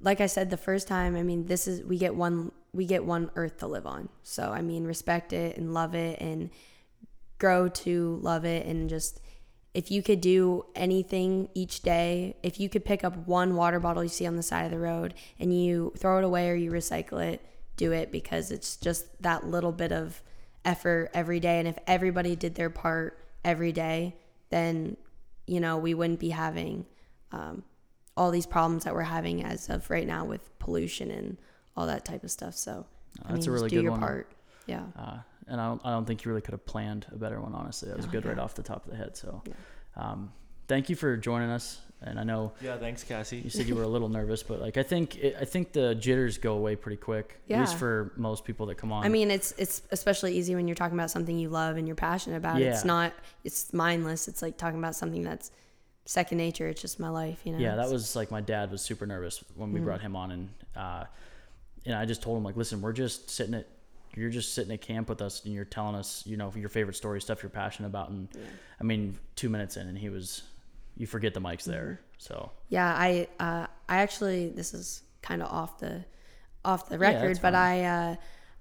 like 0.00 0.20
I 0.20 0.26
said 0.26 0.50
the 0.50 0.56
first 0.56 0.88
time, 0.88 1.16
I 1.16 1.22
mean, 1.22 1.46
this 1.46 1.68
is 1.68 1.82
we 1.82 1.98
get 1.98 2.14
one 2.14 2.52
we 2.76 2.86
get 2.86 3.04
one 3.04 3.30
earth 3.36 3.58
to 3.58 3.66
live 3.66 3.86
on. 3.86 4.08
So, 4.22 4.52
I 4.52 4.62
mean, 4.62 4.84
respect 4.84 5.32
it 5.32 5.56
and 5.56 5.74
love 5.74 5.94
it 5.94 6.20
and 6.20 6.50
grow 7.38 7.68
to 7.68 8.18
love 8.22 8.44
it 8.44 8.66
and 8.66 8.88
just 8.88 9.20
if 9.76 9.90
you 9.90 10.02
could 10.02 10.22
do 10.22 10.64
anything 10.74 11.50
each 11.52 11.82
day, 11.82 12.34
if 12.42 12.58
you 12.58 12.66
could 12.66 12.82
pick 12.82 13.04
up 13.04 13.14
one 13.26 13.56
water 13.56 13.78
bottle 13.78 14.02
you 14.02 14.08
see 14.08 14.26
on 14.26 14.34
the 14.36 14.42
side 14.42 14.64
of 14.64 14.70
the 14.70 14.78
road 14.78 15.12
and 15.38 15.52
you 15.52 15.92
throw 15.98 16.16
it 16.16 16.24
away 16.24 16.48
or 16.48 16.54
you 16.54 16.70
recycle 16.70 17.22
it, 17.22 17.44
do 17.76 17.92
it 17.92 18.10
because 18.10 18.50
it's 18.50 18.78
just 18.78 19.04
that 19.22 19.46
little 19.46 19.72
bit 19.72 19.92
of 19.92 20.22
effort 20.64 21.10
every 21.12 21.40
day. 21.40 21.58
And 21.58 21.68
if 21.68 21.76
everybody 21.86 22.34
did 22.34 22.54
their 22.54 22.70
part 22.70 23.22
every 23.44 23.70
day, 23.70 24.16
then, 24.48 24.96
you 25.46 25.60
know, 25.60 25.76
we 25.76 25.92
wouldn't 25.92 26.20
be 26.20 26.30
having 26.30 26.86
um, 27.30 27.62
all 28.16 28.30
these 28.30 28.46
problems 28.46 28.84
that 28.84 28.94
we're 28.94 29.02
having 29.02 29.44
as 29.44 29.68
of 29.68 29.90
right 29.90 30.06
now 30.06 30.24
with 30.24 30.58
pollution 30.58 31.10
and 31.10 31.36
all 31.76 31.86
that 31.86 32.04
type 32.04 32.24
of 32.24 32.30
stuff. 32.30 32.54
So, 32.54 32.86
I 33.24 33.32
that's 33.32 33.46
mean, 33.46 33.50
a 33.50 33.52
really 33.52 33.64
just 33.66 33.70
do 33.70 33.76
good 33.78 33.82
your 33.84 33.90
one. 33.92 34.00
part. 34.00 34.28
Yeah. 34.66 34.82
uh, 34.98 35.18
and 35.48 35.60
I 35.60 35.66
don't, 35.68 35.80
I 35.84 35.90
don't 35.90 36.04
think 36.06 36.24
you 36.24 36.30
really 36.30 36.40
could 36.42 36.52
have 36.52 36.66
planned 36.66 37.06
a 37.12 37.16
better 37.16 37.40
one. 37.40 37.54
Honestly, 37.54 37.88
that 37.88 37.96
was 37.96 38.06
Oh, 38.06 38.10
good 38.10 38.24
right 38.24 38.38
off 38.38 38.54
the 38.54 38.62
top 38.62 38.84
of 38.84 38.90
the 38.90 38.96
head. 38.96 39.16
So, 39.16 39.42
Yeah. 39.46 39.52
um, 39.96 40.32
thank 40.68 40.88
you 40.88 40.96
for 40.96 41.16
joining 41.16 41.50
us. 41.50 41.80
And 42.02 42.20
I 42.20 42.24
know 42.24 42.52
Yeah, 42.60 42.76
thanks, 42.76 43.02
Cassie. 43.04 43.38
you 43.38 43.48
said 43.48 43.66
you 43.68 43.74
were 43.74 43.82
a 43.82 43.88
little 43.88 44.10
nervous, 44.10 44.42
but 44.42 44.60
like 44.60 44.76
I 44.76 44.82
think 44.82 45.16
it, 45.16 45.34
I 45.40 45.46
think 45.46 45.72
the 45.72 45.94
jitters 45.94 46.36
go 46.36 46.54
away 46.54 46.76
pretty 46.76 46.98
quick. 46.98 47.40
Yeah. 47.46 47.56
At 47.56 47.60
least 47.60 47.76
for 47.76 48.12
most 48.16 48.44
people 48.44 48.66
that 48.66 48.74
come 48.76 48.92
on. 48.92 49.02
I 49.04 49.08
mean, 49.08 49.30
it's 49.30 49.52
it's 49.52 49.80
especially 49.90 50.36
easy 50.36 50.54
when 50.54 50.68
you're 50.68 50.74
talking 50.74 50.98
about 50.98 51.10
something 51.10 51.38
you 51.38 51.48
love 51.48 51.78
and 51.78 51.86
you're 51.86 51.96
passionate 51.96 52.36
about. 52.36 52.60
Yeah. 52.60 52.72
It's 52.72 52.84
not 52.84 53.14
it's 53.44 53.72
mindless. 53.72 54.28
It's 54.28 54.42
like 54.42 54.58
talking 54.58 54.78
about 54.78 54.94
something 54.94 55.22
that's 55.22 55.50
second 56.04 56.36
nature. 56.36 56.68
It's 56.68 56.82
just 56.82 57.00
my 57.00 57.08
life, 57.08 57.40
you 57.44 57.52
know. 57.52 57.58
Yeah, 57.58 57.76
that 57.76 57.88
was 57.88 58.14
like 58.14 58.30
my 58.30 58.42
dad 58.42 58.70
was 58.70 58.82
super 58.82 59.06
nervous 59.06 59.42
when 59.54 59.72
we 59.72 59.80
Mhm. 59.80 59.84
brought 59.84 60.02
him 60.02 60.16
on, 60.16 60.30
and 60.32 60.48
uh, 60.76 61.04
and 61.86 61.94
I 61.94 62.04
just 62.04 62.22
told 62.22 62.36
him 62.36 62.44
like, 62.44 62.56
listen, 62.56 62.80
we're 62.80 62.92
just 62.92 63.30
sitting 63.30 63.54
at, 63.54 63.66
you're 64.14 64.30
just 64.30 64.54
sitting 64.54 64.72
at 64.72 64.80
camp 64.80 65.08
with 65.08 65.22
us, 65.22 65.44
and 65.44 65.54
you're 65.54 65.64
telling 65.64 65.94
us, 65.94 66.22
you 66.26 66.36
know, 66.36 66.52
your 66.56 66.68
favorite 66.68 66.96
story, 66.96 67.20
stuff 67.20 67.42
you're 67.42 67.50
passionate 67.50 67.88
about, 67.88 68.10
and 68.10 68.28
Yeah. 68.34 68.40
I 68.80 68.84
mean, 68.84 69.18
two 69.36 69.48
minutes 69.48 69.76
in, 69.76 69.88
and 69.88 69.96
he 69.96 70.08
was, 70.08 70.42
you 70.96 71.06
forget 71.06 71.34
the 71.34 71.40
mic's 71.40 71.64
there, 71.64 72.00
so 72.18 72.50
Yeah, 72.68 72.92
I 72.94 73.28
uh, 73.38 73.66
I 73.88 73.98
actually 73.98 74.48
this 74.50 74.74
is 74.74 75.02
kind 75.22 75.42
of 75.42 75.50
off 75.50 75.78
the 75.78 76.04
off 76.64 76.88
the 76.88 76.98
record, 76.98 77.30
that's 77.30 77.38
but. 77.40 77.54
I 77.54 77.84
uh, 77.84 78.16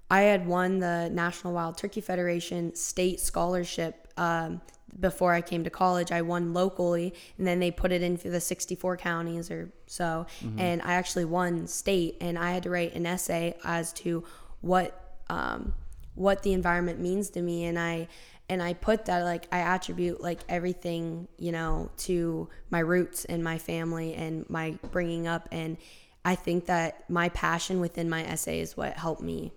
I 0.10 0.22
had 0.22 0.46
won 0.46 0.80
the 0.80 1.10
National 1.12 1.54
Wild 1.54 1.78
Turkey 1.78 2.02
Federation 2.02 2.76
state 2.76 3.20
scholarship 3.20 4.05
um, 4.18 4.62
before 5.00 5.34
I 5.34 5.42
came 5.42 5.64
to 5.66 5.70
college. 5.70 6.12
I 6.12 6.22
won 6.22 6.54
locally, 6.54 7.14
and 7.38 7.46
then 7.46 7.60
they 7.60 7.72
put 7.72 7.92
it 7.92 8.02
in 8.02 8.18
for 8.18 8.30
the 8.30 8.40
64 8.40 8.98
counties 8.98 9.52
or 9.52 9.72
so, 9.88 10.26
Mm-hmm. 10.44 10.60
and 10.60 10.82
I 10.82 10.94
actually 10.94 11.26
won 11.26 11.68
state, 11.68 12.18
and 12.22 12.40
I 12.40 12.52
had 12.52 12.64
to 12.64 12.70
write 12.70 12.96
an 12.96 13.06
essay 13.06 13.56
as 13.64 13.92
to 13.94 14.24
what 14.62 15.18
um, 15.30 15.74
what 16.16 16.44
the 16.44 16.54
environment 16.54 17.00
means 17.00 17.30
to 17.32 17.42
me, 17.42 17.66
and 17.66 17.78
I 17.78 18.08
and 18.48 18.62
I 18.62 18.74
put 18.74 19.06
that 19.06 19.24
like 19.24 19.48
I 19.52 19.60
attribute 19.60 20.22
like 20.22 20.40
everything 20.48 21.28
you 21.38 21.52
know 21.52 21.90
to 21.98 22.48
my 22.70 22.80
roots 22.80 23.26
and 23.26 23.44
my 23.44 23.58
family 23.58 24.14
and 24.14 24.50
my 24.50 24.78
bringing 24.92 25.28
up, 25.28 25.50
and 25.52 25.78
I 26.24 26.36
think 26.36 26.68
that 26.68 27.10
my 27.10 27.30
passion 27.30 27.80
within 27.82 28.10
my 28.10 28.24
essay 28.24 28.60
is 28.62 28.78
what 28.78 28.94
helped 28.94 29.22
me 29.22 29.52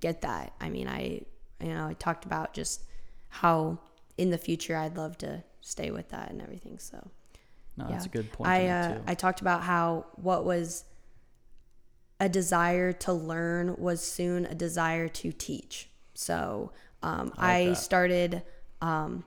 get 0.00 0.22
that. 0.22 0.54
I 0.60 0.70
mean, 0.70 0.88
I 0.88 1.20
you 1.60 1.72
know 1.72 1.86
I 1.86 1.92
talked 1.94 2.24
about 2.24 2.52
just 2.52 2.82
how 3.28 3.78
in 4.18 4.30
the 4.30 4.38
future 4.38 4.76
I'd 4.76 4.96
love 4.96 5.18
to 5.18 5.42
stay 5.60 5.90
with 5.90 6.08
that 6.10 6.30
and 6.30 6.40
everything. 6.42 6.78
So 6.78 7.10
no, 7.76 7.86
that's 7.88 8.06
a 8.06 8.10
good 8.10 8.30
point. 8.32 8.50
I 8.50 8.62
to 8.62 8.68
uh, 8.68 8.94
too. 8.94 9.02
I 9.06 9.14
talked 9.14 9.40
about 9.40 9.62
how 9.62 10.06
what 10.16 10.44
was 10.44 10.84
a 12.20 12.28
desire 12.28 12.92
to 12.92 13.12
learn 13.12 13.74
was 13.78 14.00
soon 14.00 14.46
a 14.46 14.54
desire 14.54 15.08
to 15.08 15.32
teach. 15.32 15.88
So 16.14 16.72
um, 17.02 17.32
I 17.36 17.64
like 17.64 17.70
I, 17.70 17.72
started. 17.74 18.42
Um, 18.80 19.24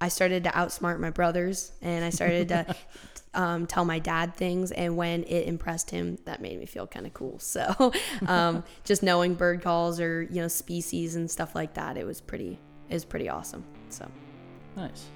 I 0.00 0.08
started 0.08 0.44
to 0.44 0.50
outsmart 0.50 1.00
my 1.00 1.10
brothers, 1.10 1.72
and 1.80 2.04
I 2.04 2.10
started 2.10 2.48
to 2.48 2.76
um, 3.34 3.66
tell 3.66 3.84
my 3.84 3.98
dad 3.98 4.34
things. 4.34 4.72
And 4.72 4.96
when 4.96 5.24
it 5.24 5.46
impressed 5.46 5.90
him, 5.90 6.18
that 6.24 6.40
made 6.40 6.58
me 6.58 6.66
feel 6.66 6.86
kind 6.86 7.06
of 7.06 7.14
cool. 7.14 7.38
So 7.48 7.92
um, 8.26 8.64
just 8.84 9.02
knowing 9.02 9.34
bird 9.34 9.62
calls 9.62 10.00
or 10.00 10.22
you 10.22 10.42
know 10.42 10.48
species 10.48 11.16
and 11.16 11.30
stuff 11.30 11.54
like 11.54 11.74
that, 11.74 11.96
it 11.96 12.04
was 12.04 12.20
pretty 12.20 12.58
it 12.88 12.94
was 12.94 13.04
pretty 13.04 13.28
awesome. 13.28 13.64
So 13.92 14.08
Nice. 14.76 15.06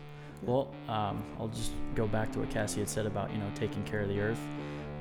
Well, 0.42 0.74
um, 0.88 1.22
I'll 1.38 1.48
just 1.48 1.70
go 1.94 2.08
back 2.08 2.32
to 2.32 2.40
what 2.40 2.50
Cassie 2.50 2.80
had 2.80 2.88
said 2.88 3.06
about 3.06 3.30
you 3.32 3.38
know 3.38 3.48
taking 3.54 3.84
care 3.84 4.00
of 4.00 4.08
the 4.08 4.20
earth 4.20 4.40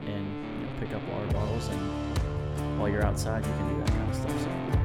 and 0.02 0.26
you 0.60 0.66
know 0.66 0.72
pick 0.80 0.94
up 0.94 1.02
water 1.10 1.34
bottles 1.34 1.68
and 1.68 2.80
while 2.80 2.90
you're 2.90 3.04
outside 3.04 3.46
you 3.46 3.52
can 3.54 3.74
do 3.74 3.80
that 3.80 3.88
kind 3.88 4.10
of 4.10 4.16
stuff. 4.16 4.42
So 4.42 4.81